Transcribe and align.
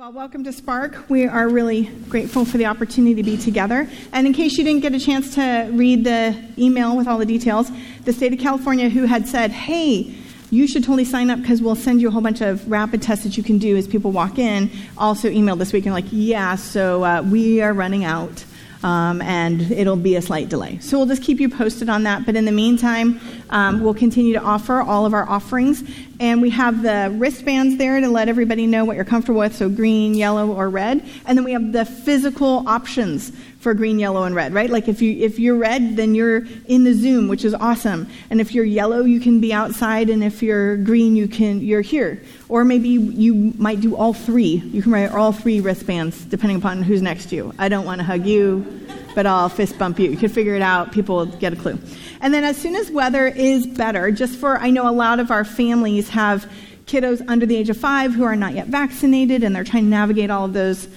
Well, 0.00 0.12
welcome 0.12 0.44
to 0.44 0.52
Spark. 0.54 1.10
We 1.10 1.26
are 1.26 1.46
really 1.46 1.90
grateful 2.08 2.46
for 2.46 2.56
the 2.56 2.64
opportunity 2.64 3.14
to 3.16 3.22
be 3.22 3.36
together. 3.36 3.86
And 4.14 4.26
in 4.26 4.32
case 4.32 4.56
you 4.56 4.64
didn't 4.64 4.80
get 4.80 4.94
a 4.94 4.98
chance 4.98 5.34
to 5.34 5.68
read 5.74 6.04
the 6.04 6.42
email 6.56 6.96
with 6.96 7.06
all 7.06 7.18
the 7.18 7.26
details, 7.26 7.70
the 8.06 8.14
state 8.14 8.32
of 8.32 8.38
California, 8.38 8.88
who 8.88 9.04
had 9.04 9.28
said, 9.28 9.50
hey, 9.50 10.14
you 10.50 10.66
should 10.66 10.84
totally 10.84 11.04
sign 11.04 11.28
up 11.28 11.42
because 11.42 11.60
we'll 11.60 11.74
send 11.74 12.00
you 12.00 12.08
a 12.08 12.10
whole 12.10 12.22
bunch 12.22 12.40
of 12.40 12.66
rapid 12.70 13.02
tests 13.02 13.24
that 13.24 13.36
you 13.36 13.42
can 13.42 13.58
do 13.58 13.76
as 13.76 13.86
people 13.86 14.10
walk 14.10 14.38
in, 14.38 14.70
also 14.96 15.28
emailed 15.28 15.58
this 15.58 15.74
week 15.74 15.84
and 15.84 15.94
like, 15.94 16.06
yeah, 16.10 16.54
so 16.54 17.04
uh, 17.04 17.20
we 17.20 17.60
are 17.60 17.74
running 17.74 18.02
out 18.02 18.46
um, 18.82 19.20
and 19.22 19.70
it'll 19.70 19.96
be 19.96 20.16
a 20.16 20.22
slight 20.22 20.48
delay. 20.48 20.78
So 20.80 20.98
we'll 20.98 21.06
just 21.06 21.22
keep 21.22 21.40
you 21.40 21.48
posted 21.48 21.88
on 21.88 22.04
that. 22.04 22.24
But 22.24 22.36
in 22.36 22.44
the 22.44 22.52
meantime, 22.52 23.20
um, 23.50 23.80
we'll 23.80 23.94
continue 23.94 24.32
to 24.34 24.40
offer 24.40 24.80
all 24.80 25.06
of 25.06 25.14
our 25.14 25.28
offerings. 25.28 25.82
And 26.18 26.42
we 26.42 26.50
have 26.50 26.82
the 26.82 27.14
wristbands 27.16 27.76
there 27.76 28.00
to 28.00 28.08
let 28.08 28.28
everybody 28.28 28.66
know 28.66 28.84
what 28.84 28.96
you're 28.96 29.04
comfortable 29.04 29.40
with, 29.40 29.54
so 29.54 29.68
green, 29.68 30.14
yellow, 30.14 30.52
or 30.52 30.68
red. 30.68 31.04
And 31.26 31.36
then 31.36 31.44
we 31.44 31.52
have 31.52 31.72
the 31.72 31.84
physical 31.84 32.68
options 32.68 33.32
for 33.60 33.74
green, 33.74 33.98
yellow, 33.98 34.24
and 34.24 34.34
red, 34.34 34.54
right? 34.54 34.70
Like 34.70 34.88
if 34.88 35.02
you 35.02 35.12
if 35.24 35.38
you're 35.38 35.56
red, 35.56 35.96
then 35.96 36.14
you're 36.14 36.46
in 36.66 36.84
the 36.84 36.94
Zoom, 36.94 37.28
which 37.28 37.44
is 37.44 37.54
awesome. 37.54 38.08
And 38.30 38.40
if 38.40 38.54
you're 38.54 38.64
yellow, 38.64 39.04
you 39.04 39.20
can 39.20 39.40
be 39.40 39.52
outside, 39.52 40.08
and 40.08 40.24
if 40.24 40.42
you're 40.42 40.78
green, 40.78 41.14
you 41.14 41.28
can 41.28 41.60
you're 41.60 41.82
here. 41.82 42.22
Or 42.50 42.64
maybe 42.64 42.88
you 42.88 43.54
might 43.56 43.80
do 43.80 43.94
all 43.94 44.12
three. 44.12 44.56
You 44.56 44.82
can 44.82 44.90
write 44.90 45.12
all 45.12 45.30
three 45.32 45.60
wristbands, 45.60 46.24
depending 46.24 46.58
upon 46.58 46.82
who's 46.82 47.00
next 47.00 47.26
to 47.26 47.36
you. 47.36 47.54
I 47.58 47.68
don't 47.68 47.84
want 47.84 48.00
to 48.00 48.04
hug 48.04 48.26
you, 48.26 48.66
but 49.14 49.24
I'll 49.24 49.48
fist 49.48 49.78
bump 49.78 50.00
you. 50.00 50.10
You 50.10 50.16
can 50.16 50.30
figure 50.30 50.56
it 50.56 50.62
out. 50.62 50.90
People 50.90 51.14
will 51.16 51.26
get 51.26 51.52
a 51.52 51.56
clue. 51.56 51.78
And 52.20 52.34
then 52.34 52.42
as 52.42 52.56
soon 52.56 52.74
as 52.74 52.90
weather 52.90 53.28
is 53.28 53.68
better, 53.68 54.10
just 54.10 54.36
for 54.36 54.58
I 54.58 54.70
know 54.70 54.90
a 54.90 54.92
lot 54.92 55.20
of 55.20 55.30
our 55.30 55.44
families 55.44 56.08
have 56.08 56.50
kiddos 56.86 57.24
under 57.28 57.46
the 57.46 57.54
age 57.54 57.70
of 57.70 57.76
five 57.76 58.12
who 58.14 58.24
are 58.24 58.34
not 58.34 58.54
yet 58.54 58.66
vaccinated, 58.66 59.44
and 59.44 59.54
they're 59.54 59.62
trying 59.62 59.84
to 59.84 59.90
navigate 59.90 60.28
all 60.28 60.44
of 60.44 60.52
those 60.52 60.88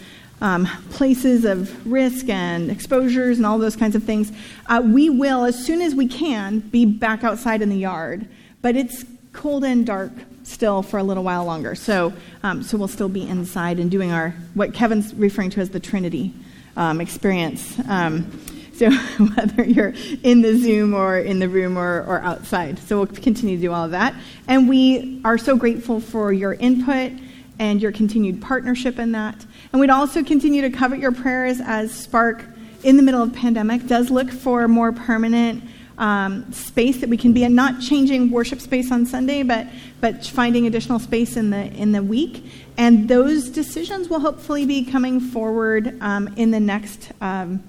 um, 0.41 0.65
places 0.89 1.45
of 1.45 1.85
risk 1.89 2.29
and 2.29 2.71
exposures 2.71 3.37
and 3.37 3.45
all 3.45 3.59
those 3.59 3.75
kinds 3.75 3.95
of 3.95 4.03
things, 4.03 4.31
uh, 4.65 4.81
we 4.83 5.09
will, 5.09 5.45
as 5.45 5.63
soon 5.63 5.81
as 5.81 5.95
we 5.95 6.07
can, 6.07 6.59
be 6.59 6.83
back 6.83 7.23
outside 7.23 7.61
in 7.61 7.69
the 7.69 7.77
yard. 7.77 8.27
But 8.61 8.75
it's 8.75 9.05
cold 9.31 9.63
and 9.63 9.85
dark 9.85 10.11
still 10.43 10.83
for 10.83 10.97
a 10.97 11.03
little 11.03 11.23
while 11.23 11.45
longer. 11.45 11.75
So, 11.75 12.13
um, 12.43 12.63
so 12.63 12.77
we'll 12.77 12.87
still 12.87 13.09
be 13.09 13.27
inside 13.27 13.79
and 13.79 13.89
doing 13.89 14.11
our, 14.11 14.31
what 14.53 14.73
Kevin's 14.73 15.13
referring 15.13 15.49
to 15.51 15.61
as 15.61 15.69
the 15.69 15.79
Trinity 15.79 16.33
um, 16.75 17.01
experience. 17.01 17.79
Um, 17.87 18.39
so 18.73 18.91
whether 19.35 19.63
you're 19.63 19.93
in 20.23 20.41
the 20.41 20.57
Zoom 20.57 20.93
or 20.93 21.17
in 21.17 21.39
the 21.39 21.47
room 21.47 21.77
or, 21.77 22.03
or 22.03 22.21
outside. 22.21 22.79
So 22.79 22.97
we'll 22.97 23.07
continue 23.07 23.55
to 23.55 23.61
do 23.61 23.71
all 23.71 23.85
of 23.85 23.91
that. 23.91 24.15
And 24.47 24.67
we 24.67 25.21
are 25.23 25.37
so 25.37 25.55
grateful 25.55 25.99
for 25.99 26.33
your 26.33 26.53
input 26.55 27.11
and 27.59 27.81
your 27.81 27.91
continued 27.91 28.41
partnership 28.41 28.99
in 28.99 29.11
that. 29.11 29.45
And 29.71 29.79
we'd 29.79 29.89
also 29.89 30.23
continue 30.23 30.61
to 30.61 30.69
covet 30.69 30.99
your 30.99 31.11
prayers 31.11 31.61
as 31.61 31.93
Spark, 31.93 32.45
in 32.83 32.97
the 32.97 33.03
middle 33.03 33.23
of 33.23 33.33
pandemic, 33.33 33.87
does 33.87 34.09
look 34.09 34.29
for 34.29 34.67
more 34.67 34.91
permanent 34.91 35.63
um, 35.97 36.51
space 36.51 36.99
that 37.01 37.09
we 37.09 37.17
can 37.17 37.33
be 37.33 37.43
in, 37.43 37.55
not 37.55 37.81
changing 37.81 38.31
worship 38.31 38.59
space 38.59 38.91
on 38.91 39.05
Sunday, 39.05 39.43
but, 39.43 39.67
but 40.01 40.25
finding 40.25 40.65
additional 40.65 40.99
space 40.99 41.37
in 41.37 41.49
the, 41.49 41.65
in 41.73 41.91
the 41.91 42.01
week. 42.01 42.45
And 42.77 43.07
those 43.07 43.49
decisions 43.49 44.09
will 44.09 44.19
hopefully 44.19 44.65
be 44.65 44.83
coming 44.83 45.19
forward 45.19 46.01
um, 46.01 46.33
in 46.35 46.51
the 46.51 46.59
next 46.59 47.11
um, 47.21 47.63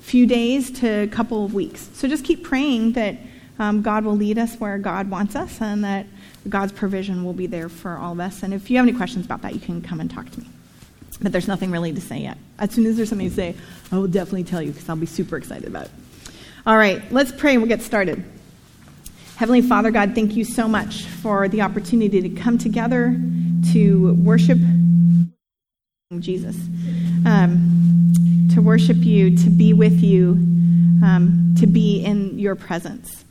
few 0.00 0.26
days 0.26 0.70
to 0.80 1.02
a 1.02 1.06
couple 1.06 1.44
of 1.44 1.54
weeks. 1.54 1.88
So 1.94 2.08
just 2.08 2.24
keep 2.24 2.42
praying 2.42 2.92
that 2.92 3.16
um, 3.58 3.82
God 3.82 4.04
will 4.04 4.16
lead 4.16 4.38
us 4.38 4.56
where 4.56 4.78
God 4.78 5.10
wants 5.10 5.36
us 5.36 5.60
and 5.60 5.84
that 5.84 6.06
God's 6.48 6.72
provision 6.72 7.24
will 7.24 7.32
be 7.32 7.46
there 7.46 7.68
for 7.68 7.96
all 7.96 8.12
of 8.12 8.20
us. 8.20 8.42
And 8.42 8.54
if 8.54 8.70
you 8.70 8.76
have 8.78 8.86
any 8.86 8.96
questions 8.96 9.26
about 9.26 9.42
that, 9.42 9.54
you 9.54 9.60
can 9.60 9.82
come 9.82 10.00
and 10.00 10.10
talk 10.10 10.30
to 10.30 10.40
me. 10.40 10.46
But 11.20 11.32
there's 11.32 11.48
nothing 11.48 11.70
really 11.70 11.92
to 11.92 12.00
say 12.00 12.18
yet. 12.18 12.38
As 12.58 12.72
soon 12.72 12.86
as 12.86 12.96
there's 12.96 13.08
something 13.08 13.28
to 13.28 13.34
say, 13.34 13.54
I 13.90 13.98
will 13.98 14.06
definitely 14.06 14.44
tell 14.44 14.62
you 14.62 14.72
because 14.72 14.88
I'll 14.88 14.96
be 14.96 15.06
super 15.06 15.36
excited 15.36 15.66
about 15.66 15.86
it. 15.86 15.90
All 16.68 16.76
right, 16.76 17.02
let's 17.10 17.32
pray 17.32 17.54
and 17.54 17.62
we'll 17.62 17.68
get 17.70 17.80
started. 17.80 18.22
Heavenly 19.36 19.62
Father, 19.62 19.90
God, 19.90 20.14
thank 20.14 20.36
you 20.36 20.44
so 20.44 20.68
much 20.68 21.04
for 21.04 21.48
the 21.48 21.62
opportunity 21.62 22.20
to 22.20 22.28
come 22.28 22.58
together 22.58 23.18
to 23.72 24.12
worship 24.22 24.58
Jesus, 26.18 26.58
um, 27.24 28.12
to 28.52 28.60
worship 28.60 28.98
you, 28.98 29.34
to 29.38 29.48
be 29.48 29.72
with 29.72 30.02
you, 30.02 30.32
um, 31.02 31.54
to 31.58 31.66
be 31.66 32.04
in 32.04 32.38
your 32.38 32.54
presence. 32.54 33.24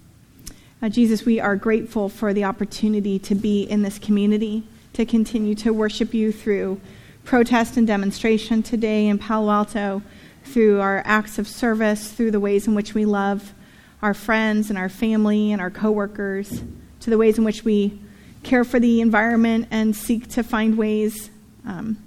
Uh, 0.81 0.90
Jesus, 0.90 1.24
we 1.24 1.40
are 1.40 1.56
grateful 1.56 2.09
for 2.09 2.34
the 2.34 2.44
opportunity 2.44 3.20
to 3.20 3.36
be 3.36 3.62
in 3.62 3.84
this 3.84 4.00
community, 4.00 4.64
to 4.94 5.06
continue 5.06 5.53
to 5.53 5.72
worship 5.72 6.12
you 6.12 6.31
through 6.31 6.81
protest 7.24 7.78
and 7.78 7.86
demonstration 7.86 8.64
today 8.64 9.06
in 9.06 9.20
Palo 9.20 9.52
Alto, 9.52 10.02
through 10.47 10.80
our 10.81 11.02
acts 11.06 11.38
of 11.38 11.47
service, 11.47 12.12
through 12.12 12.31
the 12.31 12.40
ways 12.40 12.68
in 12.68 12.75
which 12.75 12.94
we 12.94 13.06
love 13.06 13.53
our 14.02 14.13
friends 14.13 14.69
and 14.69 14.78
our 14.78 14.90
family 14.90 15.52
and 15.52 15.62
our 15.62 15.72
coworkers, 15.72 16.63
to 17.00 17.09
the 17.09 17.18
ways 17.18 17.38
in 17.38 17.44
which 17.44 17.63
we 17.63 18.00
care 18.44 18.63
for 18.63 18.80
the 18.80 19.02
environment 19.02 19.68
and 19.72 19.96
seek 19.96 20.28
to 20.30 20.44
find 20.44 20.78
ways 20.78 21.30
um, 21.66 21.97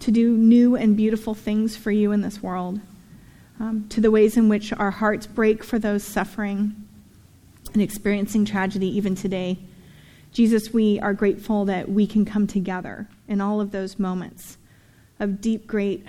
to 0.00 0.10
do 0.10 0.32
new 0.32 0.76
and 0.76 0.96
beautiful 0.96 1.34
things 1.34 1.76
for 1.76 1.90
you 1.90 2.12
in 2.12 2.20
this 2.20 2.42
world, 2.42 2.80
um, 3.60 3.86
to 3.88 4.00
the 4.00 4.10
ways 4.10 4.36
in 4.36 4.48
which 4.48 4.72
our 4.72 4.90
hearts 4.90 5.26
break 5.26 5.62
for 5.62 5.78
those 5.78 6.02
suffering 6.02 6.74
and 7.72 7.82
experiencing 7.82 8.44
tragedy 8.44 8.88
even 8.96 9.14
today. 9.14 9.58
Jesus, 10.32 10.72
we 10.72 11.00
are 11.00 11.12
grateful 11.12 11.64
that 11.66 11.88
we 11.88 12.06
can 12.06 12.24
come 12.24 12.46
together 12.46 13.08
in 13.26 13.40
all 13.40 13.60
of 13.60 13.70
those 13.70 13.98
moments 13.98 14.56
of 15.20 15.40
deep, 15.40 15.66
great 15.66 16.04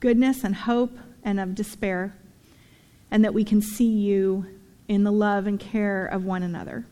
goodness 0.00 0.44
and 0.44 0.54
hope 0.54 0.96
and 1.24 1.40
of 1.40 1.54
despair, 1.54 2.14
and 3.10 3.24
that 3.24 3.34
we 3.34 3.44
can 3.44 3.62
see 3.62 3.88
you 3.88 4.46
in 4.88 5.04
the 5.04 5.12
love 5.12 5.46
and 5.46 5.60
care 5.60 6.06
of 6.06 6.24
one 6.24 6.42
another. 6.42 6.84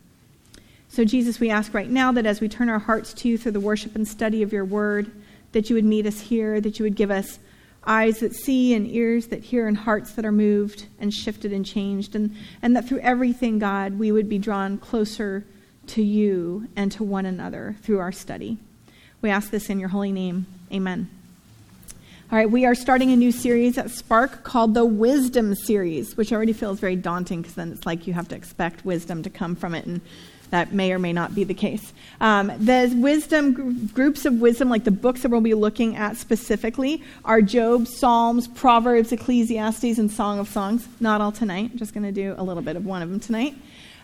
So, 0.88 1.04
Jesus, 1.04 1.40
we 1.40 1.50
ask 1.50 1.74
right 1.74 1.90
now 1.90 2.12
that 2.12 2.26
as 2.26 2.40
we 2.40 2.48
turn 2.48 2.68
our 2.68 2.78
hearts 2.78 3.12
to 3.14 3.28
you 3.28 3.36
through 3.38 3.52
the 3.52 3.60
worship 3.60 3.94
and 3.94 4.06
study 4.06 4.42
of 4.42 4.52
your 4.52 4.64
word, 4.64 5.10
that 5.52 5.68
you 5.68 5.74
would 5.76 5.84
meet 5.84 6.06
us 6.06 6.20
here, 6.20 6.60
that 6.60 6.78
you 6.78 6.84
would 6.84 6.96
give 6.96 7.10
us 7.10 7.38
eyes 7.86 8.20
that 8.20 8.34
see 8.34 8.74
and 8.74 8.86
ears 8.88 9.28
that 9.28 9.44
hear 9.44 9.68
and 9.68 9.76
hearts 9.76 10.12
that 10.12 10.24
are 10.24 10.32
moved 10.32 10.86
and 10.98 11.12
shifted 11.12 11.52
and 11.52 11.64
changed. 11.64 12.14
And, 12.14 12.34
and 12.62 12.74
that 12.76 12.88
through 12.88 13.00
everything, 13.00 13.58
God, 13.58 13.98
we 13.98 14.10
would 14.10 14.28
be 14.28 14.38
drawn 14.38 14.78
closer 14.78 15.44
to 15.88 16.02
you 16.02 16.68
and 16.74 16.90
to 16.92 17.04
one 17.04 17.26
another 17.26 17.76
through 17.82 18.00
our 18.00 18.12
study. 18.12 18.58
We 19.22 19.30
ask 19.30 19.50
this 19.50 19.70
in 19.70 19.78
your 19.78 19.90
holy 19.90 20.12
name. 20.12 20.46
Amen. 20.72 21.15
All 22.28 22.36
right, 22.36 22.50
we 22.50 22.64
are 22.64 22.74
starting 22.74 23.12
a 23.12 23.16
new 23.16 23.30
series 23.30 23.78
at 23.78 23.88
Spark 23.88 24.42
called 24.42 24.74
the 24.74 24.84
Wisdom 24.84 25.54
Series, 25.54 26.16
which 26.16 26.32
already 26.32 26.52
feels 26.52 26.80
very 26.80 26.96
daunting 26.96 27.40
because 27.40 27.54
then 27.54 27.70
it's 27.70 27.86
like 27.86 28.08
you 28.08 28.14
have 28.14 28.26
to 28.30 28.34
expect 28.34 28.84
wisdom 28.84 29.22
to 29.22 29.30
come 29.30 29.54
from 29.54 29.76
it. 29.76 29.86
And 29.86 30.00
that 30.50 30.72
may 30.72 30.92
or 30.92 30.98
may 30.98 31.12
not 31.12 31.36
be 31.36 31.44
the 31.44 31.54
case. 31.54 31.92
Um, 32.20 32.48
the 32.58 32.92
wisdom 32.96 33.86
groups 33.94 34.24
of 34.24 34.40
wisdom, 34.40 34.68
like 34.68 34.82
the 34.82 34.90
books 34.90 35.22
that 35.22 35.30
we'll 35.30 35.40
be 35.40 35.54
looking 35.54 35.94
at 35.94 36.16
specifically, 36.16 37.00
are 37.24 37.40
Job, 37.42 37.86
Psalms, 37.86 38.48
Proverbs, 38.48 39.12
Ecclesiastes, 39.12 39.96
and 39.96 40.10
Song 40.10 40.40
of 40.40 40.48
Songs. 40.48 40.88
Not 40.98 41.20
all 41.20 41.30
tonight. 41.30 41.70
I'm 41.72 41.78
just 41.78 41.94
going 41.94 42.02
to 42.02 42.12
do 42.12 42.34
a 42.36 42.42
little 42.42 42.62
bit 42.62 42.74
of 42.74 42.84
one 42.84 43.02
of 43.02 43.08
them 43.08 43.20
tonight. 43.20 43.54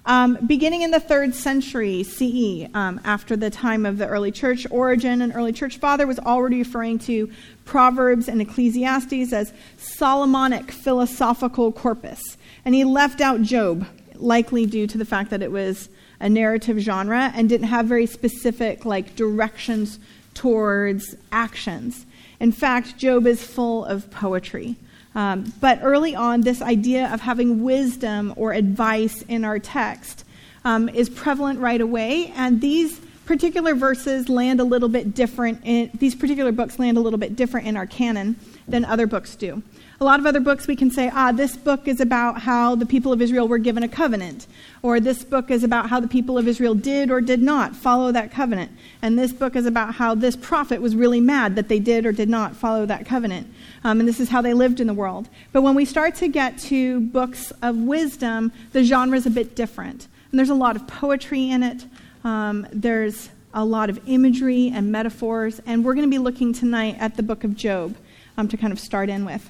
Um, 0.05 0.37
beginning 0.47 0.83
in 0.83 0.91
the 0.91 0.99
third 0.99 1.33
century 1.33 2.03
CE, 2.03 2.69
um, 2.75 3.01
after 3.05 3.37
the 3.37 3.51
time 3.51 3.87
of 3.87 3.99
the 3.99 4.07
early 4.09 4.33
church, 4.33 4.67
Origen, 4.71 5.23
an 5.23 5.33
early 5.33 5.53
church 5.53 5.79
father, 5.79 6.09
was 6.09 6.19
already 6.19 6.59
referring 6.59 6.99
to 7.01 7.31
Proverbs 7.65 8.29
and 8.29 8.41
Ecclesiastes 8.41 9.33
as 9.33 9.53
Solomonic 9.79 10.73
philosophical 10.73 11.71
corpus. 11.71 12.37
And 12.65 12.75
he 12.75 12.83
left 12.83 13.21
out 13.21 13.43
Job, 13.43 13.87
likely 14.17 14.67
due 14.67 14.89
to 14.89 14.99
the 14.99 15.05
fact 15.05 15.31
that 15.31 15.43
it 15.43 15.53
was 15.53 15.89
a 16.19 16.29
narrative 16.29 16.79
genre 16.79 17.33
and 17.35 17.49
didn't 17.49 17.69
have 17.69 17.87
very 17.87 18.07
specific 18.07 18.85
like 18.85 19.15
directions 19.15 20.01
towards 20.35 21.15
actions. 21.31 22.07
In 22.41 22.51
fact, 22.51 22.97
Job 22.97 23.25
is 23.27 23.45
full 23.45 23.85
of 23.85 24.11
poetry. 24.11 24.77
Um, 25.15 25.53
but 25.61 25.81
early 25.83 26.15
on, 26.15 26.41
this 26.41 26.63
idea 26.63 27.13
of 27.13 27.21
having 27.21 27.63
wisdom 27.63 28.33
or 28.37 28.53
advice 28.53 29.23
in 29.23 29.45
our 29.45 29.59
text 29.59 30.25
um, 30.65 30.89
is 30.89 31.11
prevalent 31.11 31.61
right 31.61 31.81
away, 31.81 32.33
and 32.37 32.61
these 32.61 33.01
particular 33.27 33.75
verses 33.75 34.29
land 34.29 34.61
a 34.61 34.65
little 34.65 34.89
bit 34.89 35.15
different. 35.15 35.61
In, 35.65 35.91
these 35.95 36.15
particular 36.15 36.53
books 36.53 36.79
land 36.79 36.97
a 36.97 37.01
little 37.01 37.19
bit 37.19 37.37
different 37.37 37.67
in 37.67 37.77
our 37.77 37.87
canon 37.87 38.37
than 38.67 38.85
other 38.85 39.07
books 39.07 39.37
do. 39.37 39.63
A 40.03 40.11
lot 40.13 40.19
of 40.19 40.27
other 40.27 40.41
books 40.41 40.67
we 40.67 40.75
can 40.75 40.91
say, 40.91 41.13
ah, 41.15 41.31
this 41.31 41.57
book 41.57 41.87
is 41.87 42.01
about 42.01 42.41
how 42.41 42.75
the 42.75 42.85
people 42.85 43.13
of 43.13 43.23
Israel 43.23 43.47
were 43.47 43.59
given 43.59 43.85
a 43.85 43.89
covenant, 43.89 44.49
or 44.83 44.99
this 44.99 45.23
book 45.23 45.49
is 45.49 45.63
about 45.63 45.91
how 45.91 46.01
the 46.01 46.09
people 46.09 46.37
of 46.37 46.49
Israel 46.49 46.75
did 46.75 47.09
or 47.09 47.21
did 47.21 47.41
not 47.41 47.77
follow 47.77 48.11
that 48.11 48.33
covenant, 48.33 48.73
and 49.01 49.17
this 49.17 49.33
book 49.33 49.55
is 49.55 49.65
about 49.65 49.95
how 49.95 50.17
this 50.17 50.35
prophet 50.35 50.83
was 50.83 50.97
really 50.97 51.21
mad 51.21 51.55
that 51.55 51.69
they 51.69 51.79
did 51.79 52.05
or 52.05 52.11
did 52.11 52.29
not 52.29 52.57
follow 52.57 52.85
that 52.85 53.07
covenant, 53.07 53.47
um, 53.85 54.01
and 54.01 54.09
this 54.09 54.19
is 54.19 54.29
how 54.29 54.43
they 54.43 54.53
lived 54.55 54.81
in 54.81 54.89
the 54.89 54.93
world. 54.93 55.29
But 55.53 55.63
when 55.63 55.77
we 55.77 55.85
start 55.85 56.17
to 56.17 56.27
get 56.27 56.59
to 56.63 56.99
books 56.99 57.53
of 57.63 57.77
wisdom, 57.77 58.51
the 58.73 58.83
genre 58.83 59.17
is 59.17 59.27
a 59.27 59.31
bit 59.31 59.55
different, 59.55 60.09
and 60.33 60.37
there's 60.37 60.51
a 60.51 60.55
lot 60.55 60.75
of 60.75 60.85
poetry 60.89 61.49
in 61.49 61.63
it. 61.63 61.85
Um, 62.25 62.67
there's 62.73 63.31
a 63.55 63.65
lot 63.65 63.89
of 63.89 64.01
imagery 64.09 64.69
and 64.75 64.91
metaphors, 64.91 65.61
and 65.65 65.85
we're 65.85 65.95
going 65.95 66.11
to 66.11 66.11
be 66.11 66.19
looking 66.19 66.53
tonight 66.53 66.97
at 66.99 67.17
the 67.17 67.23
book 67.23 67.45
of 67.45 67.55
Job 67.55 67.95
um, 68.37 68.49
to 68.49 68.57
kind 68.57 68.73
of 68.73 68.81
start 68.81 69.09
in 69.09 69.25
with. 69.25 69.49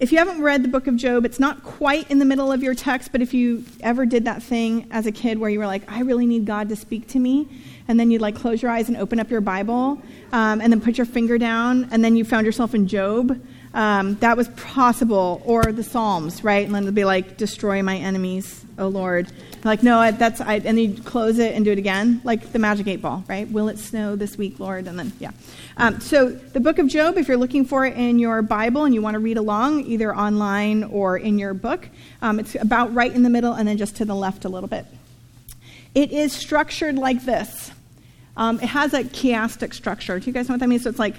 If 0.00 0.10
you 0.10 0.18
haven't 0.18 0.42
read 0.42 0.64
the 0.64 0.68
book 0.68 0.88
of 0.88 0.96
Job, 0.96 1.24
it's 1.24 1.38
not 1.38 1.62
quite 1.62 2.10
in 2.10 2.18
the 2.18 2.24
middle 2.24 2.50
of 2.50 2.64
your 2.64 2.74
text, 2.74 3.12
but 3.12 3.22
if 3.22 3.32
you 3.32 3.64
ever 3.80 4.04
did 4.04 4.24
that 4.24 4.42
thing 4.42 4.88
as 4.90 5.06
a 5.06 5.12
kid 5.12 5.38
where 5.38 5.48
you 5.48 5.60
were 5.60 5.68
like, 5.68 5.88
I 5.90 6.00
really 6.00 6.26
need 6.26 6.46
God 6.46 6.68
to 6.70 6.76
speak 6.76 7.06
to 7.08 7.20
me, 7.20 7.48
and 7.86 7.98
then 7.98 8.10
you'd 8.10 8.20
like 8.20 8.34
close 8.34 8.60
your 8.60 8.72
eyes 8.72 8.88
and 8.88 8.96
open 8.96 9.20
up 9.20 9.30
your 9.30 9.40
Bible, 9.40 10.02
um, 10.32 10.60
and 10.60 10.72
then 10.72 10.80
put 10.80 10.98
your 10.98 11.06
finger 11.06 11.38
down, 11.38 11.88
and 11.92 12.04
then 12.04 12.16
you 12.16 12.24
found 12.24 12.44
yourself 12.44 12.74
in 12.74 12.88
Job, 12.88 13.40
um, 13.72 14.16
that 14.16 14.36
was 14.36 14.48
possible. 14.48 15.40
Or 15.44 15.62
the 15.62 15.84
Psalms, 15.84 16.42
right? 16.42 16.66
And 16.66 16.74
then 16.74 16.82
it'd 16.82 16.94
be 16.96 17.04
like, 17.04 17.36
destroy 17.36 17.80
my 17.80 17.96
enemies, 17.96 18.63
O 18.78 18.88
Lord. 18.88 19.30
Like, 19.62 19.82
no, 19.82 20.10
that's, 20.12 20.40
I, 20.40 20.54
and 20.54 20.64
then 20.64 20.78
you 20.78 21.02
close 21.02 21.38
it 21.38 21.54
and 21.54 21.64
do 21.64 21.72
it 21.72 21.78
again, 21.78 22.20
like 22.24 22.52
the 22.52 22.58
magic 22.58 22.86
eight 22.86 23.00
ball, 23.00 23.24
right? 23.28 23.48
Will 23.50 23.68
it 23.68 23.78
snow 23.78 24.16
this 24.16 24.36
week, 24.36 24.60
Lord? 24.60 24.86
And 24.86 24.98
then, 24.98 25.12
yeah. 25.18 25.30
Um, 25.76 26.00
so, 26.00 26.28
the 26.28 26.60
book 26.60 26.78
of 26.78 26.86
Job, 26.88 27.16
if 27.16 27.28
you're 27.28 27.36
looking 27.36 27.64
for 27.64 27.86
it 27.86 27.96
in 27.96 28.18
your 28.18 28.42
Bible 28.42 28.84
and 28.84 28.94
you 28.94 29.02
want 29.02 29.14
to 29.14 29.20
read 29.20 29.36
along, 29.36 29.84
either 29.86 30.14
online 30.14 30.84
or 30.84 31.16
in 31.16 31.38
your 31.38 31.54
book, 31.54 31.88
um, 32.22 32.38
it's 32.38 32.54
about 32.56 32.92
right 32.94 33.12
in 33.12 33.22
the 33.22 33.30
middle 33.30 33.54
and 33.54 33.66
then 33.66 33.76
just 33.76 33.96
to 33.96 34.04
the 34.04 34.14
left 34.14 34.44
a 34.44 34.48
little 34.48 34.68
bit. 34.68 34.86
It 35.94 36.10
is 36.10 36.32
structured 36.32 36.96
like 36.96 37.24
this. 37.24 37.70
Um, 38.36 38.56
it 38.60 38.66
has 38.66 38.92
a 38.94 39.04
chiastic 39.04 39.74
structure. 39.74 40.18
Do 40.18 40.26
you 40.26 40.32
guys 40.32 40.48
know 40.48 40.54
what 40.54 40.60
that 40.60 40.68
means? 40.68 40.82
So 40.82 40.90
it's 40.90 40.98
like, 40.98 41.14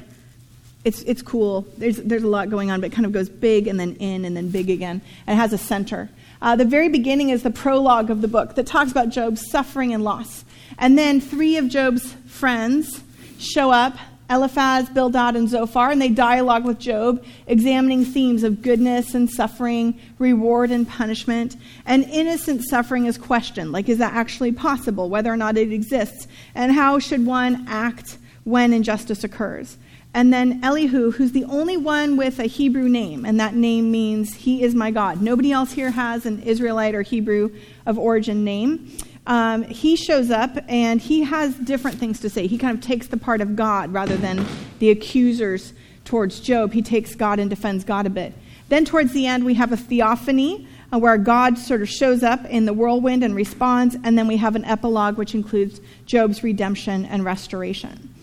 it's, 0.83 1.01
it's 1.03 1.21
cool. 1.21 1.65
There's, 1.77 1.97
there's 1.97 2.23
a 2.23 2.27
lot 2.27 2.49
going 2.49 2.69
on, 2.69 2.79
but 2.79 2.91
it 2.91 2.93
kind 2.93 3.05
of 3.05 3.11
goes 3.11 3.27
big 3.27 3.67
and 3.67 3.79
then 3.79 3.95
in 3.95 4.23
and 4.23 4.37
then 4.37 4.49
big 4.49 4.69
again. 4.69 5.01
And 5.25 5.37
it 5.37 5.41
has 5.41 5.51
a 5.51 5.57
center. 5.57 6.09
Uh, 6.45 6.55
the 6.55 6.63
very 6.63 6.89
beginning 6.89 7.31
is 7.31 7.41
the 7.41 7.49
prologue 7.49 8.11
of 8.11 8.21
the 8.21 8.27
book 8.27 8.53
that 8.53 8.67
talks 8.67 8.91
about 8.91 9.09
Job's 9.09 9.49
suffering 9.49 9.95
and 9.95 10.03
loss. 10.03 10.45
And 10.77 10.95
then 10.95 11.19
three 11.19 11.57
of 11.57 11.69
Job's 11.69 12.13
friends 12.27 13.01
show 13.39 13.71
up 13.71 13.97
Eliphaz, 14.29 14.87
Bildad, 14.89 15.35
and 15.35 15.49
Zophar, 15.49 15.89
and 15.89 15.99
they 15.99 16.09
dialogue 16.09 16.63
with 16.63 16.77
Job, 16.77 17.23
examining 17.47 18.05
themes 18.05 18.43
of 18.43 18.61
goodness 18.61 19.15
and 19.15 19.27
suffering, 19.27 19.99
reward 20.19 20.69
and 20.69 20.87
punishment. 20.87 21.55
And 21.83 22.03
innocent 22.05 22.63
suffering 22.69 23.07
is 23.07 23.17
questioned 23.17 23.71
like, 23.71 23.89
is 23.89 23.97
that 23.97 24.13
actually 24.13 24.51
possible, 24.51 25.09
whether 25.09 25.33
or 25.33 25.37
not 25.37 25.57
it 25.57 25.71
exists? 25.71 26.27
And 26.53 26.71
how 26.71 26.99
should 26.99 27.25
one 27.25 27.65
act 27.67 28.19
when 28.43 28.71
injustice 28.71 29.23
occurs? 29.23 29.77
And 30.15 30.31
then 30.31 30.61
Elihu, 30.63 31.11
who's 31.11 31.33
the 31.33 31.43
only 31.43 31.75
one 31.75 32.15
with 32.15 32.39
a 32.39 32.45
Hebrew 32.45 32.87
name, 32.87 33.25
and 33.25 33.37
that 33.41 33.53
name 33.53 33.91
means 33.91 34.33
he 34.33 34.63
is 34.63 34.73
my 34.73 34.89
God. 34.89 35.21
Nobody 35.21 35.51
else 35.51 35.73
here 35.73 35.91
has 35.91 36.25
an 36.25 36.41
Israelite 36.43 36.95
or 36.95 37.01
Hebrew 37.01 37.53
of 37.85 37.99
origin 37.99 38.45
name. 38.45 38.97
Um, 39.27 39.63
he 39.63 39.97
shows 39.97 40.31
up 40.31 40.57
and 40.69 41.01
he 41.01 41.23
has 41.23 41.55
different 41.55 41.99
things 41.99 42.21
to 42.21 42.29
say. 42.29 42.47
He 42.47 42.57
kind 42.57 42.77
of 42.77 42.81
takes 42.81 43.07
the 43.07 43.17
part 43.17 43.41
of 43.41 43.57
God 43.57 43.91
rather 43.91 44.15
than 44.15 44.45
the 44.79 44.89
accusers 44.89 45.73
towards 46.05 46.39
Job. 46.39 46.71
He 46.71 46.81
takes 46.81 47.13
God 47.13 47.37
and 47.37 47.49
defends 47.49 47.83
God 47.83 48.05
a 48.05 48.09
bit. 48.09 48.33
Then, 48.69 48.85
towards 48.85 49.11
the 49.11 49.27
end, 49.27 49.43
we 49.43 49.55
have 49.55 49.73
a 49.73 49.77
theophany 49.77 50.65
uh, 50.93 50.97
where 50.97 51.17
God 51.17 51.57
sort 51.57 51.81
of 51.81 51.89
shows 51.89 52.23
up 52.23 52.45
in 52.45 52.63
the 52.63 52.73
whirlwind 52.73 53.21
and 53.21 53.35
responds. 53.35 53.97
And 54.01 54.17
then 54.17 54.29
we 54.29 54.37
have 54.37 54.55
an 54.55 54.63
epilogue, 54.63 55.17
which 55.17 55.35
includes 55.35 55.81
Job's 56.05 56.41
redemption 56.41 57.03
and 57.03 57.25
restoration. 57.25 58.14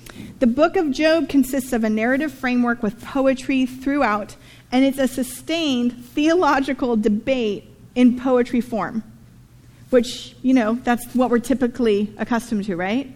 The 0.43 0.49
book 0.49 0.75
of 0.75 0.91
Job 0.91 1.29
consists 1.29 1.73
of 1.73 1.85
a 1.85 1.89
narrative 1.89 2.33
framework 2.33 2.83
with 2.83 3.01
poetry 3.01 3.65
throughout, 3.65 4.35
and 4.73 4.85
it's 4.85 4.99
a 4.99 5.07
sustained 5.07 6.05
theological 6.05 6.97
debate 6.97 7.71
in 7.95 8.19
poetry 8.19 8.61
form, 8.61 9.05
which, 9.91 10.35
you 10.43 10.53
know, 10.53 10.75
that's 10.83 11.15
what 11.15 11.31
we're 11.31 11.39
typically 11.39 12.13
accustomed 12.19 12.65
to, 12.65 12.75
right? 12.75 13.09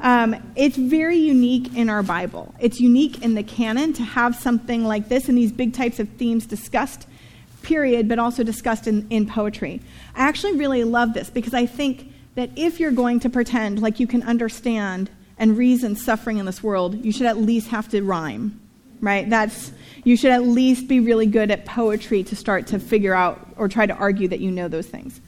Um, 0.00 0.36
it's 0.56 0.78
very 0.78 1.18
unique 1.18 1.76
in 1.76 1.90
our 1.90 2.02
Bible. 2.02 2.54
It's 2.58 2.80
unique 2.80 3.20
in 3.22 3.34
the 3.34 3.42
canon 3.42 3.92
to 3.92 4.02
have 4.02 4.34
something 4.34 4.84
like 4.84 5.10
this 5.10 5.28
and 5.28 5.36
these 5.36 5.52
big 5.52 5.74
types 5.74 6.00
of 6.00 6.08
themes 6.08 6.46
discussed, 6.46 7.06
period, 7.60 8.08
but 8.08 8.18
also 8.18 8.42
discussed 8.42 8.86
in, 8.86 9.06
in 9.10 9.26
poetry. 9.26 9.82
I 10.14 10.26
actually 10.26 10.54
really 10.54 10.82
love 10.84 11.12
this 11.12 11.28
because 11.28 11.52
I 11.52 11.66
think 11.66 12.10
that 12.36 12.48
if 12.56 12.80
you're 12.80 12.90
going 12.90 13.20
to 13.20 13.28
pretend 13.28 13.82
like 13.82 14.00
you 14.00 14.06
can 14.06 14.22
understand 14.22 15.10
and 15.38 15.56
reason 15.56 15.96
suffering 15.96 16.38
in 16.38 16.46
this 16.46 16.62
world, 16.62 17.04
you 17.04 17.12
should 17.12 17.26
at 17.26 17.36
least 17.36 17.68
have 17.68 17.88
to 17.90 18.02
rhyme, 18.02 18.60
right? 19.00 19.28
That's 19.28 19.72
you 20.04 20.16
should 20.16 20.30
at 20.30 20.42
least 20.42 20.88
be 20.88 21.00
really 21.00 21.26
good 21.26 21.50
at 21.50 21.64
poetry 21.64 22.22
to 22.24 22.36
start 22.36 22.66
to 22.68 22.78
figure 22.78 23.14
out 23.14 23.46
or 23.56 23.68
try 23.68 23.86
to 23.86 23.94
argue 23.94 24.28
that 24.28 24.40
you 24.40 24.50
know 24.50 24.68
those 24.68 24.86
things. 24.86 25.20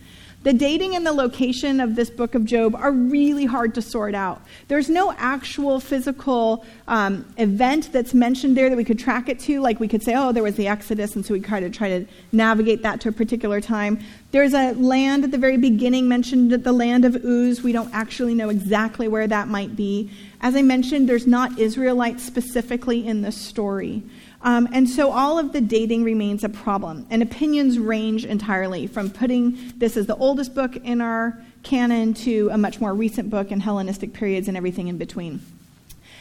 The 0.47 0.53
dating 0.53 0.95
and 0.95 1.05
the 1.05 1.13
location 1.13 1.81
of 1.81 1.97
this 1.97 2.09
book 2.09 2.37
of 2.37 2.45
Job 2.45 2.77
are 2.77 2.93
really 2.93 3.47
hard 3.47 3.75
to 3.75 3.83
sort 3.83 4.15
out. 4.15 4.41
There's 4.69 4.89
no 4.89 5.13
actual 5.19 5.81
physical 5.81 6.65
um, 6.87 7.25
event 7.37 7.91
that's 7.93 8.15
mentioned 8.15 8.57
there 8.57 8.71
that 8.71 8.77
we 8.77 8.85
could 8.85 9.01
track 9.01 9.29
it 9.29 9.41
to. 9.41 9.61
Like 9.61 9.81
we 9.81 9.89
could 9.89 10.05
say, 10.05 10.15
oh, 10.15 10.31
there 10.31 10.45
was 10.45 10.55
the 10.55 10.69
Exodus, 10.69 11.17
and 11.17 11.27
so 11.27 11.35
we 11.35 11.41
try 11.41 11.59
to 11.59 11.69
try 11.69 11.89
to 11.89 12.07
navigate 12.31 12.83
that 12.83 13.01
to 13.01 13.09
a 13.09 13.13
particular 13.13 13.61
time. 13.61 13.99
There's 14.31 14.55
a 14.55 14.73
land 14.75 15.25
at 15.25 15.33
the 15.33 15.39
very 15.39 15.57
beginning 15.57 16.07
mentioned, 16.07 16.53
the 16.53 16.73
land 16.73 17.05
of 17.05 17.17
Uz. 17.25 17.65
We 17.65 17.73
don't 17.73 17.93
actually 17.93 18.35
know 18.35 18.49
exactly 18.49 19.09
where 19.09 19.27
that 19.27 19.49
might 19.49 19.75
be. 19.75 20.13
As 20.43 20.55
I 20.55 20.63
mentioned, 20.63 21.09
there's 21.09 21.27
not 21.27 21.59
Israelites 21.59 22.23
specifically 22.23 23.05
in 23.05 23.23
the 23.23 23.33
story. 23.33 24.05
Um, 24.47 24.69
and 24.73 24.89
so 24.89 25.11
all 25.11 25.41
of 25.41 25.53
the 25.53 25.61
dating 25.61 26.05
remains 26.05 26.45
a 26.45 26.49
problem, 26.49 27.05
and 27.11 27.21
opinions 27.21 27.81
range 27.81 28.25
entirely 28.25 28.87
from 28.87 29.11
putting 29.11 29.73
this 29.77 29.97
as 29.97 30.07
the 30.07 30.15
oldest 30.15 30.55
book 30.55 30.77
in 30.77 31.01
our 31.01 31.37
canon 31.65 32.15
to 32.15 32.51
a 32.53 32.57
much 32.57 32.81
more 32.81 32.95
recent 32.95 33.29
book 33.29 33.51
in 33.51 33.59
Hellenistic 33.59 34.13
periods 34.13 34.47
and 34.47 34.57
everything 34.57 34.87
in 34.87 34.99
between. 34.99 35.41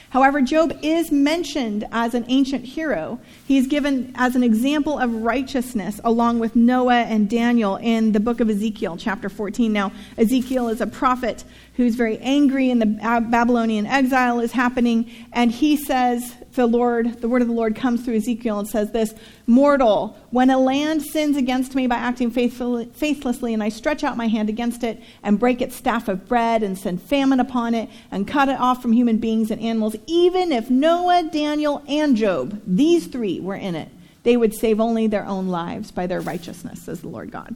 However, 0.09 0.41
Job 0.41 0.75
is 0.81 1.11
mentioned 1.11 1.85
as 1.91 2.15
an 2.15 2.25
ancient 2.27 2.65
hero. 2.65 3.19
He's 3.47 3.67
given 3.67 4.13
as 4.15 4.35
an 4.35 4.43
example 4.43 4.97
of 4.97 5.13
righteousness 5.13 5.99
along 6.03 6.39
with 6.39 6.55
Noah 6.55 7.01
and 7.01 7.29
Daniel 7.29 7.75
in 7.75 8.11
the 8.11 8.19
book 8.19 8.39
of 8.39 8.49
Ezekiel, 8.49 8.97
chapter 8.97 9.29
14. 9.29 9.71
Now, 9.71 9.91
Ezekiel 10.17 10.69
is 10.69 10.81
a 10.81 10.87
prophet 10.87 11.43
who's 11.75 11.93
very 11.95 12.17
angry, 12.19 12.71
and 12.71 12.81
the 12.81 12.85
Babylonian 12.85 13.85
exile 13.85 14.39
is 14.39 14.51
happening, 14.51 15.11
and 15.33 15.51
he 15.51 15.75
says, 15.75 16.33
the 16.55 16.65
Lord, 16.65 17.21
the 17.21 17.29
word 17.29 17.41
of 17.41 17.47
the 17.47 17.53
Lord 17.53 17.75
comes 17.75 18.03
through 18.03 18.15
Ezekiel 18.15 18.59
and 18.59 18.67
says 18.67 18.91
this 18.91 19.13
Mortal, 19.47 20.17
when 20.31 20.49
a 20.49 20.57
land 20.57 21.01
sins 21.03 21.37
against 21.37 21.75
me 21.75 21.87
by 21.87 21.95
acting 21.95 22.31
faithlessly, 22.31 23.53
and 23.53 23.63
I 23.63 23.69
stretch 23.69 24.03
out 24.03 24.17
my 24.17 24.27
hand 24.27 24.49
against 24.49 24.83
it 24.83 25.01
and 25.23 25.39
break 25.39 25.61
its 25.61 25.75
staff 25.75 26.07
of 26.07 26.27
bread 26.27 26.63
and 26.63 26.77
send 26.77 27.01
famine 27.01 27.39
upon 27.39 27.73
it 27.73 27.89
and 28.11 28.27
cut 28.27 28.49
it 28.49 28.59
off 28.59 28.81
from 28.81 28.93
human 28.93 29.17
beings 29.17 29.51
and 29.51 29.61
animals, 29.61 29.95
even 30.07 30.51
if 30.51 30.69
Noah, 30.69 31.29
Daniel, 31.31 31.83
and 31.87 32.15
Job, 32.15 32.61
these 32.65 33.07
three 33.07 33.39
were 33.39 33.55
in 33.55 33.75
it, 33.75 33.89
they 34.23 34.37
would 34.37 34.53
save 34.53 34.79
only 34.79 35.07
their 35.07 35.25
own 35.25 35.47
lives 35.47 35.91
by 35.91 36.07
their 36.07 36.21
righteousness, 36.21 36.81
says 36.81 37.01
the 37.01 37.07
Lord 37.07 37.31
God. 37.31 37.55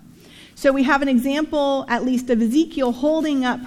So 0.55 0.71
we 0.73 0.83
have 0.83 1.01
an 1.01 1.07
example, 1.07 1.85
at 1.87 2.03
least, 2.03 2.29
of 2.29 2.41
Ezekiel 2.41 2.91
holding 2.91 3.45
up 3.45 3.61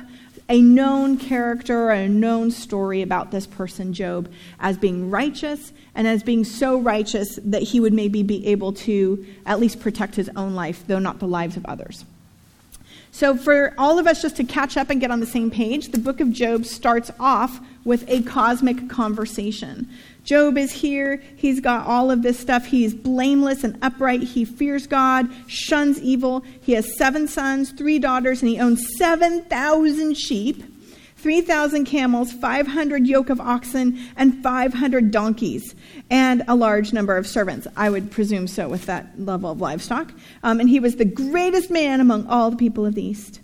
a 0.49 0.61
known 0.61 1.17
character, 1.17 1.91
a 1.91 2.09
known 2.09 2.51
story 2.51 3.03
about 3.03 3.31
this 3.31 3.47
person, 3.47 3.93
Job, 3.93 4.31
as 4.61 4.77
being 4.77 5.11
righteous 5.11 5.73
and 5.95 6.07
as 6.07 6.23
being 6.23 6.45
so 6.45 6.79
righteous 6.79 7.39
that 7.45 7.63
he 7.63 7.81
would 7.81 7.93
maybe 7.93 8.23
be 8.23 8.47
able 8.47 8.73
to 8.73 9.25
at 9.47 9.61
least 9.61 9.81
protect 9.81 10.15
his 10.15 10.31
own 10.37 10.55
life, 10.55 10.85
though 10.87 10.99
not 10.99 11.19
the 11.19 11.29
lives 11.29 11.57
of 11.57 11.65
others. 11.67 12.05
So, 13.15 13.37
for 13.37 13.75
all 13.77 13.99
of 13.99 14.07
us 14.07 14.23
just 14.23 14.37
to 14.37 14.45
catch 14.45 14.79
up 14.79 14.89
and 14.89 14.99
get 14.99 15.11
on 15.11 15.21
the 15.21 15.27
same 15.27 15.51
page, 15.51 15.89
the 15.89 15.99
book 15.99 16.21
of 16.21 16.33
Job 16.33 16.65
starts 16.65 17.11
off 17.21 17.61
with 17.85 18.09
a 18.09 18.23
cosmic 18.23 18.89
conversation. 18.89 19.87
Job 20.25 20.57
is 20.57 20.71
here. 20.71 21.21
He's 21.37 21.61
got 21.61 21.87
all 21.87 22.11
of 22.11 22.23
this 22.23 22.39
stuff. 22.39 22.67
He's 22.67 22.95
blameless 22.95 23.65
and 23.65 23.77
upright. 23.83 24.23
He 24.23 24.45
fears 24.45 24.87
God, 24.87 25.29
shuns 25.49 26.01
evil. 26.01 26.45
He 26.61 26.73
has 26.73 26.97
seven 26.97 27.27
sons, 27.27 27.73
three 27.73 27.99
daughters, 27.99 28.41
and 28.41 28.49
he 28.49 28.61
owns 28.61 28.87
7,000 28.99 30.17
sheep, 30.17 30.63
3,000 31.17 31.85
camels, 31.87 32.33
500 32.33 33.07
yoke 33.07 33.31
of 33.31 33.41
oxen, 33.41 33.99
and 34.17 34.43
500 34.43 35.11
donkeys, 35.11 35.75
and 36.09 36.45
a 36.47 36.55
large 36.55 36.93
number 36.93 37.17
of 37.17 37.27
servants. 37.27 37.67
I 37.77 37.91
would 37.91 38.11
presume 38.11 38.47
so 38.47 38.69
with 38.69 38.87
that 38.87 39.21
level 39.21 39.51
of 39.51 39.61
livestock. 39.61 40.13
Um, 40.45 40.61
and 40.61 40.69
he 40.69 40.79
was 40.79 40.97
the 40.97 41.05
greatest 41.05 41.71
man 41.71 42.01
among 42.01 42.27
all 42.29 42.51
the 42.51 42.57
people 42.57 42.87
of 42.87 42.95
the 42.95 43.05
East. 43.05 43.42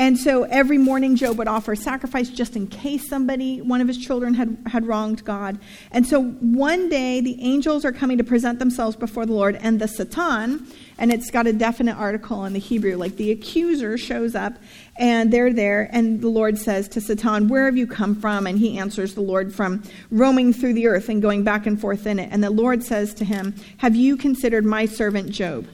And 0.00 0.16
so 0.16 0.44
every 0.44 0.78
morning, 0.78 1.14
Job 1.14 1.36
would 1.36 1.46
offer 1.46 1.72
a 1.72 1.76
sacrifice 1.76 2.30
just 2.30 2.56
in 2.56 2.68
case 2.68 3.06
somebody, 3.06 3.60
one 3.60 3.82
of 3.82 3.86
his 3.86 3.98
children, 3.98 4.32
had, 4.32 4.56
had 4.64 4.86
wronged 4.86 5.22
God. 5.26 5.58
And 5.92 6.06
so 6.06 6.22
one 6.22 6.88
day, 6.88 7.20
the 7.20 7.36
angels 7.42 7.84
are 7.84 7.92
coming 7.92 8.16
to 8.16 8.24
present 8.24 8.60
themselves 8.60 8.96
before 8.96 9.26
the 9.26 9.34
Lord, 9.34 9.56
and 9.56 9.78
the 9.78 9.86
Satan, 9.86 10.66
and 10.96 11.12
it's 11.12 11.30
got 11.30 11.46
a 11.46 11.52
definite 11.52 11.98
article 11.98 12.46
in 12.46 12.54
the 12.54 12.58
Hebrew, 12.58 12.96
like 12.96 13.16
the 13.16 13.30
accuser 13.30 13.98
shows 13.98 14.34
up, 14.34 14.54
and 14.96 15.30
they're 15.30 15.52
there, 15.52 15.90
and 15.92 16.22
the 16.22 16.30
Lord 16.30 16.56
says 16.56 16.88
to 16.88 17.00
Satan, 17.02 17.48
Where 17.48 17.66
have 17.66 17.76
you 17.76 17.86
come 17.86 18.18
from? 18.18 18.46
And 18.46 18.58
he 18.58 18.78
answers 18.78 19.12
the 19.12 19.20
Lord, 19.20 19.54
From 19.54 19.82
roaming 20.10 20.54
through 20.54 20.72
the 20.72 20.86
earth 20.86 21.10
and 21.10 21.20
going 21.20 21.44
back 21.44 21.66
and 21.66 21.78
forth 21.78 22.06
in 22.06 22.18
it. 22.18 22.30
And 22.32 22.42
the 22.42 22.48
Lord 22.48 22.82
says 22.82 23.12
to 23.16 23.26
him, 23.26 23.54
Have 23.76 23.96
you 23.96 24.16
considered 24.16 24.64
my 24.64 24.86
servant 24.86 25.28
Job? 25.28 25.66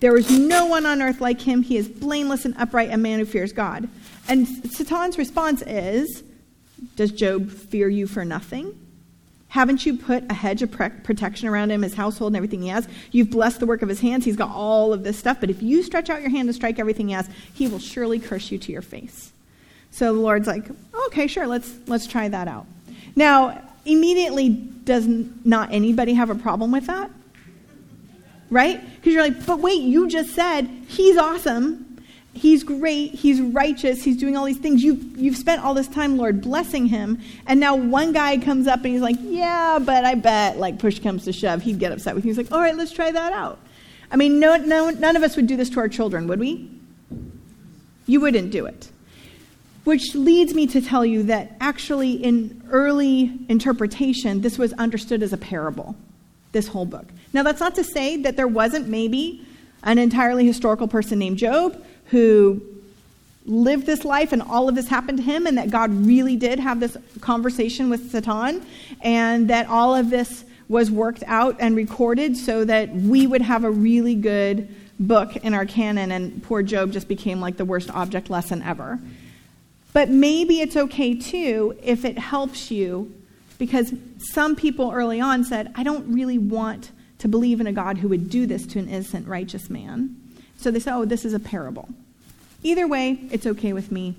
There 0.00 0.16
is 0.16 0.30
no 0.30 0.66
one 0.66 0.86
on 0.86 1.02
earth 1.02 1.20
like 1.20 1.40
him. 1.40 1.62
He 1.62 1.76
is 1.76 1.86
blameless 1.88 2.44
and 2.44 2.56
upright, 2.56 2.90
a 2.90 2.96
man 2.96 3.18
who 3.18 3.26
fears 3.26 3.52
God. 3.52 3.88
And 4.28 4.48
Satan's 4.48 5.18
response 5.18 5.62
is, 5.66 6.22
Does 6.96 7.12
Job 7.12 7.50
fear 7.50 7.88
you 7.88 8.06
for 8.06 8.24
nothing? 8.24 8.76
Haven't 9.48 9.84
you 9.84 9.96
put 9.96 10.30
a 10.30 10.34
hedge 10.34 10.62
of 10.62 10.70
protection 10.70 11.48
around 11.48 11.70
him, 11.70 11.82
his 11.82 11.94
household, 11.94 12.30
and 12.30 12.36
everything 12.36 12.62
he 12.62 12.68
has? 12.68 12.88
You've 13.10 13.30
blessed 13.30 13.58
the 13.58 13.66
work 13.66 13.82
of 13.82 13.88
his 13.88 14.00
hands. 14.00 14.24
He's 14.24 14.36
got 14.36 14.50
all 14.50 14.92
of 14.92 15.02
this 15.02 15.18
stuff. 15.18 15.38
But 15.40 15.50
if 15.50 15.60
you 15.60 15.82
stretch 15.82 16.08
out 16.08 16.20
your 16.20 16.30
hand 16.30 16.48
and 16.48 16.54
strike 16.54 16.78
everything 16.78 17.08
he 17.08 17.14
has, 17.14 17.28
he 17.52 17.66
will 17.66 17.80
surely 17.80 18.20
curse 18.20 18.52
you 18.52 18.58
to 18.58 18.72
your 18.72 18.80
face. 18.80 19.32
So 19.90 20.14
the 20.14 20.20
Lord's 20.20 20.46
like, 20.46 20.66
okay, 21.06 21.26
sure, 21.26 21.48
let's, 21.48 21.72
let's 21.88 22.06
try 22.06 22.28
that 22.28 22.46
out. 22.46 22.66
Now, 23.16 23.60
immediately, 23.84 24.50
does 24.50 25.06
not 25.08 25.72
anybody 25.72 26.14
have 26.14 26.30
a 26.30 26.36
problem 26.36 26.70
with 26.70 26.86
that? 26.86 27.10
Right? 28.50 28.82
Because 28.96 29.14
you're 29.14 29.22
like, 29.22 29.46
but 29.46 29.60
wait, 29.60 29.82
you 29.82 30.08
just 30.08 30.30
said 30.34 30.64
he's 30.88 31.16
awesome. 31.16 31.86
He's 32.32 32.62
great. 32.62 33.12
He's 33.12 33.40
righteous. 33.40 34.02
He's 34.02 34.16
doing 34.16 34.36
all 34.36 34.44
these 34.44 34.58
things. 34.58 34.82
You've, 34.82 35.18
you've 35.18 35.36
spent 35.36 35.62
all 35.64 35.74
this 35.74 35.88
time, 35.88 36.16
Lord, 36.16 36.40
blessing 36.40 36.86
him. 36.86 37.20
And 37.46 37.58
now 37.60 37.74
one 37.74 38.12
guy 38.12 38.38
comes 38.38 38.66
up 38.66 38.84
and 38.84 38.92
he's 38.92 39.02
like, 39.02 39.16
yeah, 39.20 39.78
but 39.80 40.04
I 40.04 40.14
bet, 40.14 40.56
like, 40.58 40.78
push 40.78 41.00
comes 41.00 41.24
to 41.24 41.32
shove, 41.32 41.62
he'd 41.62 41.78
get 41.78 41.92
upset 41.92 42.14
with 42.14 42.24
you. 42.24 42.30
He's 42.30 42.38
like, 42.38 42.52
all 42.52 42.60
right, 42.60 42.76
let's 42.76 42.92
try 42.92 43.10
that 43.10 43.32
out. 43.32 43.58
I 44.10 44.16
mean, 44.16 44.40
no, 44.40 44.56
no, 44.56 44.90
none 44.90 45.16
of 45.16 45.22
us 45.22 45.36
would 45.36 45.46
do 45.46 45.56
this 45.56 45.70
to 45.70 45.80
our 45.80 45.88
children, 45.88 46.26
would 46.28 46.40
we? 46.40 46.70
You 48.06 48.20
wouldn't 48.20 48.50
do 48.50 48.66
it. 48.66 48.90
Which 49.84 50.14
leads 50.14 50.54
me 50.54 50.66
to 50.68 50.80
tell 50.80 51.04
you 51.04 51.24
that 51.24 51.56
actually, 51.60 52.12
in 52.12 52.62
early 52.70 53.32
interpretation, 53.48 54.40
this 54.40 54.58
was 54.58 54.72
understood 54.74 55.22
as 55.22 55.32
a 55.32 55.36
parable, 55.36 55.96
this 56.52 56.68
whole 56.68 56.86
book. 56.86 57.06
Now, 57.32 57.42
that's 57.42 57.60
not 57.60 57.74
to 57.76 57.84
say 57.84 58.16
that 58.18 58.36
there 58.36 58.48
wasn't 58.48 58.88
maybe 58.88 59.46
an 59.82 59.98
entirely 59.98 60.46
historical 60.46 60.88
person 60.88 61.18
named 61.18 61.38
Job 61.38 61.82
who 62.06 62.60
lived 63.46 63.86
this 63.86 64.04
life 64.04 64.32
and 64.32 64.42
all 64.42 64.68
of 64.68 64.74
this 64.74 64.88
happened 64.88 65.18
to 65.18 65.24
him, 65.24 65.46
and 65.46 65.56
that 65.56 65.70
God 65.70 65.90
really 66.06 66.36
did 66.36 66.58
have 66.58 66.80
this 66.80 66.96
conversation 67.20 67.88
with 67.88 68.10
Satan, 68.10 68.64
and 69.00 69.48
that 69.48 69.68
all 69.68 69.94
of 69.94 70.10
this 70.10 70.44
was 70.68 70.90
worked 70.90 71.24
out 71.26 71.56
and 71.58 71.74
recorded 71.74 72.36
so 72.36 72.64
that 72.64 72.94
we 72.94 73.26
would 73.26 73.42
have 73.42 73.64
a 73.64 73.70
really 73.70 74.14
good 74.14 74.68
book 75.00 75.36
in 75.36 75.54
our 75.54 75.64
canon, 75.64 76.12
and 76.12 76.42
poor 76.42 76.62
Job 76.62 76.92
just 76.92 77.08
became 77.08 77.40
like 77.40 77.56
the 77.56 77.64
worst 77.64 77.90
object 77.90 78.28
lesson 78.28 78.62
ever. 78.62 78.98
But 79.92 80.10
maybe 80.10 80.60
it's 80.60 80.76
okay 80.76 81.14
too 81.14 81.76
if 81.82 82.04
it 82.04 82.18
helps 82.18 82.70
you, 82.70 83.12
because 83.58 83.92
some 84.18 84.54
people 84.54 84.92
early 84.92 85.20
on 85.20 85.44
said, 85.44 85.72
I 85.74 85.82
don't 85.82 86.12
really 86.12 86.38
want 86.38 86.90
to 87.20 87.28
believe 87.28 87.60
in 87.60 87.66
a 87.66 87.72
God 87.72 87.98
who 87.98 88.08
would 88.08 88.28
do 88.28 88.46
this 88.46 88.66
to 88.66 88.78
an 88.78 88.88
innocent, 88.88 89.28
righteous 89.28 89.70
man. 89.70 90.16
So 90.56 90.70
they 90.70 90.80
say, 90.80 90.90
oh, 90.90 91.04
this 91.04 91.24
is 91.24 91.32
a 91.32 91.40
parable. 91.40 91.88
Either 92.62 92.86
way, 92.86 93.18
it's 93.30 93.46
okay 93.46 93.72
with 93.72 93.92
me. 93.92 94.16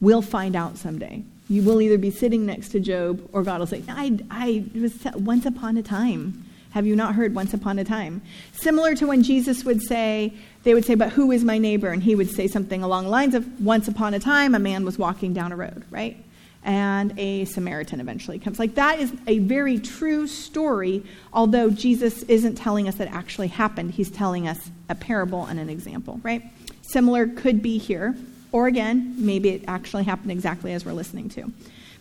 We'll 0.00 0.22
find 0.22 0.56
out 0.56 0.76
someday. 0.76 1.22
You 1.48 1.62
will 1.62 1.80
either 1.80 1.98
be 1.98 2.10
sitting 2.10 2.44
next 2.44 2.70
to 2.70 2.80
Job, 2.80 3.26
or 3.32 3.42
God 3.42 3.60
will 3.60 3.66
say, 3.66 3.82
I, 3.88 4.18
I 4.30 4.64
was 4.74 5.04
once 5.14 5.46
upon 5.46 5.76
a 5.76 5.82
time. 5.82 6.44
Have 6.72 6.86
you 6.86 6.94
not 6.94 7.14
heard 7.14 7.34
once 7.34 7.54
upon 7.54 7.78
a 7.78 7.84
time? 7.84 8.20
Similar 8.52 8.94
to 8.96 9.06
when 9.06 9.22
Jesus 9.22 9.64
would 9.64 9.82
say, 9.82 10.32
they 10.64 10.74
would 10.74 10.84
say, 10.84 10.94
But 10.94 11.12
who 11.12 11.32
is 11.32 11.42
my 11.42 11.56
neighbor? 11.56 11.88
And 11.88 12.02
he 12.02 12.14
would 12.14 12.30
say 12.30 12.46
something 12.46 12.82
along 12.82 13.04
the 13.04 13.10
lines 13.10 13.34
of, 13.34 13.60
Once 13.60 13.88
upon 13.88 14.12
a 14.12 14.20
time, 14.20 14.54
a 14.54 14.58
man 14.58 14.84
was 14.84 14.98
walking 14.98 15.32
down 15.32 15.52
a 15.52 15.56
road, 15.56 15.84
right? 15.90 16.22
And 16.68 17.18
a 17.18 17.46
Samaritan 17.46 17.98
eventually 17.98 18.38
comes. 18.38 18.58
Like, 18.58 18.74
that 18.74 19.00
is 19.00 19.10
a 19.26 19.38
very 19.38 19.78
true 19.78 20.26
story, 20.26 21.02
although 21.32 21.70
Jesus 21.70 22.24
isn't 22.24 22.56
telling 22.56 22.88
us 22.88 22.96
that 22.96 23.08
actually 23.08 23.48
happened. 23.48 23.92
He's 23.92 24.10
telling 24.10 24.46
us 24.46 24.70
a 24.90 24.94
parable 24.94 25.46
and 25.46 25.58
an 25.58 25.70
example, 25.70 26.20
right? 26.22 26.42
Similar 26.82 27.28
could 27.28 27.62
be 27.62 27.78
here, 27.78 28.14
or 28.52 28.66
again, 28.66 29.14
maybe 29.16 29.48
it 29.48 29.64
actually 29.66 30.04
happened 30.04 30.30
exactly 30.30 30.74
as 30.74 30.84
we're 30.84 30.92
listening 30.92 31.30
to. 31.30 31.50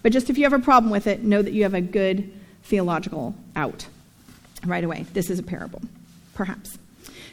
But 0.03 0.11
just 0.11 0.29
if 0.29 0.37
you 0.37 0.43
have 0.43 0.51
a 0.51 0.59
problem 0.59 0.91
with 0.91 1.07
it, 1.07 1.23
know 1.23 1.41
that 1.41 1.53
you 1.53 1.63
have 1.63 1.73
a 1.73 1.79
good 1.79 2.29
theological 2.63 3.35
out 3.55 3.87
right 4.65 4.83
away. 4.83 5.05
This 5.13 5.29
is 5.29 5.39
a 5.39 5.43
parable, 5.43 5.81
perhaps. 6.33 6.77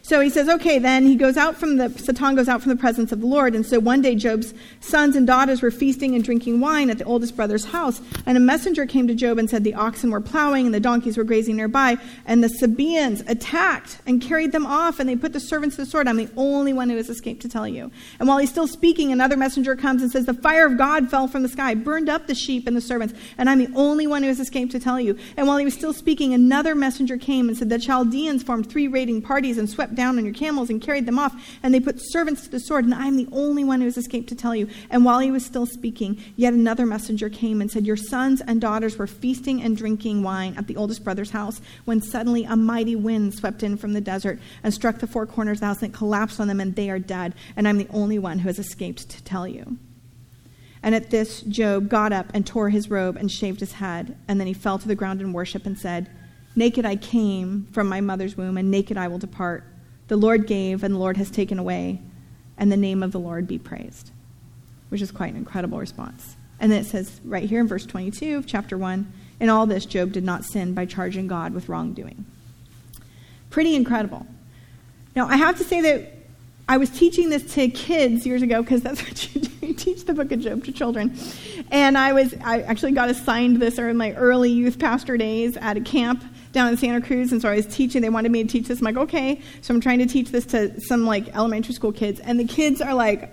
So 0.06 0.20
he 0.20 0.28
says, 0.28 0.50
okay, 0.50 0.78
then 0.78 1.06
he 1.06 1.16
goes 1.16 1.38
out 1.38 1.56
from 1.56 1.78
the, 1.78 1.88
Satan 1.98 2.34
goes 2.34 2.46
out 2.46 2.60
from 2.60 2.68
the 2.68 2.76
presence 2.76 3.10
of 3.10 3.22
the 3.22 3.26
Lord. 3.26 3.54
And 3.54 3.64
so 3.64 3.80
one 3.80 4.02
day 4.02 4.14
Job's 4.14 4.52
sons 4.80 5.16
and 5.16 5.26
daughters 5.26 5.62
were 5.62 5.70
feasting 5.70 6.14
and 6.14 6.22
drinking 6.22 6.60
wine 6.60 6.90
at 6.90 6.98
the 6.98 7.04
oldest 7.04 7.34
brother's 7.34 7.64
house. 7.64 8.02
And 8.26 8.36
a 8.36 8.40
messenger 8.40 8.84
came 8.84 9.08
to 9.08 9.14
Job 9.14 9.38
and 9.38 9.48
said 9.48 9.64
the 9.64 9.72
oxen 9.72 10.10
were 10.10 10.20
plowing 10.20 10.66
and 10.66 10.74
the 10.74 10.80
donkeys 10.80 11.16
were 11.16 11.24
grazing 11.24 11.56
nearby. 11.56 11.96
And 12.26 12.44
the 12.44 12.50
Sabaeans 12.50 13.22
attacked 13.28 13.96
and 14.06 14.20
carried 14.20 14.52
them 14.52 14.66
off. 14.66 15.00
And 15.00 15.08
they 15.08 15.16
put 15.16 15.32
the 15.32 15.40
servants 15.40 15.76
to 15.76 15.84
the 15.84 15.90
sword. 15.90 16.06
I'm 16.06 16.18
the 16.18 16.28
only 16.36 16.74
one 16.74 16.90
who 16.90 16.98
has 16.98 17.08
escaped 17.08 17.40
to 17.40 17.48
tell 17.48 17.66
you. 17.66 17.90
And 18.18 18.28
while 18.28 18.36
he's 18.36 18.50
still 18.50 18.68
speaking, 18.68 19.10
another 19.10 19.38
messenger 19.38 19.74
comes 19.74 20.02
and 20.02 20.12
says, 20.12 20.26
the 20.26 20.34
fire 20.34 20.66
of 20.66 20.76
God 20.76 21.08
fell 21.08 21.28
from 21.28 21.42
the 21.42 21.48
sky, 21.48 21.74
burned 21.74 22.10
up 22.10 22.26
the 22.26 22.34
sheep 22.34 22.66
and 22.66 22.76
the 22.76 22.82
servants. 22.82 23.14
And 23.38 23.48
I'm 23.48 23.58
the 23.58 23.72
only 23.74 24.06
one 24.06 24.22
who 24.22 24.28
has 24.28 24.38
escaped 24.38 24.72
to 24.72 24.78
tell 24.78 25.00
you. 25.00 25.16
And 25.38 25.48
while 25.48 25.56
he 25.56 25.64
was 25.64 25.72
still 25.72 25.94
speaking, 25.94 26.34
another 26.34 26.74
messenger 26.74 27.16
came 27.16 27.48
and 27.48 27.56
said, 27.56 27.70
the 27.70 27.78
Chaldeans 27.78 28.42
formed 28.42 28.68
three 28.68 28.86
raiding 28.86 29.22
parties 29.22 29.56
and 29.56 29.66
swept 29.66 29.93
down 29.94 30.18
on 30.18 30.24
your 30.24 30.34
camels 30.34 30.70
and 30.70 30.80
carried 30.80 31.06
them 31.06 31.18
off, 31.18 31.34
and 31.62 31.72
they 31.72 31.80
put 31.80 31.96
servants 32.00 32.42
to 32.42 32.50
the 32.50 32.60
sword, 32.60 32.84
and 32.84 32.94
I 32.94 33.06
am 33.06 33.16
the 33.16 33.28
only 33.32 33.64
one 33.64 33.80
who 33.80 33.86
has 33.86 33.96
escaped 33.96 34.28
to 34.28 34.34
tell 34.34 34.54
you. 34.54 34.68
And 34.90 35.04
while 35.04 35.20
he 35.20 35.30
was 35.30 35.44
still 35.44 35.66
speaking, 35.66 36.22
yet 36.36 36.52
another 36.52 36.86
messenger 36.86 37.28
came 37.28 37.60
and 37.60 37.70
said, 37.70 37.86
Your 37.86 37.96
sons 37.96 38.40
and 38.40 38.60
daughters 38.60 38.96
were 38.96 39.06
feasting 39.06 39.62
and 39.62 39.76
drinking 39.76 40.22
wine 40.22 40.54
at 40.56 40.66
the 40.66 40.76
oldest 40.76 41.04
brother's 41.04 41.30
house, 41.30 41.60
when 41.84 42.00
suddenly 42.00 42.44
a 42.44 42.56
mighty 42.56 42.96
wind 42.96 43.34
swept 43.34 43.62
in 43.62 43.76
from 43.76 43.92
the 43.92 44.00
desert 44.00 44.38
and 44.62 44.74
struck 44.74 44.98
the 44.98 45.06
four 45.06 45.26
corners 45.26 45.56
of 45.56 45.60
the 45.60 45.66
house, 45.66 45.82
and 45.82 45.94
it 45.94 45.96
collapsed 45.96 46.40
on 46.40 46.48
them, 46.48 46.60
and 46.60 46.76
they 46.76 46.90
are 46.90 46.98
dead. 46.98 47.34
And 47.56 47.66
I'm 47.66 47.78
the 47.78 47.88
only 47.90 48.18
one 48.18 48.40
who 48.40 48.48
has 48.48 48.58
escaped 48.58 49.08
to 49.10 49.22
tell 49.24 49.46
you. 49.46 49.78
And 50.84 50.94
at 50.94 51.08
this, 51.08 51.40
Job 51.40 51.88
got 51.88 52.12
up 52.12 52.26
and 52.34 52.46
tore 52.46 52.68
his 52.68 52.90
robe 52.90 53.16
and 53.16 53.32
shaved 53.32 53.60
his 53.60 53.72
head. 53.72 54.18
And 54.28 54.38
then 54.38 54.46
he 54.46 54.52
fell 54.52 54.78
to 54.78 54.86
the 54.86 54.94
ground 54.94 55.22
in 55.22 55.32
worship 55.32 55.64
and 55.64 55.78
said, 55.78 56.10
Naked 56.54 56.84
I 56.84 56.96
came 56.96 57.66
from 57.72 57.88
my 57.88 58.02
mother's 58.02 58.36
womb, 58.36 58.58
and 58.58 58.70
naked 58.70 58.98
I 58.98 59.08
will 59.08 59.18
depart. 59.18 59.64
The 60.08 60.16
Lord 60.16 60.46
gave, 60.46 60.84
and 60.84 60.94
the 60.94 60.98
Lord 60.98 61.16
has 61.16 61.30
taken 61.30 61.58
away, 61.58 62.00
and 62.58 62.70
the 62.70 62.76
name 62.76 63.02
of 63.02 63.12
the 63.12 63.20
Lord 63.20 63.46
be 63.46 63.58
praised. 63.58 64.10
Which 64.90 65.02
is 65.02 65.10
quite 65.10 65.32
an 65.32 65.36
incredible 65.36 65.78
response. 65.78 66.36
And 66.60 66.70
then 66.70 66.80
it 66.80 66.86
says 66.86 67.20
right 67.24 67.48
here 67.48 67.60
in 67.60 67.68
verse 67.68 67.86
22 67.86 68.36
of 68.36 68.46
chapter 68.46 68.78
1 68.78 69.12
In 69.40 69.48
all 69.48 69.66
this, 69.66 69.86
Job 69.86 70.12
did 70.12 70.24
not 70.24 70.44
sin 70.44 70.74
by 70.74 70.86
charging 70.86 71.26
God 71.26 71.52
with 71.52 71.68
wrongdoing. 71.68 72.24
Pretty 73.50 73.74
incredible. 73.74 74.26
Now, 75.16 75.26
I 75.26 75.36
have 75.36 75.58
to 75.58 75.64
say 75.64 75.80
that 75.80 76.12
I 76.68 76.76
was 76.76 76.90
teaching 76.90 77.28
this 77.28 77.54
to 77.54 77.68
kids 77.68 78.26
years 78.26 78.42
ago 78.42 78.62
because 78.62 78.82
that's 78.82 79.02
what 79.06 79.34
you 79.34 79.42
do. 79.42 79.66
You 79.66 79.74
teach 79.74 80.04
the 80.04 80.14
book 80.14 80.32
of 80.32 80.40
Job 80.40 80.64
to 80.64 80.72
children. 80.72 81.16
And 81.70 81.96
I 81.96 82.12
was 82.12 82.34
I 82.44 82.62
actually 82.62 82.92
got 82.92 83.10
assigned 83.10 83.60
this 83.60 83.78
in 83.78 83.96
my 83.96 84.12
early 84.12 84.50
youth 84.50 84.78
pastor 84.78 85.16
days 85.16 85.56
at 85.56 85.76
a 85.76 85.80
camp 85.80 86.22
down 86.54 86.68
in 86.68 86.78
Santa 86.78 87.02
Cruz, 87.02 87.32
and 87.32 87.42
so 87.42 87.50
I 87.50 87.56
was 87.56 87.66
teaching. 87.66 88.00
They 88.00 88.08
wanted 88.08 88.32
me 88.32 88.42
to 88.42 88.48
teach 88.48 88.68
this. 88.68 88.78
I'm 88.78 88.84
like, 88.84 88.96
okay. 88.96 89.42
So 89.60 89.74
I'm 89.74 89.80
trying 89.80 89.98
to 89.98 90.06
teach 90.06 90.30
this 90.30 90.46
to 90.46 90.80
some 90.80 91.04
like 91.04 91.34
elementary 91.36 91.74
school 91.74 91.92
kids, 91.92 92.20
and 92.20 92.40
the 92.40 92.44
kids 92.44 92.80
are 92.80 92.94
like, 92.94 93.30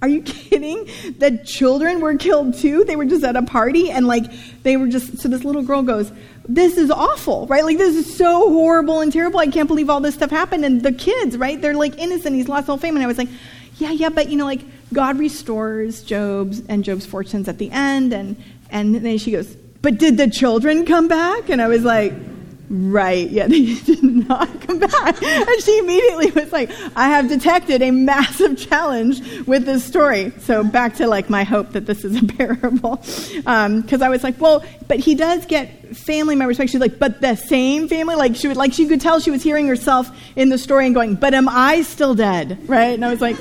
are 0.00 0.08
you 0.08 0.22
kidding? 0.22 0.88
The 1.18 1.42
children 1.44 2.00
were 2.00 2.16
killed 2.16 2.54
too. 2.54 2.84
They 2.84 2.96
were 2.96 3.04
just 3.04 3.24
at 3.24 3.36
a 3.36 3.42
party, 3.42 3.90
and 3.90 4.06
like 4.06 4.24
they 4.62 4.76
were 4.76 4.88
just. 4.88 5.18
So 5.18 5.28
this 5.28 5.44
little 5.44 5.62
girl 5.62 5.82
goes, 5.82 6.12
"This 6.48 6.76
is 6.76 6.90
awful, 6.90 7.46
right? 7.46 7.64
Like 7.64 7.78
this 7.78 7.96
is 7.96 8.16
so 8.16 8.50
horrible 8.50 9.00
and 9.00 9.12
terrible. 9.12 9.40
I 9.40 9.46
can't 9.46 9.68
believe 9.68 9.88
all 9.88 10.00
this 10.00 10.14
stuff 10.14 10.30
happened." 10.30 10.64
And 10.64 10.82
the 10.82 10.92
kids, 10.92 11.36
right? 11.36 11.60
They're 11.60 11.74
like 11.74 11.98
innocent. 11.98 12.36
He's 12.36 12.48
lost 12.48 12.68
all 12.68 12.76
fame, 12.76 12.96
and 12.96 13.04
I 13.04 13.06
was 13.06 13.18
like, 13.18 13.28
"Yeah, 13.78 13.90
yeah, 13.92 14.08
but 14.08 14.28
you 14.28 14.36
know, 14.36 14.44
like 14.44 14.64
God 14.92 15.18
restores 15.18 16.02
Job's 16.02 16.60
and 16.68 16.84
Job's 16.84 17.06
fortunes 17.06 17.48
at 17.48 17.58
the 17.58 17.70
end." 17.70 18.12
And 18.12 18.36
and 18.70 18.94
then 18.96 19.18
she 19.18 19.32
goes, 19.32 19.56
"But 19.82 19.98
did 19.98 20.16
the 20.16 20.28
children 20.28 20.86
come 20.86 21.08
back?" 21.08 21.48
And 21.48 21.60
I 21.62 21.68
was 21.68 21.84
like. 21.84 22.12
Right, 22.70 23.30
yeah, 23.30 23.46
they 23.48 23.74
did 23.74 24.02
not 24.02 24.60
come 24.62 24.78
back. 24.78 25.22
And 25.22 25.62
she 25.62 25.78
immediately 25.78 26.30
was 26.32 26.52
like, 26.52 26.70
I 26.94 27.08
have 27.08 27.28
detected 27.28 27.82
a 27.82 27.90
massive 27.90 28.58
challenge 28.58 29.20
with 29.46 29.64
this 29.64 29.84
story. 29.84 30.32
So 30.40 30.64
back 30.64 30.96
to 30.96 31.06
like 31.06 31.30
my 31.30 31.44
hope 31.44 31.72
that 31.72 31.86
this 31.86 32.04
is 32.04 32.22
a 32.22 32.26
parable. 32.36 32.96
Because 32.96 33.44
um, 33.46 34.02
I 34.02 34.08
was 34.08 34.22
like, 34.22 34.40
well, 34.40 34.64
but 34.86 34.98
he 34.98 35.14
does 35.14 35.46
get 35.46 35.96
family 35.96 36.36
members. 36.36 36.58
She's 36.58 36.74
like, 36.74 36.98
but 36.98 37.20
the 37.20 37.36
same 37.36 37.88
family? 37.88 38.16
Like 38.16 38.36
she 38.36 38.48
would 38.48 38.56
like 38.56 38.72
she 38.72 38.86
could 38.86 39.00
tell 39.00 39.20
she 39.20 39.30
was 39.30 39.42
hearing 39.42 39.66
herself 39.66 40.10
in 40.36 40.50
the 40.50 40.58
story 40.58 40.86
and 40.86 40.94
going, 40.94 41.14
but 41.14 41.32
am 41.34 41.48
I 41.48 41.82
still 41.82 42.14
dead? 42.14 42.58
Right? 42.68 42.94
And 42.94 43.04
I 43.04 43.10
was 43.10 43.20
like, 43.20 43.36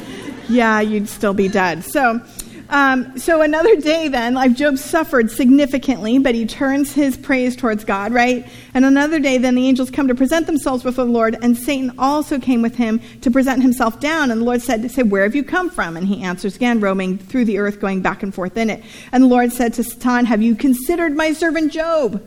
yeah, 0.48 0.80
you'd 0.80 1.10
still 1.10 1.34
be 1.34 1.50
dead. 1.50 1.84
So 1.84 2.22
um, 2.70 3.18
so 3.18 3.42
another 3.42 3.76
day, 3.78 4.08
then, 4.08 4.34
like 4.34 4.54
Job 4.54 4.78
suffered 4.78 5.32
significantly, 5.32 6.20
but 6.20 6.36
he 6.36 6.46
turns 6.46 6.92
his 6.92 7.16
praise 7.16 7.56
towards 7.56 7.84
God, 7.84 8.14
right? 8.14 8.48
And 8.74 8.84
another 8.84 9.20
day, 9.20 9.38
then 9.38 9.56
the 9.56 9.68
angels 9.68 9.90
come 9.90 10.08
to 10.10 10.16
present 10.16 10.48
themselves 10.48 10.84
before 10.84 11.06
the 11.06 11.12
Lord, 11.12 11.38
and 11.42 11.58
Satan 11.58 11.94
also 11.98 12.40
came 12.40 12.62
with 12.62 12.76
him 12.76 13.00
to 13.22 13.32
present 13.32 13.62
himself 13.62 14.00
down. 14.00 14.32
And 14.32 14.42
the 14.42 14.46
Lord 14.46 14.62
said, 14.62 14.90
"Say, 14.92 15.04
where 15.04 15.24
have 15.24 15.36
you 15.36 15.44
come 15.44 15.70
from?" 15.70 15.96
And 15.96 16.08
he 16.08 16.24
answers 16.24 16.56
again, 16.56 16.80
roaming 16.80 17.18
through 17.18 17.46
the 17.46 17.58
earth, 17.58 17.80
going 17.80 18.02
back 18.02 18.22
and 18.24 18.34
forth 18.34 18.58
in 18.58 18.70
it. 18.70 18.84
And 19.12 19.24
the 19.24 19.28
Lord 19.28 19.54
said 19.54 19.74
to 19.76 19.84
Satan, 19.84 20.26
"Have 20.26 20.42
you 20.42 20.56
considered 20.56 21.16
my 21.16 21.34
servant 21.34 21.72
Job?" 21.72 22.22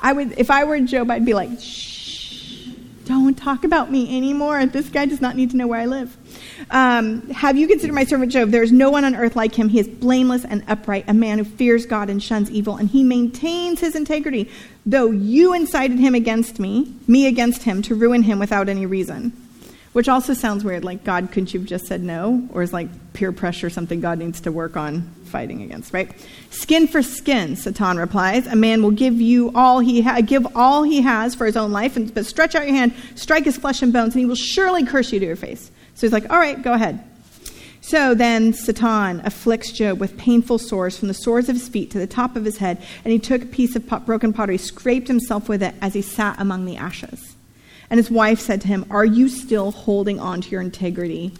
I 0.00 0.12
would, 0.12 0.38
if 0.38 0.50
I 0.50 0.64
were 0.64 0.80
Job, 0.80 1.10
I'd 1.10 1.24
be 1.24 1.34
like, 1.34 1.60
"Shh, 1.60 2.68
don't 3.04 3.36
talk 3.36 3.64
about 3.64 3.92
me 3.92 4.16
anymore. 4.16 4.64
This 4.66 4.88
guy 4.88 5.06
does 5.06 5.20
not 5.20 5.36
need 5.36 5.50
to 5.50 5.56
know 5.56 5.66
where 5.66 5.80
I 5.80 5.86
live." 5.86 6.16
Um, 6.70 7.28
have 7.30 7.56
you 7.56 7.66
considered 7.68 7.94
my 7.94 8.04
servant 8.04 8.32
Job? 8.32 8.50
There 8.50 8.62
is 8.62 8.72
no 8.72 8.90
one 8.90 9.04
on 9.04 9.14
earth 9.14 9.36
like 9.36 9.54
him. 9.54 9.68
He 9.68 9.78
is 9.80 9.88
blameless 9.88 10.44
and 10.44 10.64
upright, 10.68 11.04
a 11.08 11.14
man 11.14 11.38
who 11.38 11.44
fears 11.44 11.86
God 11.86 12.10
and 12.10 12.22
shuns 12.22 12.50
evil, 12.50 12.76
and 12.76 12.88
he 12.88 13.02
maintains 13.02 13.80
his 13.80 13.94
integrity, 13.94 14.48
though 14.86 15.10
you 15.10 15.54
incited 15.54 15.98
him 15.98 16.14
against 16.14 16.58
me, 16.58 16.94
me 17.06 17.26
against 17.26 17.64
him, 17.64 17.82
to 17.82 17.94
ruin 17.94 18.22
him 18.22 18.38
without 18.38 18.68
any 18.68 18.86
reason. 18.86 19.32
Which 19.92 20.08
also 20.08 20.32
sounds 20.32 20.64
weird. 20.64 20.84
Like, 20.84 21.04
God, 21.04 21.30
couldn't 21.32 21.52
you 21.52 21.60
have 21.60 21.68
just 21.68 21.84
said 21.84 22.02
no? 22.02 22.48
Or 22.54 22.62
is 22.62 22.72
like 22.72 22.88
peer 23.12 23.30
pressure 23.30 23.68
something 23.68 24.00
God 24.00 24.18
needs 24.18 24.40
to 24.42 24.52
work 24.52 24.74
on 24.74 25.02
fighting 25.26 25.62
against, 25.62 25.92
right? 25.92 26.10
Skin 26.50 26.86
for 26.86 27.02
skin, 27.02 27.56
Satan 27.56 27.98
replies. 27.98 28.46
A 28.46 28.56
man 28.56 28.82
will 28.82 28.90
give 28.90 29.20
you 29.20 29.52
all 29.54 29.80
he 29.80 30.00
ha- 30.00 30.20
give 30.20 30.46
all 30.56 30.82
he 30.82 31.02
has 31.02 31.34
for 31.34 31.44
his 31.44 31.56
own 31.56 31.72
life, 31.72 31.96
and, 31.96 32.12
but 32.14 32.24
stretch 32.24 32.54
out 32.54 32.66
your 32.66 32.74
hand, 32.74 32.94
strike 33.16 33.44
his 33.44 33.56
flesh 33.58 33.82
and 33.82 33.92
bones, 33.92 34.14
and 34.14 34.20
he 34.20 34.26
will 34.26 34.34
surely 34.34 34.86
curse 34.86 35.12
you 35.12 35.20
to 35.20 35.26
your 35.26 35.36
face. 35.36 35.70
So 35.94 36.06
he's 36.06 36.12
like, 36.12 36.30
all 36.30 36.38
right, 36.38 36.60
go 36.62 36.72
ahead. 36.72 37.02
So 37.80 38.14
then 38.14 38.52
Satan 38.52 39.20
afflicts 39.24 39.72
Job 39.72 39.98
with 39.98 40.16
painful 40.16 40.58
sores 40.58 40.96
from 40.96 41.08
the 41.08 41.14
sores 41.14 41.48
of 41.48 41.56
his 41.56 41.68
feet 41.68 41.90
to 41.90 41.98
the 41.98 42.06
top 42.06 42.36
of 42.36 42.44
his 42.44 42.58
head, 42.58 42.80
and 43.04 43.12
he 43.12 43.18
took 43.18 43.42
a 43.42 43.46
piece 43.46 43.74
of 43.74 43.86
pot- 43.86 44.06
broken 44.06 44.32
pottery, 44.32 44.56
scraped 44.56 45.08
himself 45.08 45.48
with 45.48 45.62
it 45.62 45.74
as 45.80 45.92
he 45.92 46.02
sat 46.02 46.40
among 46.40 46.64
the 46.64 46.76
ashes. 46.76 47.34
And 47.90 47.98
his 47.98 48.10
wife 48.10 48.40
said 48.40 48.60
to 48.62 48.68
him, 48.68 48.86
Are 48.88 49.04
you 49.04 49.28
still 49.28 49.72
holding 49.72 50.20
on 50.20 50.40
to 50.40 50.50
your 50.50 50.60
integrity? 50.60 51.32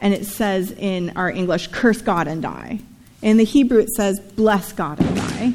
And 0.00 0.14
it 0.14 0.26
says 0.26 0.70
in 0.70 1.16
our 1.16 1.30
English, 1.30 1.68
curse 1.68 2.00
God 2.00 2.28
and 2.28 2.42
die. 2.42 2.80
In 3.22 3.38
the 3.38 3.44
Hebrew, 3.44 3.78
it 3.78 3.90
says, 3.90 4.20
bless 4.20 4.72
God 4.72 5.00
and 5.00 5.16
die. 5.16 5.52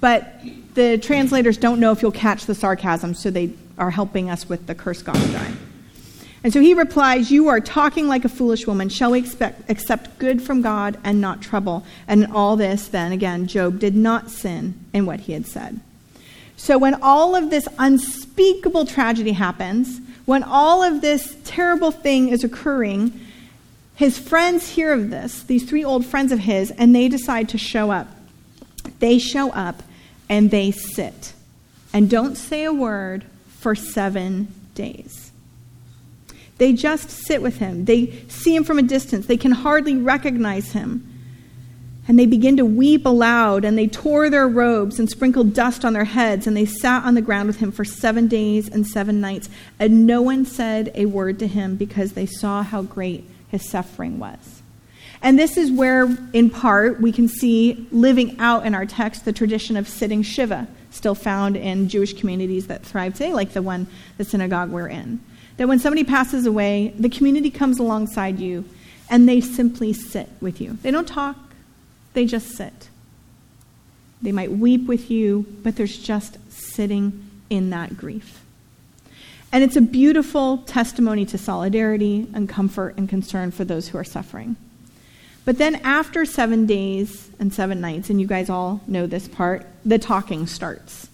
But 0.00 0.42
the 0.74 0.98
translators 0.98 1.56
don't 1.56 1.80
know 1.80 1.92
if 1.92 2.02
you'll 2.02 2.10
catch 2.10 2.46
the 2.46 2.54
sarcasm, 2.54 3.14
so 3.14 3.30
they 3.30 3.52
are 3.78 3.90
helping 3.90 4.28
us 4.28 4.48
with 4.48 4.66
the 4.66 4.74
curse 4.74 5.02
God 5.02 5.16
and 5.16 5.32
die. 5.32 5.52
And 6.44 6.52
so 6.52 6.60
he 6.60 6.74
replies, 6.74 7.30
You 7.30 7.48
are 7.48 7.58
talking 7.58 8.06
like 8.06 8.26
a 8.26 8.28
foolish 8.28 8.66
woman. 8.66 8.90
Shall 8.90 9.12
we 9.12 9.18
expect, 9.18 9.68
accept 9.70 10.18
good 10.18 10.42
from 10.42 10.60
God 10.60 10.98
and 11.02 11.18
not 11.20 11.40
trouble? 11.40 11.84
And 12.06 12.22
in 12.22 12.30
all 12.30 12.54
this, 12.54 12.86
then, 12.86 13.12
again, 13.12 13.46
Job 13.46 13.80
did 13.80 13.96
not 13.96 14.30
sin 14.30 14.74
in 14.92 15.06
what 15.06 15.20
he 15.20 15.32
had 15.32 15.46
said. 15.46 15.80
So 16.56 16.76
when 16.76 17.02
all 17.02 17.34
of 17.34 17.48
this 17.48 17.66
unspeakable 17.78 18.84
tragedy 18.84 19.32
happens, 19.32 20.00
when 20.26 20.42
all 20.42 20.82
of 20.82 21.00
this 21.00 21.36
terrible 21.44 21.90
thing 21.90 22.28
is 22.28 22.44
occurring, 22.44 23.18
his 23.96 24.18
friends 24.18 24.68
hear 24.68 24.92
of 24.92 25.10
this, 25.10 25.42
these 25.42 25.64
three 25.64 25.84
old 25.84 26.04
friends 26.04 26.30
of 26.30 26.40
his, 26.40 26.70
and 26.72 26.94
they 26.94 27.08
decide 27.08 27.48
to 27.50 27.58
show 27.58 27.90
up. 27.90 28.08
They 28.98 29.18
show 29.18 29.50
up 29.50 29.82
and 30.28 30.50
they 30.50 30.70
sit 30.70 31.32
and 31.92 32.10
don't 32.10 32.36
say 32.36 32.64
a 32.64 32.72
word 32.72 33.24
for 33.48 33.74
seven 33.74 34.48
days. 34.74 35.23
They 36.58 36.72
just 36.72 37.10
sit 37.10 37.42
with 37.42 37.58
him. 37.58 37.84
They 37.84 38.12
see 38.28 38.54
him 38.54 38.64
from 38.64 38.78
a 38.78 38.82
distance. 38.82 39.26
They 39.26 39.36
can 39.36 39.52
hardly 39.52 39.96
recognize 39.96 40.72
him. 40.72 41.10
And 42.06 42.18
they 42.18 42.26
begin 42.26 42.58
to 42.58 42.66
weep 42.66 43.06
aloud, 43.06 43.64
and 43.64 43.78
they 43.78 43.86
tore 43.86 44.28
their 44.28 44.46
robes 44.46 44.98
and 44.98 45.08
sprinkled 45.08 45.54
dust 45.54 45.84
on 45.86 45.94
their 45.94 46.04
heads, 46.04 46.46
and 46.46 46.54
they 46.54 46.66
sat 46.66 47.04
on 47.04 47.14
the 47.14 47.22
ground 47.22 47.46
with 47.46 47.56
him 47.56 47.72
for 47.72 47.84
seven 47.84 48.28
days 48.28 48.68
and 48.68 48.86
seven 48.86 49.22
nights. 49.22 49.48
And 49.78 50.06
no 50.06 50.20
one 50.20 50.44
said 50.44 50.92
a 50.94 51.06
word 51.06 51.38
to 51.38 51.46
him 51.46 51.76
because 51.76 52.12
they 52.12 52.26
saw 52.26 52.62
how 52.62 52.82
great 52.82 53.24
his 53.48 53.68
suffering 53.68 54.18
was. 54.18 54.62
And 55.22 55.38
this 55.38 55.56
is 55.56 55.72
where, 55.72 56.14
in 56.34 56.50
part, 56.50 57.00
we 57.00 57.10
can 57.10 57.28
see 57.28 57.88
living 57.90 58.36
out 58.38 58.66
in 58.66 58.74
our 58.74 58.84
text 58.84 59.24
the 59.24 59.32
tradition 59.32 59.78
of 59.78 59.88
sitting 59.88 60.22
Shiva, 60.22 60.68
still 60.90 61.14
found 61.14 61.56
in 61.56 61.88
Jewish 61.88 62.12
communities 62.12 62.66
that 62.66 62.84
thrive 62.84 63.14
today, 63.14 63.32
like 63.32 63.54
the 63.54 63.62
one, 63.62 63.86
the 64.18 64.24
synagogue 64.24 64.68
we're 64.68 64.88
in. 64.88 65.20
That 65.56 65.68
when 65.68 65.78
somebody 65.78 66.04
passes 66.04 66.46
away, 66.46 66.92
the 66.98 67.08
community 67.08 67.50
comes 67.50 67.78
alongside 67.78 68.40
you 68.40 68.64
and 69.08 69.28
they 69.28 69.40
simply 69.40 69.92
sit 69.92 70.28
with 70.40 70.60
you. 70.60 70.78
They 70.82 70.90
don't 70.90 71.06
talk, 71.06 71.36
they 72.14 72.26
just 72.26 72.56
sit. 72.56 72.88
They 74.22 74.32
might 74.32 74.52
weep 74.52 74.86
with 74.86 75.10
you, 75.10 75.44
but 75.62 75.76
there's 75.76 75.98
just 75.98 76.38
sitting 76.50 77.30
in 77.50 77.70
that 77.70 77.96
grief. 77.96 78.40
And 79.52 79.62
it's 79.62 79.76
a 79.76 79.80
beautiful 79.80 80.58
testimony 80.58 81.24
to 81.26 81.38
solidarity 81.38 82.26
and 82.34 82.48
comfort 82.48 82.96
and 82.96 83.08
concern 83.08 83.50
for 83.50 83.64
those 83.64 83.88
who 83.88 83.98
are 83.98 84.04
suffering. 84.04 84.56
But 85.44 85.58
then 85.58 85.76
after 85.76 86.24
seven 86.24 86.66
days 86.66 87.30
and 87.38 87.52
seven 87.52 87.80
nights, 87.80 88.10
and 88.10 88.20
you 88.20 88.26
guys 88.26 88.48
all 88.48 88.80
know 88.86 89.06
this 89.06 89.28
part, 89.28 89.66
the 89.84 89.98
talking 89.98 90.46
starts. 90.46 91.08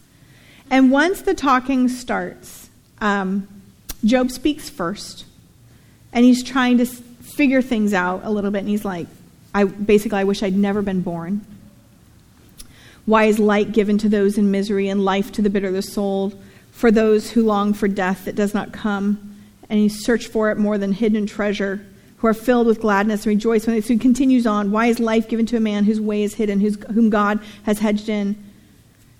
And 0.70 0.92
once 0.92 1.22
the 1.22 1.34
talking 1.34 1.88
starts, 1.88 2.70
um, 3.00 3.48
Job 4.04 4.30
speaks 4.30 4.70
first, 4.70 5.24
and 6.12 6.24
he's 6.24 6.42
trying 6.42 6.78
to 6.78 6.86
figure 6.86 7.62
things 7.62 7.92
out 7.92 8.22
a 8.24 8.30
little 8.30 8.50
bit, 8.50 8.60
and 8.60 8.68
he's 8.68 8.84
like, 8.84 9.06
I, 9.54 9.64
basically, 9.64 10.18
I 10.18 10.24
wish 10.24 10.42
I'd 10.42 10.56
never 10.56 10.82
been 10.82 11.02
born. 11.02 11.44
Why 13.06 13.24
is 13.24 13.38
light 13.38 13.72
given 13.72 13.98
to 13.98 14.08
those 14.08 14.38
in 14.38 14.50
misery 14.50 14.88
and 14.88 15.04
life 15.04 15.32
to 15.32 15.42
the 15.42 15.50
bitter 15.50 15.68
of 15.68 15.74
the 15.74 15.82
soul? 15.82 16.32
For 16.70 16.90
those 16.90 17.30
who 17.30 17.44
long 17.44 17.74
for 17.74 17.88
death 17.88 18.24
that 18.24 18.36
does 18.36 18.54
not 18.54 18.72
come, 18.72 19.36
and 19.68 19.82
you 19.82 19.88
search 19.88 20.28
for 20.28 20.50
it 20.50 20.58
more 20.58 20.78
than 20.78 20.92
hidden 20.92 21.26
treasure, 21.26 21.84
who 22.18 22.26
are 22.26 22.34
filled 22.34 22.66
with 22.66 22.80
gladness 22.80 23.24
and 23.24 23.34
rejoice 23.34 23.66
when 23.66 23.76
it 23.76 23.84
so 23.84 23.94
he 23.94 23.98
continues 23.98 24.46
on. 24.46 24.70
Why 24.70 24.86
is 24.86 25.00
life 25.00 25.28
given 25.28 25.46
to 25.46 25.56
a 25.56 25.60
man 25.60 25.84
whose 25.84 26.00
way 26.00 26.22
is 26.22 26.34
hidden, 26.34 26.60
whose, 26.60 26.76
whom 26.92 27.10
God 27.10 27.40
has 27.64 27.78
hedged 27.78 28.08
in? 28.08 28.36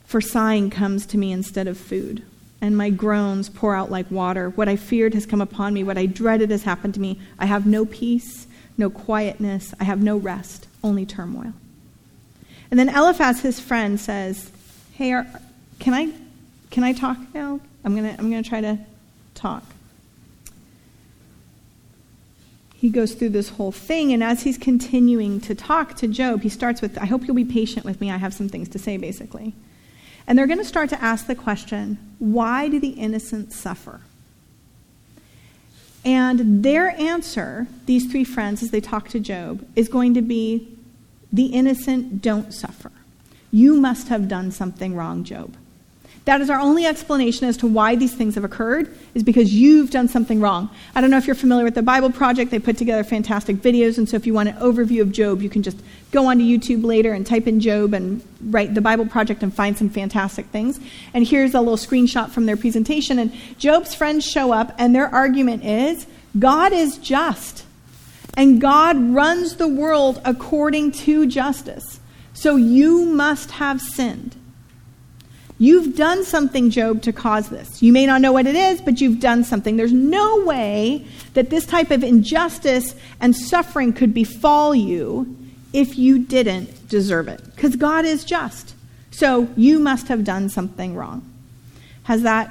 For 0.04 0.20
sighing 0.20 0.70
comes 0.70 1.06
to 1.06 1.18
me 1.18 1.32
instead 1.32 1.66
of 1.66 1.78
food, 1.78 2.22
and 2.60 2.76
my 2.76 2.90
groans 2.90 3.48
pour 3.48 3.74
out 3.74 3.90
like 3.90 4.10
water. 4.10 4.50
What 4.50 4.68
I 4.68 4.76
feared 4.76 5.14
has 5.14 5.26
come 5.26 5.40
upon 5.40 5.74
me, 5.74 5.82
what 5.82 5.98
I 5.98 6.06
dreaded 6.06 6.50
has 6.50 6.62
happened 6.62 6.94
to 6.94 7.00
me. 7.00 7.18
I 7.38 7.46
have 7.46 7.66
no 7.66 7.84
peace 7.86 8.46
no 8.80 8.90
quietness. 8.90 9.72
I 9.78 9.84
have 9.84 10.02
no 10.02 10.16
rest, 10.16 10.66
only 10.82 11.06
turmoil. 11.06 11.52
And 12.70 12.80
then 12.80 12.88
Eliphaz, 12.88 13.42
his 13.42 13.60
friend, 13.60 14.00
says, 14.00 14.50
Hey, 14.94 15.12
are, 15.12 15.26
can, 15.78 15.94
I, 15.94 16.10
can 16.70 16.82
I 16.82 16.92
talk 16.92 17.18
now? 17.32 17.60
I'm 17.84 17.94
going 17.94 18.12
to 18.12 18.20
I'm 18.20 18.30
going 18.30 18.42
to 18.42 18.48
try 18.48 18.60
to 18.60 18.78
talk. 19.34 19.62
He 22.74 22.88
goes 22.88 23.12
through 23.12 23.30
this 23.30 23.50
whole 23.50 23.72
thing, 23.72 24.12
and 24.12 24.24
as 24.24 24.42
he's 24.42 24.56
continuing 24.56 25.40
to 25.42 25.54
talk 25.54 25.96
to 25.96 26.08
Job, 26.08 26.42
he 26.42 26.48
starts 26.48 26.80
with, 26.80 26.96
I 26.96 27.04
hope 27.04 27.26
you'll 27.26 27.36
be 27.36 27.44
patient 27.44 27.84
with 27.84 28.00
me. 28.00 28.10
I 28.10 28.16
have 28.16 28.32
some 28.32 28.48
things 28.48 28.70
to 28.70 28.78
say, 28.78 28.96
basically. 28.96 29.52
And 30.30 30.38
they're 30.38 30.46
going 30.46 30.60
to 30.60 30.64
start 30.64 30.90
to 30.90 31.02
ask 31.02 31.26
the 31.26 31.34
question 31.34 31.98
why 32.20 32.68
do 32.68 32.78
the 32.78 32.90
innocent 32.90 33.52
suffer? 33.52 34.00
And 36.04 36.62
their 36.62 36.90
answer, 36.90 37.66
these 37.86 38.08
three 38.08 38.22
friends, 38.22 38.62
as 38.62 38.70
they 38.70 38.80
talk 38.80 39.08
to 39.08 39.18
Job, 39.18 39.66
is 39.74 39.88
going 39.88 40.14
to 40.14 40.22
be 40.22 40.68
the 41.32 41.46
innocent 41.46 42.22
don't 42.22 42.54
suffer. 42.54 42.92
You 43.50 43.74
must 43.80 44.06
have 44.06 44.28
done 44.28 44.52
something 44.52 44.94
wrong, 44.94 45.24
Job. 45.24 45.56
That 46.26 46.42
is 46.42 46.50
our 46.50 46.60
only 46.60 46.84
explanation 46.84 47.48
as 47.48 47.56
to 47.56 47.66
why 47.66 47.96
these 47.96 48.14
things 48.14 48.34
have 48.34 48.44
occurred, 48.44 48.94
is 49.14 49.22
because 49.22 49.54
you've 49.54 49.90
done 49.90 50.06
something 50.06 50.40
wrong. 50.40 50.68
I 50.94 51.00
don't 51.00 51.10
know 51.10 51.16
if 51.16 51.26
you're 51.26 51.34
familiar 51.34 51.64
with 51.64 51.74
the 51.74 51.82
Bible 51.82 52.10
Project. 52.10 52.50
They 52.50 52.58
put 52.58 52.76
together 52.76 53.02
fantastic 53.02 53.56
videos, 53.56 53.96
and 53.96 54.08
so 54.08 54.16
if 54.16 54.26
you 54.26 54.34
want 54.34 54.50
an 54.50 54.56
overview 54.56 55.00
of 55.00 55.12
Job, 55.12 55.40
you 55.40 55.48
can 55.48 55.62
just 55.62 55.78
go 56.12 56.26
onto 56.26 56.44
YouTube 56.44 56.84
later 56.84 57.12
and 57.12 57.26
type 57.26 57.46
in 57.46 57.58
Job 57.58 57.94
and 57.94 58.22
write 58.44 58.74
the 58.74 58.82
Bible 58.82 59.06
Project 59.06 59.42
and 59.42 59.52
find 59.52 59.78
some 59.78 59.88
fantastic 59.88 60.46
things. 60.46 60.78
And 61.14 61.26
here's 61.26 61.54
a 61.54 61.60
little 61.60 61.76
screenshot 61.76 62.30
from 62.30 62.46
their 62.46 62.56
presentation. 62.56 63.18
And 63.18 63.32
Job's 63.58 63.94
friends 63.94 64.24
show 64.24 64.52
up, 64.52 64.74
and 64.78 64.94
their 64.94 65.12
argument 65.12 65.64
is 65.64 66.06
God 66.38 66.72
is 66.72 66.98
just, 66.98 67.64
and 68.34 68.60
God 68.60 68.96
runs 69.14 69.56
the 69.56 69.68
world 69.68 70.20
according 70.24 70.92
to 70.92 71.26
justice. 71.26 71.98
So 72.34 72.56
you 72.56 73.06
must 73.06 73.52
have 73.52 73.80
sinned. 73.80 74.36
You've 75.62 75.94
done 75.94 76.24
something, 76.24 76.70
Job, 76.70 77.02
to 77.02 77.12
cause 77.12 77.50
this. 77.50 77.82
You 77.82 77.92
may 77.92 78.06
not 78.06 78.22
know 78.22 78.32
what 78.32 78.46
it 78.46 78.56
is, 78.56 78.80
but 78.80 79.02
you've 79.02 79.20
done 79.20 79.44
something. 79.44 79.76
There's 79.76 79.92
no 79.92 80.42
way 80.46 81.06
that 81.34 81.50
this 81.50 81.66
type 81.66 81.90
of 81.90 82.02
injustice 82.02 82.94
and 83.20 83.36
suffering 83.36 83.92
could 83.92 84.14
befall 84.14 84.74
you 84.74 85.36
if 85.74 85.98
you 85.98 86.18
didn't 86.18 86.88
deserve 86.88 87.28
it, 87.28 87.44
because 87.54 87.76
God 87.76 88.06
is 88.06 88.24
just. 88.24 88.74
So 89.10 89.48
you 89.54 89.78
must 89.78 90.08
have 90.08 90.24
done 90.24 90.48
something 90.48 90.94
wrong. 90.94 91.30
Has 92.04 92.22
that 92.22 92.50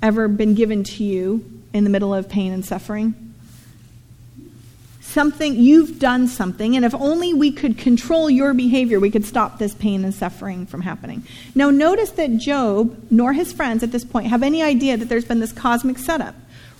ever 0.00 0.28
been 0.28 0.54
given 0.54 0.84
to 0.84 1.02
you 1.02 1.44
in 1.72 1.82
the 1.82 1.90
middle 1.90 2.14
of 2.14 2.28
pain 2.28 2.52
and 2.52 2.64
suffering? 2.64 3.27
Something, 5.08 5.56
you've 5.56 5.98
done 5.98 6.28
something, 6.28 6.76
and 6.76 6.84
if 6.84 6.94
only 6.94 7.32
we 7.32 7.50
could 7.50 7.78
control 7.78 8.28
your 8.28 8.52
behavior, 8.52 9.00
we 9.00 9.10
could 9.10 9.24
stop 9.24 9.58
this 9.58 9.74
pain 9.74 10.04
and 10.04 10.14
suffering 10.14 10.66
from 10.66 10.82
happening. 10.82 11.24
Now, 11.54 11.70
notice 11.70 12.10
that 12.12 12.36
Job, 12.36 12.96
nor 13.10 13.32
his 13.32 13.52
friends 13.52 13.82
at 13.82 13.90
this 13.90 14.04
point, 14.04 14.26
have 14.26 14.42
any 14.42 14.62
idea 14.62 14.96
that 14.96 15.08
there's 15.08 15.24
been 15.24 15.40
this 15.40 15.52
cosmic 15.52 15.98
setup. 15.98 16.34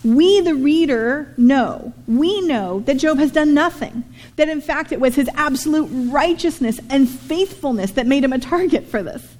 We, 0.04 0.40
the 0.42 0.54
reader, 0.54 1.32
know, 1.36 1.92
we 2.06 2.40
know 2.42 2.80
that 2.80 2.98
Job 2.98 3.18
has 3.18 3.32
done 3.32 3.54
nothing. 3.54 4.04
That 4.36 4.48
in 4.48 4.60
fact 4.60 4.92
it 4.92 5.00
was 5.00 5.16
his 5.16 5.28
absolute 5.34 5.88
righteousness 6.12 6.78
and 6.88 7.08
faithfulness 7.08 7.92
that 7.92 8.06
made 8.06 8.22
him 8.22 8.32
a 8.32 8.38
target 8.38 8.86
for 8.86 9.02
this, 9.02 9.36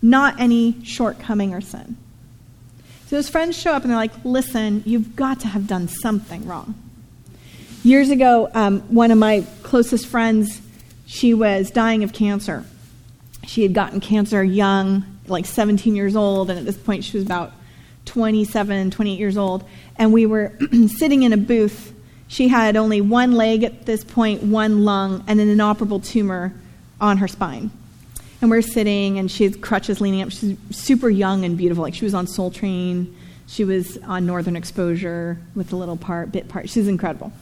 not 0.00 0.38
any 0.38 0.76
shortcoming 0.84 1.54
or 1.54 1.60
sin. 1.60 1.96
So 3.08 3.16
his 3.16 3.28
friends 3.28 3.58
show 3.58 3.72
up 3.72 3.82
and 3.82 3.90
they're 3.90 3.98
like, 3.98 4.12
listen, 4.24 4.82
you've 4.86 5.16
got 5.16 5.40
to 5.40 5.48
have 5.48 5.66
done 5.66 5.88
something 5.88 6.46
wrong. 6.46 6.74
Years 7.84 8.10
ago, 8.10 8.50
um, 8.54 8.80
one 8.92 9.12
of 9.12 9.18
my 9.18 9.46
closest 9.62 10.06
friends, 10.08 10.60
she 11.06 11.32
was 11.32 11.70
dying 11.70 12.02
of 12.02 12.12
cancer. 12.12 12.64
She 13.46 13.62
had 13.62 13.72
gotten 13.72 14.00
cancer 14.00 14.42
young, 14.42 15.04
like 15.28 15.46
17 15.46 15.94
years 15.94 16.16
old, 16.16 16.50
and 16.50 16.58
at 16.58 16.64
this 16.64 16.76
point 16.76 17.04
she 17.04 17.16
was 17.16 17.24
about 17.24 17.52
27, 18.06 18.90
28 18.90 19.18
years 19.18 19.36
old. 19.36 19.64
And 19.96 20.12
we 20.12 20.26
were 20.26 20.52
sitting 20.88 21.22
in 21.22 21.32
a 21.32 21.36
booth. 21.36 21.94
She 22.26 22.48
had 22.48 22.76
only 22.76 23.00
one 23.00 23.32
leg 23.32 23.62
at 23.62 23.86
this 23.86 24.02
point, 24.02 24.42
one 24.42 24.84
lung, 24.84 25.24
and 25.28 25.40
an 25.40 25.48
inoperable 25.48 26.00
tumor 26.00 26.52
on 27.00 27.18
her 27.18 27.28
spine. 27.28 27.70
And 28.42 28.50
we're 28.50 28.62
sitting, 28.62 29.18
and 29.18 29.30
she 29.30 29.44
has 29.44 29.56
crutches 29.56 30.00
leaning 30.00 30.22
up. 30.22 30.30
She's 30.30 30.56
super 30.70 31.08
young 31.08 31.44
and 31.44 31.56
beautiful. 31.56 31.82
Like 31.82 31.94
she 31.94 32.04
was 32.04 32.14
on 32.14 32.26
Soul 32.26 32.50
Train. 32.50 33.14
She 33.46 33.64
was 33.64 33.98
on 33.98 34.26
Northern 34.26 34.56
Exposure 34.56 35.38
with 35.54 35.70
the 35.70 35.76
little 35.76 35.96
part, 35.96 36.32
bit 36.32 36.48
part. 36.48 36.68
She's 36.68 36.88
incredible. 36.88 37.32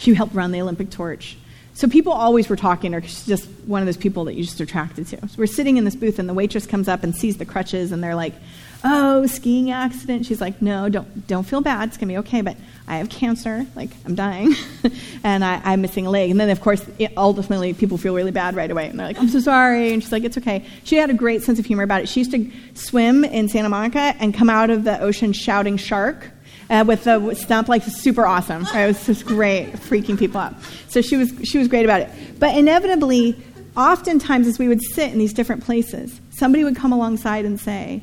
She 0.00 0.14
helped 0.14 0.34
run 0.34 0.50
the 0.50 0.62
Olympic 0.62 0.88
torch. 0.88 1.36
So 1.74 1.86
people 1.86 2.12
always 2.12 2.48
were 2.48 2.56
talking 2.56 2.94
or. 2.94 3.02
She's 3.02 3.26
just 3.26 3.46
one 3.66 3.82
of 3.82 3.86
those 3.86 3.98
people 3.98 4.24
that 4.24 4.34
you're 4.34 4.44
just 4.44 4.60
attracted 4.60 5.06
to. 5.08 5.28
So 5.28 5.34
we're 5.36 5.46
sitting 5.46 5.76
in 5.76 5.84
this 5.84 5.94
booth, 5.94 6.18
and 6.18 6.28
the 6.28 6.34
waitress 6.34 6.66
comes 6.66 6.88
up 6.88 7.02
and 7.04 7.14
sees 7.14 7.36
the 7.36 7.44
crutches, 7.44 7.92
and 7.92 8.02
they're 8.02 8.14
like, 8.14 8.34
"Oh, 8.82 9.26
skiing 9.26 9.70
accident." 9.70 10.24
She's 10.24 10.40
like, 10.40 10.60
"No, 10.62 10.88
don't 10.88 11.26
don't 11.26 11.44
feel 11.44 11.60
bad. 11.60 11.88
It's 11.88 11.98
gonna 11.98 12.12
be 12.12 12.18
okay." 12.18 12.40
But 12.40 12.56
I 12.88 12.96
have 12.96 13.10
cancer. 13.10 13.66
Like 13.76 13.90
I'm 14.06 14.14
dying, 14.14 14.54
and 15.24 15.44
I, 15.44 15.72
am 15.72 15.82
missing 15.82 16.06
a 16.06 16.10
leg. 16.10 16.30
And 16.30 16.40
then 16.40 16.48
of 16.48 16.62
course, 16.62 16.84
it, 16.98 17.12
ultimately, 17.16 17.74
people 17.74 17.98
feel 17.98 18.14
really 18.14 18.32
bad 18.32 18.56
right 18.56 18.70
away, 18.70 18.88
and 18.88 18.98
they're 18.98 19.06
like, 19.06 19.18
"I'm 19.18 19.28
so 19.28 19.40
sorry." 19.40 19.92
And 19.92 20.02
she's 20.02 20.12
like, 20.12 20.24
"It's 20.24 20.38
okay." 20.38 20.64
She 20.84 20.96
had 20.96 21.10
a 21.10 21.14
great 21.14 21.42
sense 21.42 21.58
of 21.58 21.66
humor 21.66 21.82
about 21.82 22.00
it. 22.02 22.08
She 22.08 22.20
used 22.20 22.32
to 22.32 22.50
swim 22.74 23.22
in 23.22 23.48
Santa 23.48 23.68
Monica 23.68 24.14
and 24.18 24.34
come 24.34 24.48
out 24.48 24.70
of 24.70 24.84
the 24.84 24.98
ocean 25.00 25.34
shouting 25.34 25.76
"shark." 25.76 26.30
Uh, 26.70 26.84
with 26.86 27.04
the 27.04 27.34
stump, 27.34 27.68
like 27.68 27.82
super 27.82 28.24
awesome. 28.24 28.64
Right? 28.64 28.84
It 28.84 28.86
was 28.86 29.06
just 29.06 29.26
great, 29.26 29.72
freaking 29.72 30.18
people 30.18 30.40
out. 30.40 30.54
So 30.88 31.02
she 31.02 31.16
was 31.16 31.32
she 31.44 31.58
was 31.58 31.68
great 31.68 31.84
about 31.84 32.02
it. 32.02 32.10
But 32.38 32.56
inevitably, 32.56 33.36
oftentimes 33.76 34.46
as 34.46 34.58
we 34.58 34.68
would 34.68 34.82
sit 34.82 35.12
in 35.12 35.18
these 35.18 35.32
different 35.32 35.64
places, 35.64 36.20
somebody 36.30 36.64
would 36.64 36.76
come 36.76 36.92
alongside 36.92 37.44
and 37.44 37.60
say, 37.60 38.02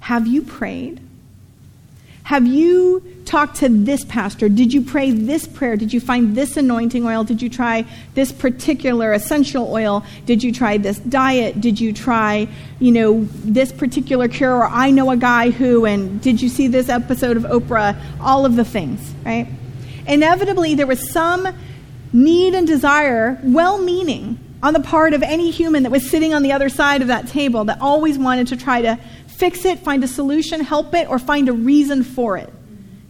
"Have 0.00 0.26
you 0.26 0.42
prayed?" 0.42 1.00
Have 2.24 2.46
you 2.46 3.02
talked 3.26 3.56
to 3.56 3.68
this 3.68 4.02
pastor? 4.06 4.48
Did 4.48 4.72
you 4.72 4.80
pray 4.80 5.10
this 5.10 5.46
prayer? 5.46 5.76
Did 5.76 5.92
you 5.92 6.00
find 6.00 6.34
this 6.34 6.56
anointing 6.56 7.04
oil? 7.04 7.22
Did 7.22 7.42
you 7.42 7.50
try 7.50 7.84
this 8.14 8.32
particular 8.32 9.12
essential 9.12 9.70
oil? 9.70 10.02
Did 10.24 10.42
you 10.42 10.50
try 10.50 10.78
this 10.78 10.98
diet? 11.00 11.60
Did 11.60 11.78
you 11.78 11.92
try, 11.92 12.48
you 12.80 12.92
know, 12.92 13.24
this 13.44 13.72
particular 13.72 14.26
cure? 14.28 14.56
Or 14.56 14.64
I 14.64 14.90
know 14.90 15.10
a 15.10 15.18
guy 15.18 15.50
who, 15.50 15.84
and 15.84 16.18
did 16.22 16.40
you 16.40 16.48
see 16.48 16.66
this 16.66 16.88
episode 16.88 17.36
of 17.36 17.42
Oprah? 17.42 17.94
All 18.20 18.46
of 18.46 18.56
the 18.56 18.64
things, 18.64 19.12
right? 19.26 19.46
Inevitably, 20.06 20.76
there 20.76 20.86
was 20.86 21.12
some 21.12 21.46
need 22.14 22.54
and 22.54 22.66
desire, 22.66 23.38
well 23.42 23.76
meaning, 23.76 24.38
on 24.62 24.72
the 24.72 24.80
part 24.80 25.12
of 25.12 25.22
any 25.22 25.50
human 25.50 25.82
that 25.82 25.92
was 25.92 26.08
sitting 26.08 26.32
on 26.32 26.42
the 26.42 26.52
other 26.52 26.70
side 26.70 27.02
of 27.02 27.08
that 27.08 27.28
table 27.28 27.64
that 27.64 27.78
always 27.82 28.16
wanted 28.16 28.46
to 28.46 28.56
try 28.56 28.80
to 28.80 28.98
fix 29.36 29.64
it, 29.64 29.80
find 29.80 30.02
a 30.04 30.08
solution, 30.08 30.60
help 30.60 30.94
it, 30.94 31.08
or 31.08 31.18
find 31.18 31.48
a 31.48 31.52
reason 31.52 32.02
for 32.02 32.36
it 32.36 32.52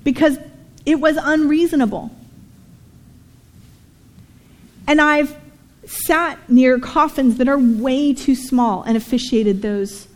because 0.03 0.39
it 0.87 0.97
was 0.97 1.17
unreasonable. 1.21 2.11
And 4.87 5.01
I've 5.01 5.37
sat 5.87 6.39
near 6.49 6.79
coffins 6.79 7.37
that 7.37 7.49
are 7.49 7.59
way 7.59 8.15
too 8.15 8.35
small 8.35 8.83
and 8.83 8.97
officiated 8.97 9.63
those 9.63 10.09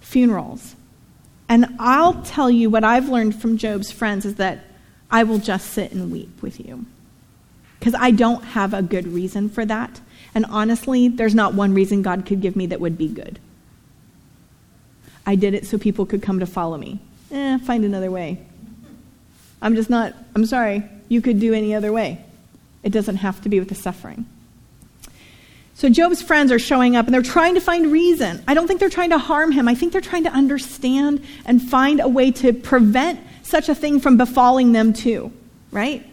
funerals. 0.00 0.76
And 1.48 1.76
I'll 1.78 2.22
tell 2.22 2.50
you 2.50 2.70
what 2.70 2.84
I've 2.84 3.08
learned 3.08 3.40
from 3.40 3.58
Job's 3.58 3.90
friends 3.90 4.24
is 4.24 4.36
that 4.36 4.64
I 5.10 5.24
will 5.24 5.38
just 5.38 5.72
sit 5.72 5.92
and 5.92 6.10
weep 6.10 6.42
with 6.42 6.58
you. 6.60 6.86
Because 7.78 7.94
I 7.94 8.10
don't 8.10 8.42
have 8.44 8.72
a 8.72 8.82
good 8.82 9.06
reason 9.06 9.50
for 9.50 9.64
that. 9.66 10.00
And 10.34 10.46
honestly, 10.46 11.08
there's 11.08 11.34
not 11.34 11.54
one 11.54 11.74
reason 11.74 12.02
God 12.02 12.24
could 12.24 12.40
give 12.40 12.56
me 12.56 12.66
that 12.66 12.80
would 12.80 12.96
be 12.96 13.08
good. 13.08 13.38
I 15.26 15.34
did 15.34 15.54
it 15.54 15.66
so 15.66 15.78
people 15.78 16.06
could 16.06 16.22
come 16.22 16.40
to 16.40 16.46
follow 16.46 16.76
me. 16.76 16.98
Eh, 17.30 17.58
find 17.58 17.84
another 17.84 18.10
way. 18.10 18.38
I'm 19.62 19.74
just 19.74 19.88
not, 19.88 20.14
I'm 20.34 20.44
sorry, 20.46 20.84
you 21.08 21.22
could 21.22 21.40
do 21.40 21.54
any 21.54 21.74
other 21.74 21.92
way. 21.92 22.22
It 22.82 22.90
doesn't 22.90 23.16
have 23.16 23.40
to 23.42 23.48
be 23.48 23.58
with 23.58 23.70
the 23.70 23.74
suffering. 23.74 24.26
So 25.74 25.88
Job's 25.88 26.22
friends 26.22 26.52
are 26.52 26.58
showing 26.58 26.94
up 26.94 27.06
and 27.06 27.14
they're 27.14 27.22
trying 27.22 27.54
to 27.54 27.60
find 27.60 27.90
reason. 27.90 28.44
I 28.46 28.54
don't 28.54 28.68
think 28.68 28.78
they're 28.78 28.88
trying 28.88 29.10
to 29.10 29.18
harm 29.18 29.50
him. 29.50 29.66
I 29.66 29.74
think 29.74 29.92
they're 29.92 30.00
trying 30.00 30.24
to 30.24 30.30
understand 30.30 31.24
and 31.44 31.60
find 31.60 32.00
a 32.00 32.08
way 32.08 32.30
to 32.30 32.52
prevent 32.52 33.20
such 33.42 33.68
a 33.68 33.74
thing 33.74 33.98
from 33.98 34.16
befalling 34.16 34.72
them 34.72 34.92
too, 34.92 35.32
right? 35.72 36.06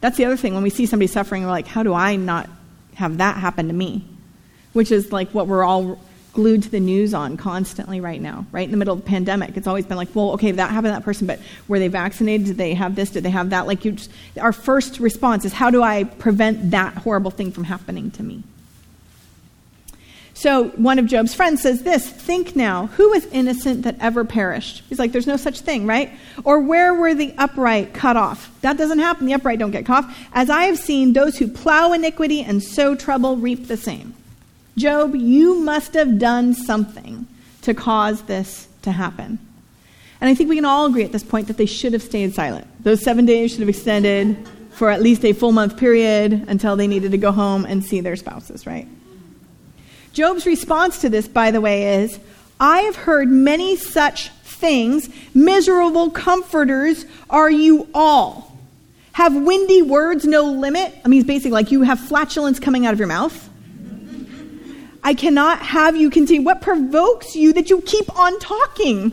That's 0.00 0.16
the 0.16 0.24
other 0.24 0.36
thing. 0.36 0.54
When 0.54 0.62
we 0.62 0.70
see 0.70 0.86
somebody 0.86 1.08
suffering, 1.08 1.42
we're 1.42 1.50
like, 1.50 1.66
how 1.66 1.82
do 1.82 1.94
I 1.94 2.16
not 2.16 2.48
have 2.94 3.18
that 3.18 3.36
happen 3.38 3.66
to 3.68 3.74
me? 3.74 4.04
Which 4.72 4.92
is 4.92 5.10
like 5.10 5.30
what 5.30 5.48
we're 5.48 5.64
all 5.64 5.98
glued 6.38 6.62
to 6.62 6.70
the 6.70 6.78
news 6.78 7.14
on 7.14 7.36
constantly 7.36 8.00
right 8.00 8.20
now, 8.20 8.46
right 8.52 8.64
in 8.64 8.70
the 8.70 8.76
middle 8.76 8.94
of 8.94 9.00
the 9.02 9.08
pandemic. 9.08 9.56
It's 9.56 9.66
always 9.66 9.84
been 9.84 9.96
like, 9.96 10.14
well, 10.14 10.30
okay, 10.34 10.52
that 10.52 10.70
happened 10.70 10.92
to 10.92 11.00
that 11.00 11.02
person, 11.02 11.26
but 11.26 11.40
were 11.66 11.80
they 11.80 11.88
vaccinated? 11.88 12.46
Did 12.46 12.56
they 12.58 12.74
have 12.74 12.94
this? 12.94 13.10
Did 13.10 13.24
they 13.24 13.30
have 13.30 13.50
that? 13.50 13.66
Like, 13.66 13.84
you 13.84 13.90
just, 13.90 14.08
our 14.40 14.52
first 14.52 15.00
response 15.00 15.44
is, 15.44 15.52
how 15.52 15.70
do 15.70 15.82
I 15.82 16.04
prevent 16.04 16.70
that 16.70 16.94
horrible 16.94 17.32
thing 17.32 17.50
from 17.50 17.64
happening 17.64 18.12
to 18.12 18.22
me? 18.22 18.44
So 20.32 20.68
one 20.68 21.00
of 21.00 21.06
Job's 21.06 21.34
friends 21.34 21.62
says 21.62 21.82
this 21.82 22.08
Think 22.08 22.54
now, 22.54 22.86
who 22.86 23.10
was 23.10 23.26
innocent 23.26 23.82
that 23.82 23.96
ever 23.98 24.24
perished? 24.24 24.84
He's 24.88 25.00
like, 25.00 25.10
There's 25.10 25.26
no 25.26 25.36
such 25.36 25.62
thing, 25.62 25.86
right? 25.86 26.12
Or 26.44 26.60
where 26.60 26.94
were 26.94 27.14
the 27.14 27.34
upright 27.36 27.94
cut 27.94 28.16
off? 28.16 28.48
That 28.60 28.76
doesn't 28.76 29.00
happen. 29.00 29.26
The 29.26 29.34
upright 29.34 29.58
don't 29.58 29.72
get 29.72 29.86
cut 29.86 30.04
off. 30.04 30.18
As 30.32 30.50
I 30.50 30.66
have 30.66 30.78
seen, 30.78 31.14
those 31.14 31.36
who 31.36 31.48
plow 31.48 31.92
iniquity 31.92 32.42
and 32.42 32.62
sow 32.62 32.94
trouble 32.94 33.36
reap 33.36 33.66
the 33.66 33.76
same. 33.76 34.14
Job, 34.78 35.14
you 35.14 35.60
must 35.60 35.94
have 35.94 36.18
done 36.18 36.54
something 36.54 37.26
to 37.62 37.74
cause 37.74 38.22
this 38.22 38.68
to 38.82 38.92
happen. 38.92 39.38
And 40.20 40.30
I 40.30 40.34
think 40.34 40.48
we 40.48 40.56
can 40.56 40.64
all 40.64 40.86
agree 40.86 41.04
at 41.04 41.12
this 41.12 41.22
point 41.22 41.48
that 41.48 41.56
they 41.56 41.66
should 41.66 41.92
have 41.92 42.02
stayed 42.02 42.34
silent. 42.34 42.66
Those 42.82 43.02
seven 43.02 43.26
days 43.26 43.50
should 43.50 43.60
have 43.60 43.68
extended 43.68 44.36
for 44.70 44.90
at 44.90 45.02
least 45.02 45.24
a 45.24 45.32
full 45.32 45.52
month 45.52 45.76
period 45.76 46.44
until 46.48 46.76
they 46.76 46.86
needed 46.86 47.10
to 47.10 47.18
go 47.18 47.32
home 47.32 47.64
and 47.64 47.84
see 47.84 48.00
their 48.00 48.16
spouses, 48.16 48.66
right? 48.66 48.86
Job's 50.12 50.46
response 50.46 51.00
to 51.00 51.08
this, 51.08 51.28
by 51.28 51.50
the 51.50 51.60
way, 51.60 52.02
is 52.02 52.18
I 52.60 52.80
have 52.80 52.96
heard 52.96 53.28
many 53.28 53.76
such 53.76 54.30
things. 54.44 55.08
Miserable 55.34 56.10
comforters 56.10 57.04
are 57.28 57.50
you 57.50 57.88
all. 57.94 58.56
Have 59.12 59.34
windy 59.34 59.82
words 59.82 60.24
no 60.24 60.44
limit? 60.44 60.94
I 61.04 61.08
mean, 61.08 61.20
it's 61.20 61.26
basically 61.26 61.50
like 61.50 61.72
you 61.72 61.82
have 61.82 61.98
flatulence 61.98 62.60
coming 62.60 62.86
out 62.86 62.92
of 62.92 62.98
your 62.98 63.08
mouth. 63.08 63.47
I 65.02 65.14
cannot 65.14 65.60
have 65.60 65.96
you 65.96 66.10
continue. 66.10 66.42
What 66.42 66.60
provokes 66.60 67.36
you 67.36 67.52
that 67.54 67.70
you 67.70 67.80
keep 67.82 68.18
on 68.18 68.38
talking? 68.40 69.12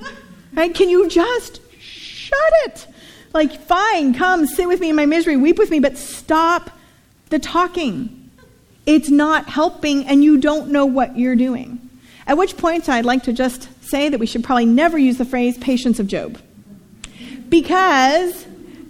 Right? 0.54 0.74
Can 0.74 0.90
you 0.90 1.08
just 1.10 1.60
shut 1.80 2.54
it? 2.66 2.88
Like, 3.34 3.60
fine, 3.62 4.14
come 4.14 4.46
sit 4.48 4.68
with 4.68 4.80
me 4.80 4.90
in 4.90 4.96
my 4.96 5.06
misery, 5.06 5.36
weep 5.36 5.58
with 5.58 5.70
me, 5.70 5.80
but 5.80 5.98
stop 5.98 6.72
the 7.30 7.40
talking. 7.40 8.30
It's 8.86 9.10
not 9.10 9.50
helping, 9.50 10.06
and 10.08 10.24
you 10.24 10.38
don't 10.38 10.70
know 10.70 10.86
what 10.86 11.18
you're 11.18 11.36
doing. 11.36 11.90
At 12.28 12.38
which 12.38 12.56
point, 12.56 12.88
I'd 12.88 13.06
like 13.06 13.24
to 13.24 13.34
just 13.34 13.68
say 13.84 14.10
that 14.10 14.20
we 14.20 14.26
should 14.26 14.44
probably 14.44 14.66
never 14.66 14.98
use 14.98 15.18
the 15.18 15.26
phrase 15.26 15.58
patience 15.58 16.00
of 16.00 16.08
Job. 16.08 16.40
Because 17.50 18.46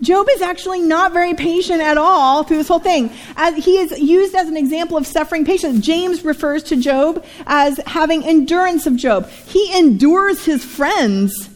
Job 0.05 0.27
is 0.31 0.41
actually 0.41 0.81
not 0.81 1.13
very 1.13 1.33
patient 1.33 1.81
at 1.81 1.97
all 1.97 2.43
through 2.43 2.57
this 2.57 2.67
whole 2.67 2.79
thing. 2.79 3.11
As 3.35 3.55
he 3.65 3.77
is 3.79 3.99
used 3.99 4.35
as 4.35 4.47
an 4.47 4.55
example 4.55 4.97
of 4.97 5.07
suffering 5.07 5.45
patience. 5.45 5.83
James 5.83 6.23
refers 6.23 6.63
to 6.63 6.75
Job 6.75 7.25
as 7.47 7.77
having 7.87 8.23
endurance 8.23 8.85
of 8.85 8.95
Job. 8.95 9.27
He 9.29 9.77
endures 9.77 10.45
his 10.45 10.63
friends. 10.63 11.49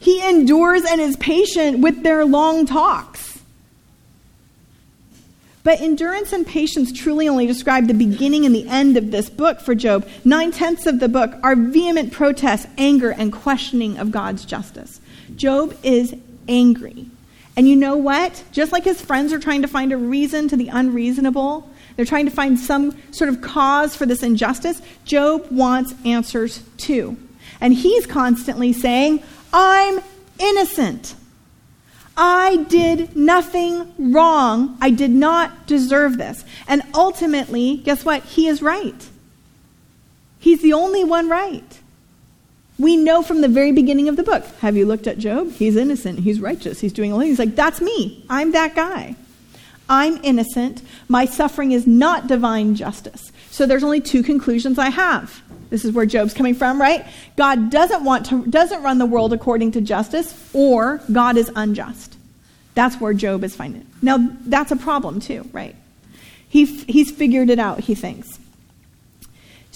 He 0.00 0.20
endures 0.28 0.84
and 0.84 1.00
is 1.00 1.16
patient 1.16 1.78
with 1.78 2.02
their 2.02 2.24
long 2.24 2.66
talks. 2.66 3.40
But 5.62 5.80
endurance 5.80 6.32
and 6.32 6.46
patience 6.46 6.92
truly 6.92 7.26
only 7.26 7.46
describe 7.46 7.86
the 7.86 7.94
beginning 7.94 8.44
and 8.44 8.54
the 8.54 8.68
end 8.68 8.98
of 8.98 9.10
this 9.10 9.30
book 9.30 9.60
for 9.60 9.74
Job. 9.74 10.06
Nine 10.24 10.50
tenths 10.52 10.86
of 10.86 11.00
the 11.00 11.08
book 11.08 11.32
are 11.42 11.56
vehement 11.56 12.12
protests, 12.12 12.66
anger, 12.76 13.10
and 13.10 13.32
questioning 13.32 13.96
of 13.96 14.10
God's 14.10 14.44
justice. 14.44 15.00
Job 15.36 15.74
is 15.82 16.14
angry. 16.48 17.06
And 17.56 17.68
you 17.68 17.76
know 17.76 17.96
what? 17.96 18.42
Just 18.52 18.72
like 18.72 18.84
his 18.84 19.00
friends 19.00 19.32
are 19.32 19.38
trying 19.38 19.62
to 19.62 19.68
find 19.68 19.92
a 19.92 19.96
reason 19.96 20.48
to 20.48 20.56
the 20.56 20.68
unreasonable, 20.68 21.70
they're 21.96 22.04
trying 22.04 22.24
to 22.24 22.30
find 22.30 22.58
some 22.58 22.96
sort 23.12 23.30
of 23.30 23.40
cause 23.40 23.94
for 23.94 24.06
this 24.06 24.22
injustice, 24.22 24.82
Job 25.04 25.46
wants 25.50 25.94
answers 26.04 26.62
too. 26.76 27.16
And 27.60 27.72
he's 27.72 28.06
constantly 28.06 28.72
saying, 28.72 29.22
I'm 29.52 30.00
innocent. 30.38 31.14
I 32.16 32.64
did 32.68 33.16
nothing 33.16 33.92
wrong. 34.12 34.76
I 34.80 34.90
did 34.90 35.10
not 35.10 35.66
deserve 35.66 36.18
this. 36.18 36.44
And 36.68 36.82
ultimately, 36.94 37.78
guess 37.78 38.04
what? 38.04 38.22
He 38.24 38.48
is 38.48 38.62
right. 38.62 39.08
He's 40.38 40.62
the 40.62 40.72
only 40.72 41.04
one 41.04 41.28
right. 41.28 41.80
We 42.78 42.96
know 42.96 43.22
from 43.22 43.40
the 43.40 43.48
very 43.48 43.72
beginning 43.72 44.08
of 44.08 44.16
the 44.16 44.22
book. 44.22 44.44
Have 44.60 44.76
you 44.76 44.84
looked 44.84 45.06
at 45.06 45.18
Job? 45.18 45.52
He's 45.52 45.76
innocent. 45.76 46.20
He's 46.20 46.40
righteous. 46.40 46.80
He's 46.80 46.92
doing 46.92 47.12
all 47.12 47.20
things. 47.20 47.30
He's 47.30 47.38
like, 47.38 47.54
that's 47.54 47.80
me. 47.80 48.24
I'm 48.28 48.52
that 48.52 48.74
guy. 48.74 49.14
I'm 49.88 50.18
innocent. 50.24 50.82
My 51.08 51.24
suffering 51.26 51.72
is 51.72 51.86
not 51.86 52.26
divine 52.26 52.74
justice. 52.74 53.30
So 53.50 53.66
there's 53.66 53.84
only 53.84 54.00
two 54.00 54.22
conclusions 54.22 54.78
I 54.78 54.88
have. 54.88 55.42
This 55.70 55.84
is 55.84 55.92
where 55.92 56.06
Job's 56.06 56.34
coming 56.34 56.54
from, 56.54 56.80
right? 56.80 57.06
God 57.36 57.70
doesn't 57.70 58.04
want 58.04 58.26
to 58.26 58.46
doesn't 58.46 58.82
run 58.82 58.98
the 58.98 59.06
world 59.06 59.32
according 59.32 59.72
to 59.72 59.80
justice, 59.80 60.50
or 60.52 61.00
God 61.12 61.36
is 61.36 61.50
unjust. 61.54 62.16
That's 62.74 63.00
where 63.00 63.12
Job 63.12 63.44
is 63.44 63.54
finding. 63.54 63.82
It. 63.82 63.86
Now 64.02 64.18
that's 64.46 64.72
a 64.72 64.76
problem 64.76 65.20
too, 65.20 65.48
right? 65.52 65.74
He, 66.48 66.64
he's 66.64 67.10
figured 67.10 67.50
it 67.50 67.58
out, 67.58 67.80
he 67.80 67.96
thinks. 67.96 68.38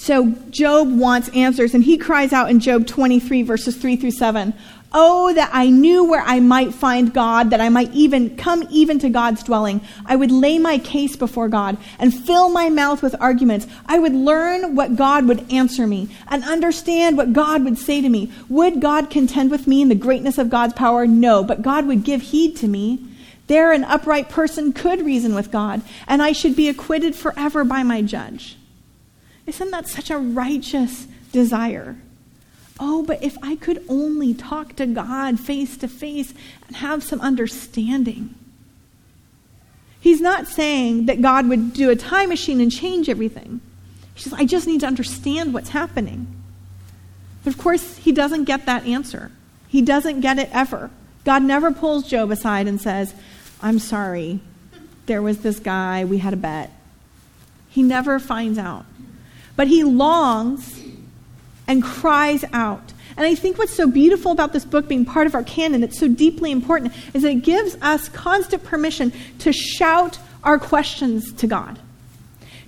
So 0.08 0.30
Job 0.48 0.90
wants 0.90 1.28
answers, 1.34 1.74
and 1.74 1.84
he 1.84 1.98
cries 1.98 2.32
out 2.32 2.48
in 2.48 2.60
Job 2.60 2.86
23, 2.86 3.42
verses 3.42 3.76
3 3.76 3.96
through 3.96 4.12
7 4.12 4.54
Oh, 4.90 5.34
that 5.34 5.50
I 5.52 5.68
knew 5.68 6.02
where 6.02 6.22
I 6.22 6.40
might 6.40 6.72
find 6.72 7.12
God, 7.12 7.50
that 7.50 7.60
I 7.60 7.68
might 7.68 7.92
even 7.92 8.34
come 8.38 8.66
even 8.70 8.98
to 9.00 9.10
God's 9.10 9.42
dwelling. 9.42 9.82
I 10.06 10.16
would 10.16 10.30
lay 10.30 10.58
my 10.58 10.78
case 10.78 11.14
before 11.14 11.50
God 11.50 11.76
and 11.98 12.14
fill 12.14 12.48
my 12.48 12.70
mouth 12.70 13.02
with 13.02 13.20
arguments. 13.20 13.66
I 13.84 13.98
would 13.98 14.14
learn 14.14 14.74
what 14.74 14.96
God 14.96 15.28
would 15.28 15.52
answer 15.52 15.86
me 15.86 16.08
and 16.28 16.42
understand 16.42 17.18
what 17.18 17.34
God 17.34 17.62
would 17.64 17.76
say 17.76 18.00
to 18.00 18.08
me. 18.08 18.32
Would 18.48 18.80
God 18.80 19.10
contend 19.10 19.50
with 19.50 19.66
me 19.66 19.82
in 19.82 19.90
the 19.90 19.94
greatness 19.94 20.38
of 20.38 20.48
God's 20.48 20.72
power? 20.72 21.06
No, 21.06 21.44
but 21.44 21.60
God 21.60 21.86
would 21.86 22.02
give 22.02 22.22
heed 22.22 22.56
to 22.56 22.66
me. 22.66 22.98
There, 23.46 23.74
an 23.74 23.84
upright 23.84 24.30
person 24.30 24.72
could 24.72 25.04
reason 25.04 25.34
with 25.34 25.50
God, 25.50 25.82
and 26.06 26.22
I 26.22 26.32
should 26.32 26.56
be 26.56 26.70
acquitted 26.70 27.14
forever 27.14 27.62
by 27.62 27.82
my 27.82 28.00
judge. 28.00 28.57
Isn't 29.48 29.70
that 29.70 29.88
such 29.88 30.10
a 30.10 30.18
righteous 30.18 31.06
desire? 31.32 31.96
Oh, 32.78 33.02
but 33.02 33.22
if 33.22 33.36
I 33.42 33.56
could 33.56 33.82
only 33.88 34.34
talk 34.34 34.76
to 34.76 34.86
God 34.86 35.40
face 35.40 35.76
to 35.78 35.88
face 35.88 36.34
and 36.66 36.76
have 36.76 37.02
some 37.02 37.20
understanding. 37.22 38.34
He's 40.00 40.20
not 40.20 40.46
saying 40.46 41.06
that 41.06 41.22
God 41.22 41.48
would 41.48 41.72
do 41.72 41.90
a 41.90 41.96
time 41.96 42.28
machine 42.28 42.60
and 42.60 42.70
change 42.70 43.08
everything. 43.08 43.60
He 44.14 44.22
says, 44.22 44.34
I 44.34 44.44
just 44.44 44.66
need 44.66 44.80
to 44.80 44.86
understand 44.86 45.54
what's 45.54 45.70
happening. 45.70 46.26
But 47.42 47.54
of 47.54 47.58
course, 47.58 47.96
he 47.96 48.12
doesn't 48.12 48.44
get 48.44 48.66
that 48.66 48.84
answer. 48.84 49.32
He 49.66 49.80
doesn't 49.80 50.20
get 50.20 50.38
it 50.38 50.50
ever. 50.52 50.90
God 51.24 51.42
never 51.42 51.72
pulls 51.72 52.08
Job 52.08 52.30
aside 52.30 52.66
and 52.66 52.80
says, 52.80 53.14
I'm 53.62 53.78
sorry, 53.78 54.40
there 55.06 55.22
was 55.22 55.38
this 55.38 55.58
guy, 55.58 56.04
we 56.04 56.18
had 56.18 56.34
a 56.34 56.36
bet. 56.36 56.70
He 57.70 57.82
never 57.82 58.18
finds 58.18 58.58
out. 58.58 58.84
But 59.58 59.66
he 59.66 59.82
longs 59.82 60.80
and 61.66 61.82
cries 61.82 62.44
out. 62.52 62.92
And 63.16 63.26
I 63.26 63.34
think 63.34 63.58
what's 63.58 63.74
so 63.74 63.90
beautiful 63.90 64.30
about 64.30 64.52
this 64.52 64.64
book 64.64 64.86
being 64.86 65.04
part 65.04 65.26
of 65.26 65.34
our 65.34 65.42
canon, 65.42 65.82
it's 65.82 65.98
so 65.98 66.06
deeply 66.06 66.52
important, 66.52 66.94
is 67.12 67.22
that 67.22 67.30
it 67.32 67.42
gives 67.42 67.76
us 67.82 68.08
constant 68.08 68.62
permission 68.62 69.12
to 69.40 69.52
shout 69.52 70.20
our 70.44 70.60
questions 70.60 71.32
to 71.32 71.48
God, 71.48 71.76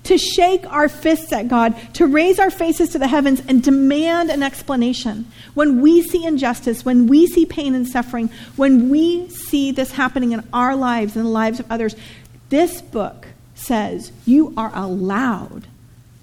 to 0.03 0.19
shake 0.19 0.67
our 0.67 0.89
fists 0.89 1.33
at 1.33 1.47
God, 1.47 1.77
to 1.95 2.09
raise 2.09 2.41
our 2.41 2.51
faces 2.51 2.91
to 2.91 2.99
the 2.99 3.07
heavens 3.07 3.41
and 3.47 3.63
demand 3.63 4.29
an 4.29 4.43
explanation. 4.43 5.31
When 5.55 5.83
we 5.83 6.03
see 6.03 6.25
injustice, 6.25 6.85
when 6.85 7.07
we 7.07 7.29
see 7.29 7.47
pain 7.47 7.77
and 7.77 7.87
suffering, 7.87 8.31
when 8.57 8.91
we 8.91 9.29
see 9.29 9.71
this 9.71 9.93
happening 9.93 10.33
in 10.33 10.43
our 10.53 10.75
lives 10.75 11.15
and 11.15 11.25
the 11.25 11.31
lives 11.31 11.61
of 11.61 11.71
others, 11.71 11.95
this 12.49 12.83
book 12.83 13.29
says 13.55 14.11
you 14.27 14.53
are 14.57 14.73
allowed 14.75 15.69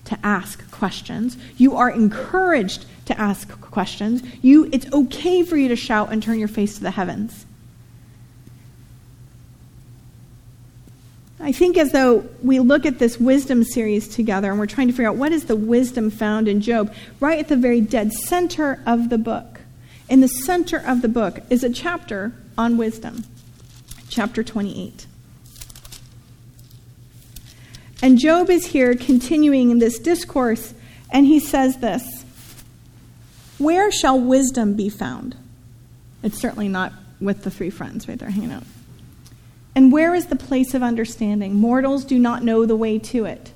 to 0.08 0.18
ask 0.24 0.70
questions. 0.72 1.38
You 1.58 1.76
are 1.76 1.90
encouraged 1.90 2.86
to 3.06 3.20
ask 3.20 3.50
questions. 3.62 4.24
You, 4.42 4.70
it's 4.72 4.92
okay 4.92 5.44
for 5.44 5.58
you 5.58 5.68
to 5.70 5.76
shout 5.76 6.12
and 6.12 6.22
turn 6.22 6.40
your 6.40 6.48
face 6.48 6.76
to 6.76 6.82
the 6.82 6.92
heavens. 6.92 7.46
I 11.40 11.52
think 11.52 11.78
as 11.78 11.92
though 11.92 12.26
we 12.42 12.60
look 12.60 12.86
at 12.86 13.00
this 13.00 13.20
wisdom 13.20 13.64
series 13.64 14.08
together 14.08 14.50
and 14.50 14.60
we're 14.60 14.66
trying 14.66 14.88
to 14.88 14.94
figure 14.94 15.10
out 15.10 15.16
what 15.16 15.32
is 15.32 15.46
the 15.46 15.56
wisdom 15.56 16.10
found 16.10 16.48
in 16.48 16.62
Job, 16.62 16.94
right 17.20 17.40
at 17.40 17.48
the 17.48 17.56
very 17.56 17.82
dead 17.82 18.12
center 18.12 18.82
of 18.86 19.10
the 19.10 19.18
book, 19.18 19.62
in 20.10 20.22
the 20.22 20.28
center 20.28 20.78
of 20.78 21.02
the 21.02 21.10
book 21.10 21.40
is 21.50 21.64
a 21.64 21.70
chapter 21.70 22.34
on 22.58 22.78
wisdom, 22.78 23.26
chapter 24.10 24.44
28. 24.44 25.07
And 28.02 28.20
Job 28.20 28.50
is 28.50 28.68
here 28.68 28.96
continuing 28.96 29.72
in 29.72 29.80
this 29.80 29.98
discourse, 29.98 30.74
and 31.10 31.26
he 31.26 31.40
says 31.40 31.78
this 31.78 32.24
Where 33.58 33.92
shall 33.92 34.20
wisdom 34.20 34.76
be 34.76 34.90
found? 34.90 35.36
It's 36.22 36.40
certainly 36.40 36.68
not 36.68 36.94
with 37.20 37.44
the 37.44 37.52
three 37.52 37.70
friends 37.70 38.08
right 38.08 38.20
there 38.20 38.30
hanging 38.30 38.52
out. 38.52 38.64
And 39.76 39.92
where 39.92 40.14
is 40.14 40.28
the 40.28 40.36
place 40.36 40.74
of 40.74 40.84
understanding? 40.84 41.56
Mortals 41.56 42.04
do 42.06 42.20
not 42.20 42.44
know 42.44 42.66
the 42.66 42.76
way 42.76 43.00
to 43.00 43.26
it. 43.26 43.52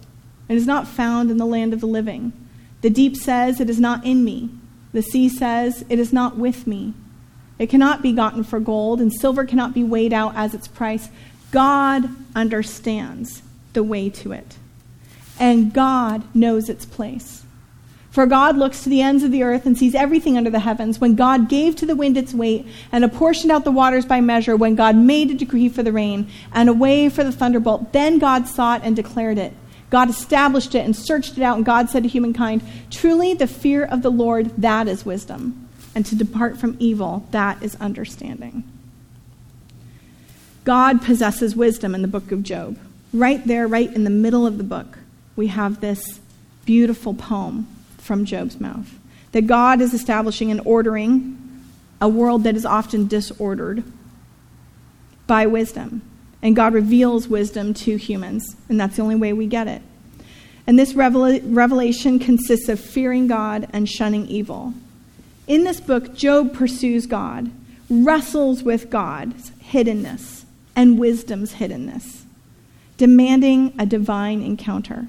It 0.49 0.55
is 0.55 0.67
not 0.67 0.87
found 0.87 1.31
in 1.31 1.37
the 1.37 1.45
land 1.45 1.73
of 1.73 1.81
the 1.81 1.87
living. 1.87 2.33
The 2.81 2.89
deep 2.89 3.15
says, 3.15 3.59
It 3.59 3.69
is 3.69 3.79
not 3.79 4.05
in 4.05 4.23
me. 4.23 4.49
The 4.91 5.03
sea 5.03 5.29
says, 5.29 5.85
It 5.87 5.99
is 5.99 6.11
not 6.11 6.37
with 6.37 6.65
me. 6.65 6.93
It 7.59 7.69
cannot 7.69 8.01
be 8.01 8.11
gotten 8.11 8.43
for 8.43 8.59
gold, 8.59 8.99
and 8.99 9.13
silver 9.13 9.45
cannot 9.45 9.73
be 9.73 9.83
weighed 9.83 10.13
out 10.13 10.35
as 10.35 10.55
its 10.55 10.67
price. 10.67 11.09
God 11.51 12.09
understands 12.35 13.43
the 13.73 13.83
way 13.83 14.09
to 14.09 14.31
it. 14.31 14.57
And 15.39 15.73
God 15.73 16.23
knows 16.35 16.69
its 16.69 16.85
place. 16.85 17.43
For 18.11 18.25
God 18.25 18.57
looks 18.57 18.83
to 18.83 18.89
the 18.89 19.01
ends 19.01 19.23
of 19.23 19.31
the 19.31 19.43
earth 19.43 19.65
and 19.65 19.77
sees 19.77 19.95
everything 19.95 20.37
under 20.37 20.49
the 20.49 20.59
heavens. 20.59 20.99
When 20.99 21.15
God 21.15 21.47
gave 21.47 21.77
to 21.77 21.85
the 21.85 21.95
wind 21.95 22.17
its 22.17 22.33
weight 22.33 22.67
and 22.91 23.05
apportioned 23.05 23.51
out 23.51 23.63
the 23.63 23.71
waters 23.71 24.05
by 24.05 24.19
measure, 24.19 24.55
when 24.55 24.75
God 24.75 24.97
made 24.97 25.31
a 25.31 25.33
decree 25.33 25.69
for 25.69 25.81
the 25.81 25.93
rain 25.93 26.29
and 26.51 26.67
a 26.67 26.73
way 26.73 27.07
for 27.07 27.23
the 27.23 27.31
thunderbolt, 27.31 27.93
then 27.93 28.19
God 28.19 28.47
saw 28.47 28.75
it 28.75 28.81
and 28.83 28.97
declared 28.97 29.37
it. 29.37 29.53
God 29.89 30.09
established 30.09 30.75
it 30.75 30.85
and 30.85 30.95
searched 30.95 31.37
it 31.37 31.43
out, 31.43 31.55
and 31.57 31.65
God 31.65 31.89
said 31.89 32.03
to 32.03 32.09
humankind, 32.09 32.63
Truly, 32.89 33.33
the 33.33 33.47
fear 33.47 33.83
of 33.83 34.01
the 34.01 34.09
Lord, 34.09 34.51
that 34.57 34.87
is 34.87 35.05
wisdom, 35.05 35.69
and 35.95 36.05
to 36.05 36.15
depart 36.15 36.57
from 36.57 36.77
evil, 36.79 37.25
that 37.31 37.61
is 37.63 37.75
understanding. 37.75 38.63
God 40.63 41.01
possesses 41.01 41.55
wisdom 41.55 41.95
in 41.95 42.01
the 42.01 42.07
book 42.07 42.31
of 42.31 42.43
Job. 42.43 42.77
Right 43.13 43.45
there, 43.45 43.67
right 43.67 43.91
in 43.93 44.05
the 44.05 44.09
middle 44.09 44.47
of 44.47 44.57
the 44.57 44.63
book, 44.63 44.97
we 45.35 45.47
have 45.47 45.81
this 45.81 46.19
beautiful 46.65 47.13
poem 47.13 47.67
from 47.97 48.25
Job's 48.25 48.59
mouth 48.59 48.97
that 49.33 49.47
God 49.47 49.81
is 49.81 49.93
establishing 49.93 50.51
and 50.51 50.61
ordering 50.65 51.37
a 51.99 52.07
world 52.07 52.43
that 52.43 52.55
is 52.55 52.65
often 52.65 53.07
disordered 53.07 53.83
by 55.27 55.45
wisdom. 55.45 56.01
And 56.41 56.55
God 56.55 56.73
reveals 56.73 57.27
wisdom 57.27 57.73
to 57.75 57.97
humans, 57.97 58.55
and 58.67 58.79
that's 58.79 58.95
the 58.95 59.01
only 59.03 59.15
way 59.15 59.31
we 59.31 59.45
get 59.45 59.67
it. 59.67 59.81
And 60.65 60.79
this 60.79 60.93
revelation 60.93 62.17
consists 62.17 62.69
of 62.69 62.79
fearing 62.79 63.27
God 63.27 63.67
and 63.73 63.87
shunning 63.87 64.25
evil. 64.27 64.73
In 65.47 65.63
this 65.63 65.79
book, 65.79 66.15
Job 66.15 66.53
pursues 66.53 67.05
God, 67.05 67.51
wrestles 67.89 68.63
with 68.63 68.89
God's 68.89 69.51
hiddenness 69.51 70.45
and 70.75 70.97
wisdom's 70.97 71.53
hiddenness 71.53 72.20
demanding 73.01 73.73
a 73.79 73.85
divine 73.87 74.43
encounter. 74.43 75.07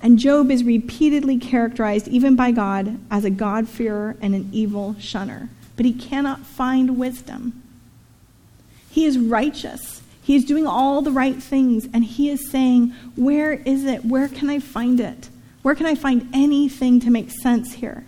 And 0.00 0.18
Job 0.18 0.50
is 0.50 0.64
repeatedly 0.64 1.36
characterized, 1.36 2.08
even 2.08 2.36
by 2.36 2.52
God, 2.52 2.98
as 3.10 3.26
a 3.26 3.30
God-fearer 3.30 4.16
and 4.22 4.34
an 4.34 4.48
evil 4.50 4.96
shunner. 4.98 5.50
But 5.76 5.84
he 5.84 5.92
cannot 5.92 6.40
find 6.40 6.96
wisdom. 6.96 7.62
He 8.88 9.04
is 9.04 9.18
righteous. 9.18 10.00
He 10.22 10.34
is 10.34 10.46
doing 10.46 10.66
all 10.66 11.02
the 11.02 11.10
right 11.10 11.36
things. 11.36 11.86
And 11.92 12.02
he 12.02 12.30
is 12.30 12.50
saying, 12.50 12.94
Where 13.14 13.52
is 13.52 13.84
it? 13.84 14.06
Where 14.06 14.28
can 14.28 14.48
I 14.48 14.58
find 14.58 14.98
it? 14.98 15.28
Where 15.60 15.74
can 15.74 15.84
I 15.84 15.94
find 15.94 16.30
anything 16.32 16.98
to 17.00 17.10
make 17.10 17.30
sense 17.30 17.74
here? 17.74 18.06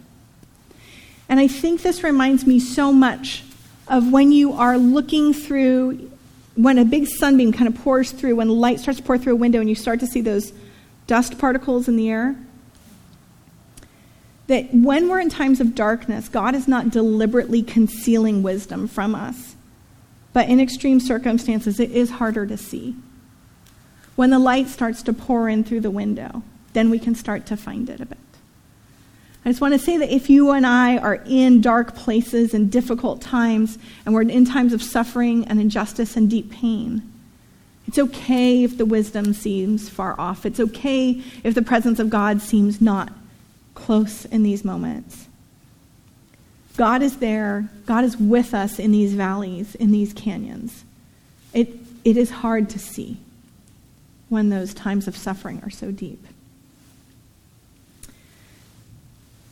And 1.29 1.39
I 1.39 1.47
think 1.47 1.83
this 1.83 2.03
reminds 2.03 2.47
me 2.47 2.59
so 2.59 2.91
much 2.91 3.45
of 3.87 4.11
when 4.11 4.33
you 4.33 4.55
are 4.55 4.79
looking 4.79 5.35
through 5.35 6.11
when 6.57 6.79
a 6.79 6.85
big 6.85 7.07
sunbeam 7.07 7.53
kind 7.53 7.67
of 7.67 7.75
pours 7.83 8.13
through, 8.13 8.37
when 8.37 8.49
light 8.49 8.81
starts 8.81 9.01
to 9.01 9.05
pour 9.05 9.19
through 9.19 9.33
a 9.33 9.37
window 9.37 9.61
and 9.61 9.69
you 9.69 9.75
start 9.75 10.01
to 10.01 10.07
see 10.07 10.21
those 10.21 10.53
dust 11.07 11.39
particles 11.39 11.89
in 11.89 11.97
the 11.97 12.11
air, 12.11 12.37
that 14.47 14.73
when 14.75 15.09
we're 15.09 15.21
in 15.21 15.31
times 15.31 15.61
of 15.61 15.75
darkness, 15.75 16.29
God 16.29 16.55
is 16.55 16.69
not 16.69 16.91
deliberately 16.91 17.63
concealing 17.63 18.43
wisdom 18.43 18.87
from 18.87 19.15
us. 19.15 19.57
But 20.33 20.49
in 20.49 20.61
extreme 20.61 21.01
circumstances, 21.01 21.81
it 21.81 21.91
is 21.91 22.11
harder 22.11 22.47
to 22.47 22.57
see. 22.57 22.95
When 24.17 24.31
the 24.31 24.39
light 24.39 24.69
starts 24.69 25.03
to 25.05 25.13
pour 25.13 25.49
in 25.49 25.65
through 25.65 25.81
the 25.81 25.91
window, 25.91 26.43
then 26.73 26.91
we 26.91 26.99
can 26.99 27.15
start 27.15 27.47
to 27.47 27.57
find 27.57 27.89
it 27.89 28.01
a 28.01 28.07
bit. 28.07 28.19
I 29.45 29.51
just 29.51 29.61
want 29.61 29.75
to 29.75 29.79
say 29.79 29.99
that 29.99 30.13
if 30.15 30.31
you 30.31 30.53
and 30.53 30.67
I 30.67 30.97
are 30.97 31.23
in 31.27 31.61
dark 31.61 31.95
places 31.95 32.55
and 32.55 32.73
difficult 32.73 33.21
times, 33.21 33.79
and 34.07 34.15
we're 34.15 34.23
in 34.23 34.47
times 34.47 34.73
of 34.73 34.83
suffering 34.83 35.47
and 35.47 35.61
injustice 35.61 36.17
and 36.17 36.31
deep 36.31 36.51
pain, 36.51 37.03
it's 37.87 37.99
okay 37.99 38.65
if 38.65 38.79
the 38.79 38.87
wisdom 38.87 39.35
seems 39.35 39.91
far 39.91 40.19
off. 40.19 40.47
It's 40.47 40.61
okay 40.61 41.23
if 41.43 41.55
the 41.55 41.63
presence 41.63 41.99
of 41.99 42.09
God 42.09 42.41
seems 42.41 42.81
not 42.81 43.13
close 43.75 44.25
in 44.25 44.43
these 44.43 44.65
moments. 44.65 45.27
God 46.77 47.03
is 47.03 47.19
there. 47.19 47.69
God 47.87 48.05
is 48.05 48.17
with 48.17 48.55
us 48.55 48.79
in 48.79 48.93
these 48.93 49.13
valleys, 49.13 49.75
in 49.75 49.93
these 49.93 50.13
canyons. 50.13 50.85
It, 51.53 51.69
it 52.05 52.17
is 52.17 52.31
hard 52.31 52.71
to 52.71 52.79
see 52.79 53.19
when 54.29 54.49
those 54.49 54.75
times 54.75 55.07
of 55.07 55.17
suffering 55.17 55.61
are 55.63 55.71
so 55.71 55.91
deep. 55.91 56.27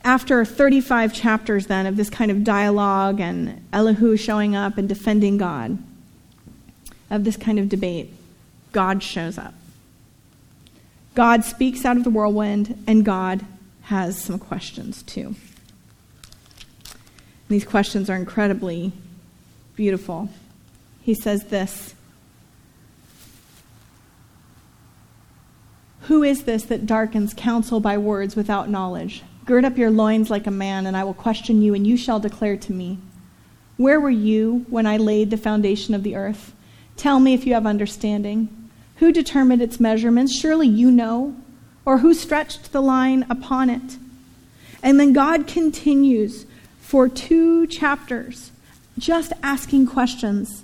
After 0.03 0.43
35 0.43 1.13
chapters, 1.13 1.67
then, 1.67 1.85
of 1.85 1.95
this 1.95 2.09
kind 2.09 2.29
of 2.29 2.43
dialogue 2.43 3.19
and 3.19 3.65
Elihu 3.71 4.17
showing 4.17 4.55
up 4.55 4.77
and 4.77 4.89
defending 4.89 5.37
God, 5.37 5.77
of 7.09 7.23
this 7.23 7.37
kind 7.37 7.59
of 7.59 7.69
debate, 7.69 8.11
God 8.71 9.03
shows 9.03 9.37
up. 9.37 9.53
God 11.15 11.45
speaks 11.45 11.85
out 11.85 11.95
of 11.95 12.03
the 12.03 12.09
whirlwind, 12.09 12.83
and 12.87 13.05
God 13.05 13.45
has 13.83 14.19
some 14.19 14.39
questions 14.39 15.03
too. 15.03 15.35
These 17.49 17.65
questions 17.65 18.09
are 18.09 18.15
incredibly 18.15 18.93
beautiful. 19.75 20.29
He 21.03 21.13
says 21.13 21.45
this 21.45 21.93
Who 26.07 26.23
is 26.23 26.43
this 26.43 26.63
that 26.63 26.87
darkens 26.87 27.33
counsel 27.35 27.79
by 27.79 27.97
words 27.97 28.35
without 28.35 28.69
knowledge? 28.69 29.21
Gird 29.45 29.65
up 29.65 29.77
your 29.77 29.91
loins 29.91 30.29
like 30.29 30.47
a 30.47 30.51
man, 30.51 30.85
and 30.85 30.95
I 30.95 31.03
will 31.03 31.13
question 31.13 31.61
you, 31.61 31.73
and 31.73 31.85
you 31.85 31.97
shall 31.97 32.19
declare 32.19 32.57
to 32.57 32.71
me. 32.71 32.97
Where 33.77 33.99
were 33.99 34.09
you 34.09 34.65
when 34.69 34.85
I 34.85 34.97
laid 34.97 35.29
the 35.29 35.37
foundation 35.37 35.93
of 35.93 36.03
the 36.03 36.15
earth? 36.15 36.53
Tell 36.95 37.19
me 37.19 37.33
if 37.33 37.45
you 37.45 37.53
have 37.53 37.65
understanding. 37.65 38.69
Who 38.97 39.11
determined 39.11 39.61
its 39.61 39.79
measurements? 39.79 40.37
Surely 40.39 40.67
you 40.67 40.91
know. 40.91 41.35
Or 41.85 41.97
who 41.97 42.13
stretched 42.13 42.71
the 42.71 42.81
line 42.81 43.25
upon 43.29 43.69
it? 43.69 43.97
And 44.81 44.99
then 44.99 45.11
God 45.11 45.47
continues 45.47 46.45
for 46.79 47.09
two 47.09 47.67
chapters 47.67 48.51
just 48.97 49.33
asking 49.41 49.87
questions, 49.87 50.63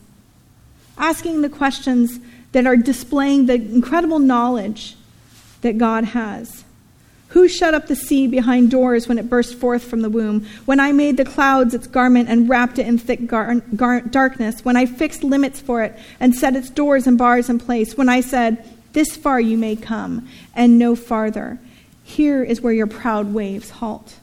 asking 0.97 1.41
the 1.41 1.49
questions 1.49 2.19
that 2.51 2.67
are 2.67 2.77
displaying 2.77 3.47
the 3.47 3.55
incredible 3.55 4.19
knowledge 4.19 4.95
that 5.61 5.77
God 5.77 6.05
has. 6.05 6.63
Who 7.29 7.47
shut 7.47 7.75
up 7.75 7.87
the 7.87 7.95
sea 7.95 8.25
behind 8.25 8.71
doors 8.71 9.07
when 9.07 9.19
it 9.19 9.29
burst 9.29 9.53
forth 9.53 9.83
from 9.83 10.01
the 10.01 10.09
womb? 10.09 10.47
When 10.65 10.79
I 10.79 10.91
made 10.91 11.17
the 11.17 11.25
clouds 11.25 11.75
its 11.75 11.85
garment 11.85 12.27
and 12.27 12.49
wrapped 12.49 12.79
it 12.79 12.87
in 12.87 12.97
thick 12.97 13.27
gar- 13.27 13.61
gar- 13.75 14.01
darkness? 14.01 14.65
When 14.65 14.75
I 14.75 14.87
fixed 14.87 15.23
limits 15.23 15.59
for 15.59 15.83
it 15.83 15.97
and 16.19 16.33
set 16.33 16.55
its 16.55 16.71
doors 16.71 17.05
and 17.05 17.19
bars 17.19 17.47
in 17.47 17.59
place? 17.59 17.95
When 17.95 18.09
I 18.09 18.21
said, 18.21 18.67
This 18.93 19.15
far 19.15 19.39
you 19.39 19.59
may 19.59 19.75
come, 19.75 20.27
and 20.55 20.79
no 20.79 20.95
farther? 20.95 21.59
Here 22.03 22.43
is 22.43 22.61
where 22.61 22.73
your 22.73 22.87
proud 22.87 23.31
waves 23.31 23.69
halt. 23.69 24.15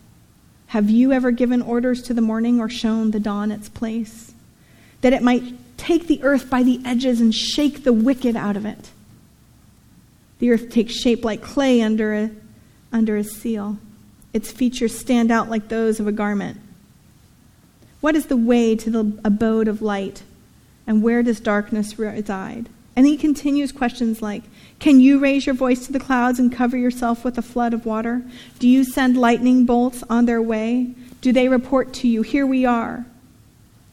Have 0.69 0.91
you 0.91 1.13
ever 1.13 1.31
given 1.31 1.63
orders 1.63 2.03
to 2.03 2.15
the 2.15 2.21
morning 2.21 2.59
or 2.59 2.69
shown 2.69 3.13
the 3.13 3.21
dawn 3.21 3.53
its 3.53 3.69
place? 3.69 4.33
That 5.03 5.13
it 5.13 5.23
might 5.23 5.45
take 5.77 6.09
the 6.09 6.25
earth 6.25 6.51
by 6.51 6.65
the 6.65 6.81
edges 6.85 7.21
and 7.21 7.33
shake 7.33 7.85
the 7.85 7.93
wicked 7.93 8.35
out 8.35 8.57
of 8.57 8.67
it. 8.67 8.91
The 10.41 10.51
earth 10.51 10.71
takes 10.71 10.95
shape 10.95 11.25
like 11.25 11.41
clay 11.41 11.81
under 11.81 12.13
a 12.13 12.31
under 12.97 13.17
a 13.17 13.23
seal. 13.23 13.79
Its 14.33 14.51
features 14.51 14.99
stand 14.99 15.31
out 15.31 15.49
like 15.51 15.69
those 15.69 16.01
of 16.01 16.07
a 16.07 16.13
garment. 16.13 16.59
What 18.01 18.17
is 18.17 18.27
the 18.27 18.37
way 18.37 18.75
to 18.77 18.91
the 18.91 19.21
abode 19.25 19.69
of 19.69 19.83
light? 19.83 20.23
And 20.87 21.03
where 21.03 21.23
does 21.23 21.41
darkness 21.41 21.99
reside? 21.99 22.69
And 22.95 23.07
he 23.07 23.17
continues 23.17 23.73
questions 23.73 24.23
like 24.23 24.45
Can 24.79 25.01
you 25.01 25.19
raise 25.19 25.45
your 25.45 25.55
voice 25.55 25.87
to 25.87 25.93
the 25.93 26.01
clouds 26.01 26.39
and 26.39 26.51
cover 26.51 26.77
yourself 26.77 27.25
with 27.25 27.37
a 27.37 27.43
flood 27.43 27.75
of 27.75 27.85
water? 27.85 28.23
Do 28.59 28.69
you 28.69 28.85
send 28.85 29.17
lightning 29.17 29.67
bolts 29.67 30.03
on 30.09 30.25
their 30.25 30.41
way? 30.41 30.95
Do 31.21 31.33
they 31.33 31.49
report 31.49 31.93
to 31.95 32.09
you, 32.09 32.23
Here 32.23 32.47
we 32.47 32.65
are? 32.65 33.05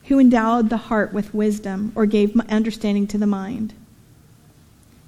Who 0.05 0.19
endowed 0.19 0.69
the 0.69 0.77
heart 0.77 1.13
with 1.13 1.33
wisdom 1.33 1.91
or 1.95 2.05
gave 2.05 2.39
understanding 2.49 3.07
to 3.07 3.17
the 3.17 3.27
mind? 3.27 3.73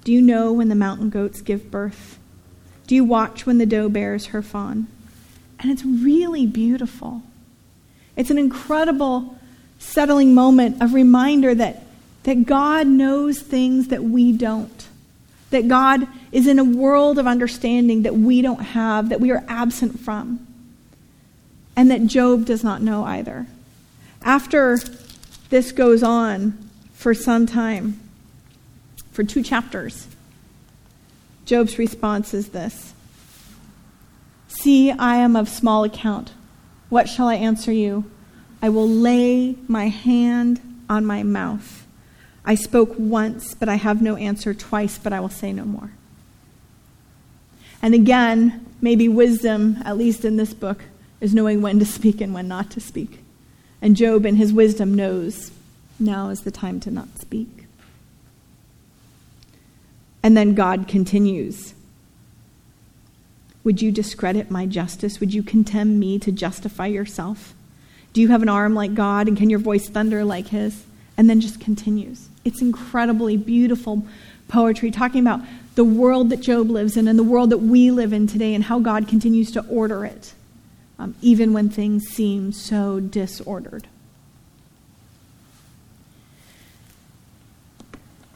Do 0.04 0.12
you 0.12 0.22
know 0.22 0.52
when 0.52 0.68
the 0.68 0.74
mountain 0.74 1.10
goats 1.10 1.40
give 1.40 1.70
birth? 1.70 2.18
Do 2.86 2.94
you 2.94 3.04
watch 3.04 3.46
when 3.46 3.58
the 3.58 3.66
doe 3.66 3.88
bears 3.88 4.26
her 4.26 4.42
fawn? 4.42 4.86
And 5.58 5.70
it's 5.70 5.84
really 5.84 6.46
beautiful. 6.46 7.22
It's 8.14 8.30
an 8.30 8.38
incredible 8.38 9.36
settling 9.78 10.34
moment 10.34 10.82
of 10.82 10.94
reminder 10.94 11.54
that, 11.54 11.82
that 12.22 12.46
God 12.46 12.86
knows 12.86 13.40
things 13.40 13.88
that 13.88 14.04
we 14.04 14.32
don't. 14.32 14.86
That 15.50 15.68
God 15.68 16.06
is 16.32 16.46
in 16.46 16.58
a 16.58 16.64
world 16.64 17.18
of 17.18 17.26
understanding 17.26 18.02
that 18.02 18.14
we 18.14 18.42
don't 18.42 18.60
have, 18.60 19.08
that 19.10 19.20
we 19.20 19.30
are 19.30 19.44
absent 19.48 20.00
from. 20.00 20.46
And 21.76 21.90
that 21.90 22.06
Job 22.06 22.46
does 22.46 22.64
not 22.64 22.82
know 22.82 23.04
either. 23.04 23.46
After 24.22 24.78
this 25.50 25.72
goes 25.72 26.02
on 26.02 26.58
for 26.94 27.14
some 27.14 27.46
time, 27.46 28.00
for 29.12 29.24
two 29.24 29.42
chapters, 29.42 30.08
Job's 31.46 31.78
response 31.78 32.34
is 32.34 32.48
this 32.48 32.92
See, 34.48 34.90
I 34.90 35.16
am 35.16 35.36
of 35.36 35.48
small 35.48 35.84
account. 35.84 36.32
What 36.88 37.08
shall 37.08 37.28
I 37.28 37.34
answer 37.34 37.72
you? 37.72 38.04
I 38.60 38.68
will 38.68 38.88
lay 38.88 39.56
my 39.68 39.88
hand 39.88 40.60
on 40.88 41.06
my 41.06 41.22
mouth. 41.22 41.86
I 42.44 42.54
spoke 42.54 42.94
once, 42.96 43.54
but 43.54 43.68
I 43.68 43.76
have 43.76 44.02
no 44.02 44.16
answer, 44.16 44.54
twice, 44.54 44.98
but 44.98 45.12
I 45.12 45.20
will 45.20 45.28
say 45.28 45.52
no 45.52 45.64
more. 45.64 45.92
And 47.82 47.94
again, 47.94 48.66
maybe 48.80 49.08
wisdom, 49.08 49.78
at 49.84 49.96
least 49.96 50.24
in 50.24 50.36
this 50.36 50.54
book, 50.54 50.84
is 51.20 51.34
knowing 51.34 51.60
when 51.60 51.78
to 51.78 51.84
speak 51.84 52.20
and 52.20 52.34
when 52.34 52.48
not 52.48 52.70
to 52.72 52.80
speak. 52.80 53.20
And 53.82 53.96
Job, 53.96 54.26
in 54.26 54.36
his 54.36 54.52
wisdom, 54.52 54.94
knows 54.94 55.50
now 55.98 56.30
is 56.30 56.42
the 56.42 56.50
time 56.50 56.80
to 56.80 56.90
not 56.90 57.18
speak. 57.18 57.55
And 60.26 60.36
then 60.36 60.54
God 60.54 60.88
continues 60.88 61.72
Would 63.62 63.80
you 63.80 63.92
discredit 63.92 64.50
my 64.50 64.66
justice? 64.66 65.20
Would 65.20 65.32
you 65.32 65.44
contemn 65.44 66.00
me 66.00 66.18
to 66.18 66.32
justify 66.32 66.86
yourself? 66.86 67.54
Do 68.12 68.20
you 68.20 68.26
have 68.26 68.42
an 68.42 68.48
arm 68.48 68.74
like 68.74 68.96
God, 68.96 69.28
and 69.28 69.36
can 69.36 69.50
your 69.50 69.60
voice 69.60 69.88
thunder 69.88 70.24
like 70.24 70.48
his? 70.48 70.82
And 71.16 71.30
then 71.30 71.40
just 71.40 71.60
continues. 71.60 72.28
It's 72.44 72.60
incredibly 72.60 73.36
beautiful 73.36 74.04
poetry 74.48 74.90
talking 74.90 75.20
about 75.20 75.42
the 75.76 75.84
world 75.84 76.30
that 76.30 76.40
Job 76.40 76.70
lives 76.70 76.96
in 76.96 77.06
and 77.06 77.16
the 77.16 77.22
world 77.22 77.50
that 77.50 77.58
we 77.58 77.92
live 77.92 78.12
in 78.12 78.26
today 78.26 78.52
and 78.52 78.64
how 78.64 78.80
God 78.80 79.06
continues 79.06 79.52
to 79.52 79.64
order 79.68 80.04
it, 80.04 80.34
um, 80.98 81.14
even 81.22 81.52
when 81.52 81.68
things 81.68 82.04
seem 82.08 82.50
so 82.50 82.98
disordered. 82.98 83.86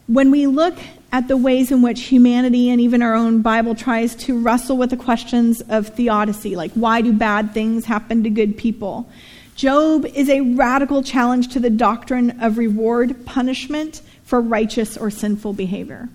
When 0.07 0.31
we 0.31 0.46
look 0.46 0.79
at 1.12 1.29
the 1.29 1.37
ways 1.37 1.73
in 1.73 1.83
which 1.83 2.03
humanity 2.03 2.70
and 2.70 2.81
even 2.81 3.03
our 3.03 3.14
own 3.14 3.42
Bible 3.42 3.75
tries 3.75 4.14
to 4.14 4.38
wrestle 4.38 4.77
with 4.77 4.90
the 4.90 4.96
questions 4.96 5.61
of 5.62 5.88
theodicy, 5.88 6.55
like 6.55 6.73
why 6.73 7.01
do 7.01 7.12
bad 7.12 7.53
things 7.53 7.85
happen 7.85 8.23
to 8.23 8.31
good 8.31 8.57
people? 8.57 9.09
Job 9.57 10.07
is 10.07 10.29
a 10.29 10.40
radical 10.40 11.03
challenge 11.03 11.49
to 11.49 11.61
the 11.61 11.70
doctrine 11.70 12.40
of 12.40 12.59
reward 12.59 13.27
punishment 13.27 14.03
for 14.25 14.40
righteous 14.40 14.96
or 14.96 15.11
sinful 15.11 15.53
behavior. 15.53 16.09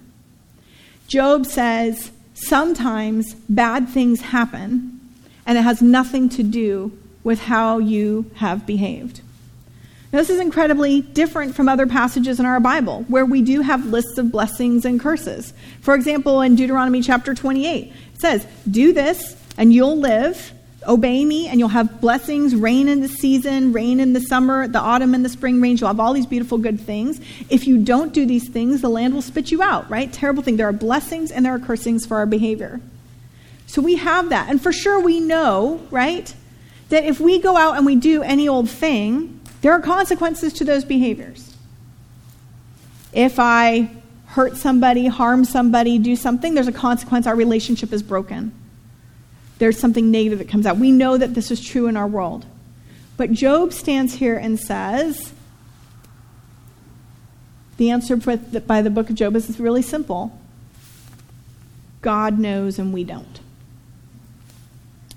Job 1.07 1.45
says 1.45 2.11
sometimes 2.33 3.35
bad 3.49 3.89
things 3.89 4.21
happen, 4.21 4.99
and 5.45 5.57
it 5.57 5.61
has 5.61 5.81
nothing 5.81 6.29
to 6.29 6.41
do 6.41 6.97
with 7.23 7.41
how 7.41 7.77
you 7.77 8.31
have 8.35 8.65
behaved. 8.65 9.21
This 10.15 10.29
is 10.29 10.39
incredibly 10.39 11.01
different 11.01 11.55
from 11.55 11.67
other 11.67 11.85
passages 11.85 12.39
in 12.39 12.45
our 12.45 12.61
Bible 12.61 13.03
where 13.09 13.25
we 13.25 13.41
do 13.41 13.59
have 13.59 13.87
lists 13.87 14.17
of 14.17 14.31
blessings 14.31 14.85
and 14.85 14.97
curses. 14.97 15.53
For 15.81 15.93
example, 15.93 16.39
in 16.39 16.55
Deuteronomy 16.55 17.01
chapter 17.01 17.35
28, 17.35 17.91
it 18.13 18.21
says, 18.21 18.47
Do 18.71 18.93
this 18.93 19.35
and 19.57 19.73
you'll 19.73 19.97
live. 19.97 20.53
Obey 20.87 21.25
me, 21.25 21.47
and 21.47 21.59
you'll 21.59 21.69
have 21.69 21.99
blessings, 21.99 22.55
rain 22.55 22.87
in 22.87 23.01
the 23.01 23.07
season, 23.07 23.73
rain 23.73 23.99
in 23.99 24.13
the 24.13 24.21
summer, 24.21 24.67
the 24.67 24.79
autumn 24.79 25.15
and 25.15 25.25
the 25.25 25.29
spring 25.29 25.59
rains. 25.59 25.81
You'll 25.81 25.89
have 25.89 25.99
all 25.99 26.13
these 26.13 26.27
beautiful 26.27 26.59
good 26.59 26.79
things. 26.79 27.19
If 27.49 27.65
you 27.65 27.83
don't 27.83 28.13
do 28.13 28.23
these 28.27 28.47
things, 28.47 28.81
the 28.81 28.89
land 28.89 29.15
will 29.15 29.23
spit 29.23 29.49
you 29.51 29.63
out, 29.63 29.89
right? 29.89 30.13
Terrible 30.13 30.43
thing. 30.43 30.57
There 30.57 30.69
are 30.69 30.73
blessings 30.73 31.31
and 31.31 31.43
there 31.43 31.55
are 31.55 31.59
cursings 31.59 32.05
for 32.05 32.17
our 32.17 32.27
behavior. 32.27 32.79
So 33.65 33.81
we 33.81 33.95
have 33.95 34.29
that. 34.29 34.47
And 34.47 34.61
for 34.61 34.71
sure, 34.71 34.99
we 34.99 35.19
know, 35.19 35.81
right, 35.89 36.31
that 36.89 37.03
if 37.03 37.19
we 37.19 37.39
go 37.39 37.57
out 37.57 37.77
and 37.77 37.85
we 37.85 37.95
do 37.95 38.21
any 38.21 38.47
old 38.47 38.69
thing, 38.69 39.41
there 39.65 39.73
are 39.73 39.81
consequences 39.81 40.53
to 40.53 40.63
those 40.63 40.85
behaviors. 40.85 41.57
If 43.13 43.39
I 43.39 43.89
hurt 44.27 44.57
somebody, 44.57 45.07
harm 45.07 45.43
somebody, 45.43 45.97
do 45.97 46.15
something, 46.15 46.53
there's 46.53 46.67
a 46.67 46.71
consequence. 46.71 47.25
Our 47.25 47.35
relationship 47.35 47.91
is 47.91 48.03
broken. 48.03 48.53
There's 49.57 49.79
something 49.79 50.11
negative 50.11 50.37
that 50.37 50.49
comes 50.49 50.67
out. 50.67 50.77
We 50.77 50.91
know 50.91 51.17
that 51.17 51.33
this 51.33 51.49
is 51.49 51.59
true 51.65 51.87
in 51.87 51.97
our 51.97 52.05
world. 52.05 52.45
But 53.17 53.31
Job 53.31 53.73
stands 53.73 54.13
here 54.13 54.37
and 54.37 54.59
says 54.59 55.33
the 57.77 57.89
answer 57.89 58.17
by 58.17 58.83
the 58.83 58.91
book 58.91 59.09
of 59.09 59.15
Job 59.15 59.35
is 59.35 59.59
really 59.59 59.81
simple 59.81 60.39
God 62.03 62.37
knows 62.37 62.77
and 62.77 62.93
we 62.93 63.03
don't. 63.03 63.39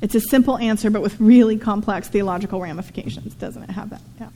It's 0.01 0.14
a 0.14 0.20
simple 0.20 0.57
answer, 0.59 0.90
but 0.90 1.03
with 1.03 1.20
really 1.20 1.57
complex 1.57 2.09
theological 2.09 2.61
ramifications, 2.61 3.34
doesn't 3.34 3.62
it 3.62 3.70
have 3.70 3.90
that? 3.90 4.01
Yeah. 4.20 4.28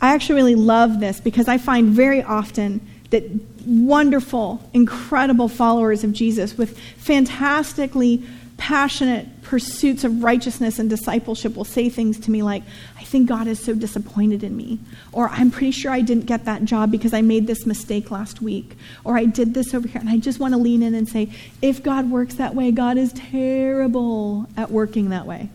I 0.00 0.14
actually 0.14 0.36
really 0.36 0.54
love 0.54 1.00
this 1.00 1.20
because 1.20 1.48
I 1.48 1.58
find 1.58 1.88
very 1.88 2.22
often 2.22 2.80
that 3.10 3.24
wonderful, 3.66 4.68
incredible 4.72 5.48
followers 5.48 6.04
of 6.04 6.12
Jesus 6.12 6.56
with 6.56 6.78
fantastically 6.78 8.22
passionate 8.56 9.42
pursuits 9.42 10.02
of 10.02 10.22
righteousness 10.22 10.78
and 10.78 10.88
discipleship 10.88 11.56
will 11.56 11.64
say 11.64 11.88
things 11.88 12.18
to 12.20 12.30
me 12.30 12.42
like, 12.42 12.62
I 12.98 13.04
think 13.04 13.28
God 13.28 13.46
is 13.46 13.62
so 13.62 13.74
disappointed 13.74 14.42
in 14.42 14.56
me. 14.56 14.78
Or 15.12 15.28
I'm 15.28 15.50
pretty 15.50 15.72
sure 15.72 15.92
I 15.92 16.00
didn't 16.00 16.26
get 16.26 16.46
that 16.46 16.64
job 16.64 16.90
because 16.90 17.12
I 17.12 17.20
made 17.20 17.46
this 17.46 17.66
mistake 17.66 18.10
last 18.10 18.40
week. 18.40 18.76
Or 19.04 19.16
I 19.16 19.24
did 19.24 19.54
this 19.54 19.74
over 19.74 19.86
here. 19.86 20.00
And 20.00 20.08
I 20.08 20.16
just 20.18 20.40
want 20.40 20.54
to 20.54 20.58
lean 20.58 20.82
in 20.82 20.94
and 20.94 21.08
say, 21.08 21.30
if 21.60 21.82
God 21.82 22.10
works 22.10 22.34
that 22.36 22.54
way, 22.54 22.70
God 22.72 22.96
is 22.96 23.12
terrible 23.12 24.48
at 24.56 24.70
working 24.70 25.10
that 25.10 25.26
way. 25.26 25.50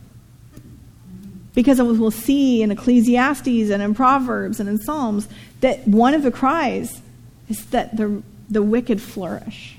Because 1.53 1.81
we'll 1.81 2.11
see 2.11 2.61
in 2.61 2.71
Ecclesiastes 2.71 3.71
and 3.71 3.81
in 3.81 3.93
Proverbs 3.93 4.59
and 4.59 4.69
in 4.69 4.77
Psalms 4.77 5.27
that 5.59 5.85
one 5.87 6.13
of 6.13 6.23
the 6.23 6.31
cries 6.31 7.01
is 7.49 7.65
that 7.67 7.97
the, 7.97 8.23
the 8.49 8.63
wicked 8.63 9.01
flourish. 9.01 9.77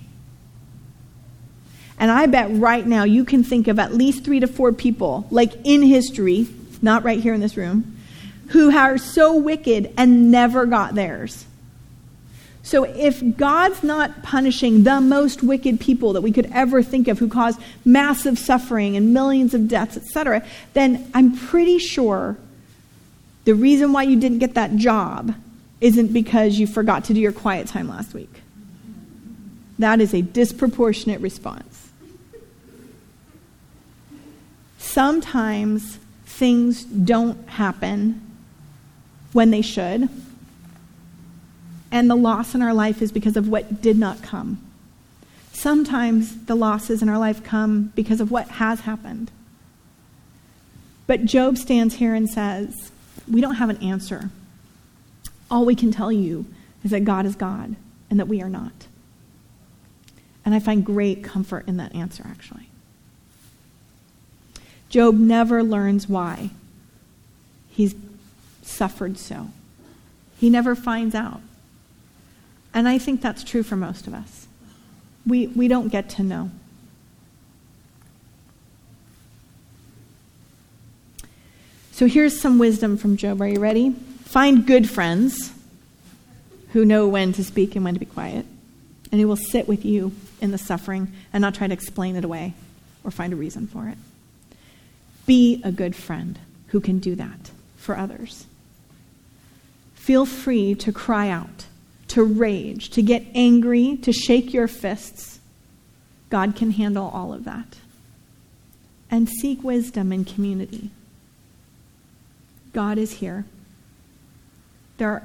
And 1.99 2.11
I 2.11 2.27
bet 2.27 2.51
right 2.51 2.87
now 2.87 3.05
you 3.05 3.25
can 3.25 3.45
think 3.45 3.69
of 3.69 3.79
at 3.79 3.95
least 3.95 4.25
three 4.25 4.41
to 4.41 4.47
four 4.47 4.73
people, 4.73 5.27
like 5.31 5.53
in 5.65 5.83
history, 5.83 6.49
not 6.81 7.05
right 7.05 7.21
here 7.21 7.35
in 7.35 7.41
this 7.41 7.57
room, 7.57 7.97
who 8.49 8.77
are 8.77 8.99
so 8.99 9.37
wicked 9.37 9.93
and 9.97 10.31
never 10.31 10.67
got 10.67 10.95
theirs. 10.95 11.47
So 12.63 12.85
if 12.85 13.37
God's 13.37 13.83
not 13.83 14.23
punishing 14.23 14.85
the 14.85 15.01
most 15.01 15.43
wicked 15.43 15.81
people 15.81 16.13
that 16.13 16.21
we 16.21 16.31
could 16.31 16.51
ever 16.53 16.83
think 16.83 17.09
of 17.09 17.19
who 17.19 17.29
caused 17.29 17.61
massive 17.85 18.39
suffering 18.39 18.97
and 18.97 19.13
millions 19.13 19.53
of 19.53 19.67
deaths, 19.69 19.97
etc., 19.97 20.45
then 20.75 21.11
I'm 21.13 21.37
pretty 21.37 21.79
sure 21.79 22.37
the 23.45 23.55
reason 23.55 23.93
why 23.93 24.05
you 24.05 24.19
didn't 24.19 24.39
get 24.39 24.55
that 24.55 24.77
job 24.77 25.35
isn't 25.81 26.13
because 26.13 26.59
you 26.59 26.67
forgot 26.69 27.05
to 27.05 27.15
do 27.15 27.21
your 27.21 27.33
quiet 27.33 27.67
time 27.67 27.89
last 27.89 28.15
week. 28.15 28.42
That 29.83 30.01
is 30.01 30.15
a 30.15 30.23
disproportionate 30.23 31.21
response. 31.21 31.91
Sometimes 34.79 35.99
things 36.25 36.85
don't 36.85 37.49
happen 37.49 38.21
when 39.33 39.51
they 39.51 39.61
should, 39.61 40.09
and 41.91 42.09
the 42.09 42.15
loss 42.15 42.55
in 42.55 42.63
our 42.63 42.73
life 42.73 43.03
is 43.03 43.11
because 43.11 43.37
of 43.37 43.49
what 43.49 43.83
did 43.83 43.99
not 43.99 44.23
come. 44.23 44.63
Sometimes 45.53 46.45
the 46.45 46.55
losses 46.55 47.03
in 47.03 47.09
our 47.09 47.19
life 47.19 47.43
come 47.43 47.93
because 47.97 48.21
of 48.21 48.31
what 48.31 48.47
has 48.51 48.81
happened. 48.83 49.33
But 51.09 51.25
Job 51.25 51.59
stands 51.59 51.97
here 51.97 52.15
and 52.15 52.31
says, 52.31 52.93
We 53.29 53.41
don't 53.41 53.57
have 53.57 53.69
an 53.69 53.83
answer. 53.83 54.31
All 55.51 55.65
we 55.65 55.75
can 55.75 55.91
tell 55.91 56.13
you 56.13 56.47
is 56.85 56.93
that 56.93 57.05
God 57.05 57.27
is 57.27 57.35
God 57.35 57.75
and 58.09 58.21
that 58.21 58.29
we 58.29 58.41
are 58.41 58.49
not. 58.49 58.87
And 60.45 60.55
I 60.55 60.59
find 60.59 60.85
great 60.85 61.23
comfort 61.23 61.69
in 61.69 61.77
that 61.77 61.95
answer, 61.95 62.25
actually. 62.27 62.69
Job 64.89 65.15
never 65.15 65.63
learns 65.63 66.09
why 66.09 66.51
he's 67.71 67.95
suffered 68.63 69.19
so. 69.19 69.49
He 70.39 70.51
never 70.51 70.75
finds 70.75 71.15
out. 71.15 71.41
And 72.75 72.89
I 72.89 72.99
think 72.99 73.23
that's 73.23 73.45
true 73.45 73.63
for 73.63 73.77
most 73.77 74.07
of 74.07 74.15
us. 74.15 74.47
We, 75.27 75.47
we 75.49 75.69
don't 75.69 75.89
get 75.89 76.09
to 76.11 76.23
know. 76.23 76.51
So 81.93 82.07
here's 82.07 82.41
some 82.41 82.59
wisdom 82.59 82.97
from 82.97 83.17
Job. 83.17 83.41
Are 83.41 83.47
you 83.47 83.61
ready? 83.61 83.91
Find 84.25 84.67
good 84.67 84.91
friends 84.91 85.53
who 86.73 86.85
know 86.85 87.07
when 87.07 87.33
to 87.35 87.45
speak 87.45 87.77
and 87.77 87.85
when 87.85 87.95
to 87.95 88.01
be 88.01 88.07
quiet, 88.07 88.47
and 89.13 89.21
He 89.21 89.25
will 89.25 89.37
sit 89.37 89.69
with 89.69 89.85
you 89.85 90.13
in 90.41 90.51
the 90.51 90.59
suffering 90.59 91.13
and 91.33 91.43
not 91.43 91.55
try 91.55 91.69
to 91.69 91.73
explain 91.73 92.17
it 92.17 92.25
away 92.25 92.55
or 93.05 93.13
find 93.13 93.33
a 93.33 93.37
reason 93.37 93.69
for 93.69 93.87
it. 93.89 93.99
Be 95.27 95.61
a 95.63 95.71
good 95.71 95.95
friend 95.95 96.39
who 96.69 96.81
can 96.81 96.99
do 96.99 97.15
that 97.15 97.51
for 97.77 97.97
others. 97.97 98.47
Feel 99.95 100.27
free 100.27 100.75
to 100.77 100.93
cry 100.93 101.29
out, 101.29 101.67
to 102.09 102.25
rage, 102.25 102.91
to 102.91 103.03
get 103.03 103.25
angry, 103.35 103.99
to 103.99 104.13
shake 104.13 104.53
your 104.53 104.67
fists. 104.67 105.39
God 106.29 106.57
can 106.57 106.73
handle 106.73 107.11
all 107.13 107.33
of 107.33 107.45
that. 107.45 107.77
And 109.11 109.29
seek 109.29 109.63
wisdom 109.63 110.13
in 110.13 110.25
community. 110.25 110.91
God 112.73 112.97
is 112.97 113.13
here. 113.13 113.45
There 114.97 115.11
are, 115.11 115.23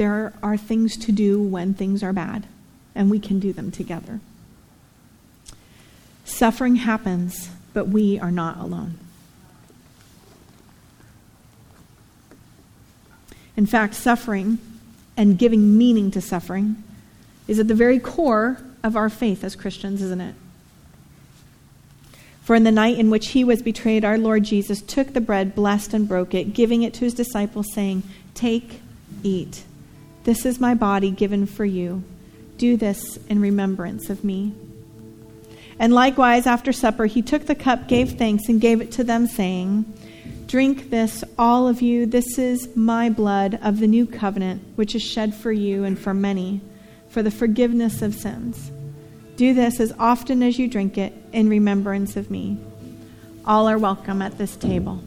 there 0.00 0.32
are 0.42 0.56
things 0.56 0.96
to 0.96 1.12
do 1.12 1.38
when 1.38 1.74
things 1.74 2.02
are 2.02 2.14
bad, 2.14 2.46
and 2.94 3.10
we 3.10 3.18
can 3.18 3.38
do 3.38 3.52
them 3.52 3.70
together. 3.70 4.18
Suffering 6.24 6.76
happens, 6.76 7.50
but 7.74 7.88
we 7.88 8.18
are 8.18 8.30
not 8.30 8.56
alone. 8.56 8.94
In 13.58 13.66
fact, 13.66 13.94
suffering 13.94 14.56
and 15.18 15.36
giving 15.36 15.76
meaning 15.76 16.10
to 16.12 16.22
suffering 16.22 16.82
is 17.46 17.58
at 17.58 17.68
the 17.68 17.74
very 17.74 17.98
core 17.98 18.56
of 18.82 18.96
our 18.96 19.10
faith 19.10 19.44
as 19.44 19.54
Christians, 19.54 20.00
isn't 20.00 20.22
it? 20.22 20.34
For 22.40 22.56
in 22.56 22.64
the 22.64 22.72
night 22.72 22.98
in 22.98 23.10
which 23.10 23.28
he 23.28 23.44
was 23.44 23.60
betrayed, 23.60 24.02
our 24.02 24.16
Lord 24.16 24.44
Jesus 24.44 24.80
took 24.80 25.12
the 25.12 25.20
bread, 25.20 25.54
blessed 25.54 25.92
and 25.92 26.08
broke 26.08 26.32
it, 26.32 26.54
giving 26.54 26.82
it 26.84 26.94
to 26.94 27.00
his 27.00 27.12
disciples, 27.12 27.66
saying, 27.74 28.02
Take, 28.32 28.80
eat. 29.22 29.64
This 30.24 30.44
is 30.44 30.60
my 30.60 30.74
body 30.74 31.10
given 31.10 31.46
for 31.46 31.64
you. 31.64 32.04
Do 32.58 32.76
this 32.76 33.18
in 33.28 33.40
remembrance 33.40 34.10
of 34.10 34.22
me. 34.22 34.52
And 35.78 35.94
likewise, 35.94 36.46
after 36.46 36.72
supper, 36.72 37.06
he 37.06 37.22
took 37.22 37.46
the 37.46 37.54
cup, 37.54 37.88
gave 37.88 38.18
thanks, 38.18 38.48
and 38.48 38.60
gave 38.60 38.82
it 38.82 38.92
to 38.92 39.04
them, 39.04 39.26
saying, 39.26 39.90
Drink 40.46 40.90
this, 40.90 41.24
all 41.38 41.68
of 41.68 41.80
you. 41.80 42.04
This 42.04 42.36
is 42.36 42.76
my 42.76 43.08
blood 43.08 43.58
of 43.62 43.80
the 43.80 43.86
new 43.86 44.04
covenant, 44.04 44.62
which 44.76 44.94
is 44.94 45.02
shed 45.02 45.34
for 45.34 45.52
you 45.52 45.84
and 45.84 45.98
for 45.98 46.12
many, 46.12 46.60
for 47.08 47.22
the 47.22 47.30
forgiveness 47.30 48.02
of 48.02 48.14
sins. 48.14 48.70
Do 49.36 49.54
this 49.54 49.80
as 49.80 49.92
often 49.98 50.42
as 50.42 50.58
you 50.58 50.68
drink 50.68 50.98
it 50.98 51.14
in 51.32 51.48
remembrance 51.48 52.16
of 52.16 52.30
me. 52.30 52.58
All 53.46 53.68
are 53.68 53.78
welcome 53.78 54.20
at 54.20 54.36
this 54.36 54.54
table. 54.54 55.02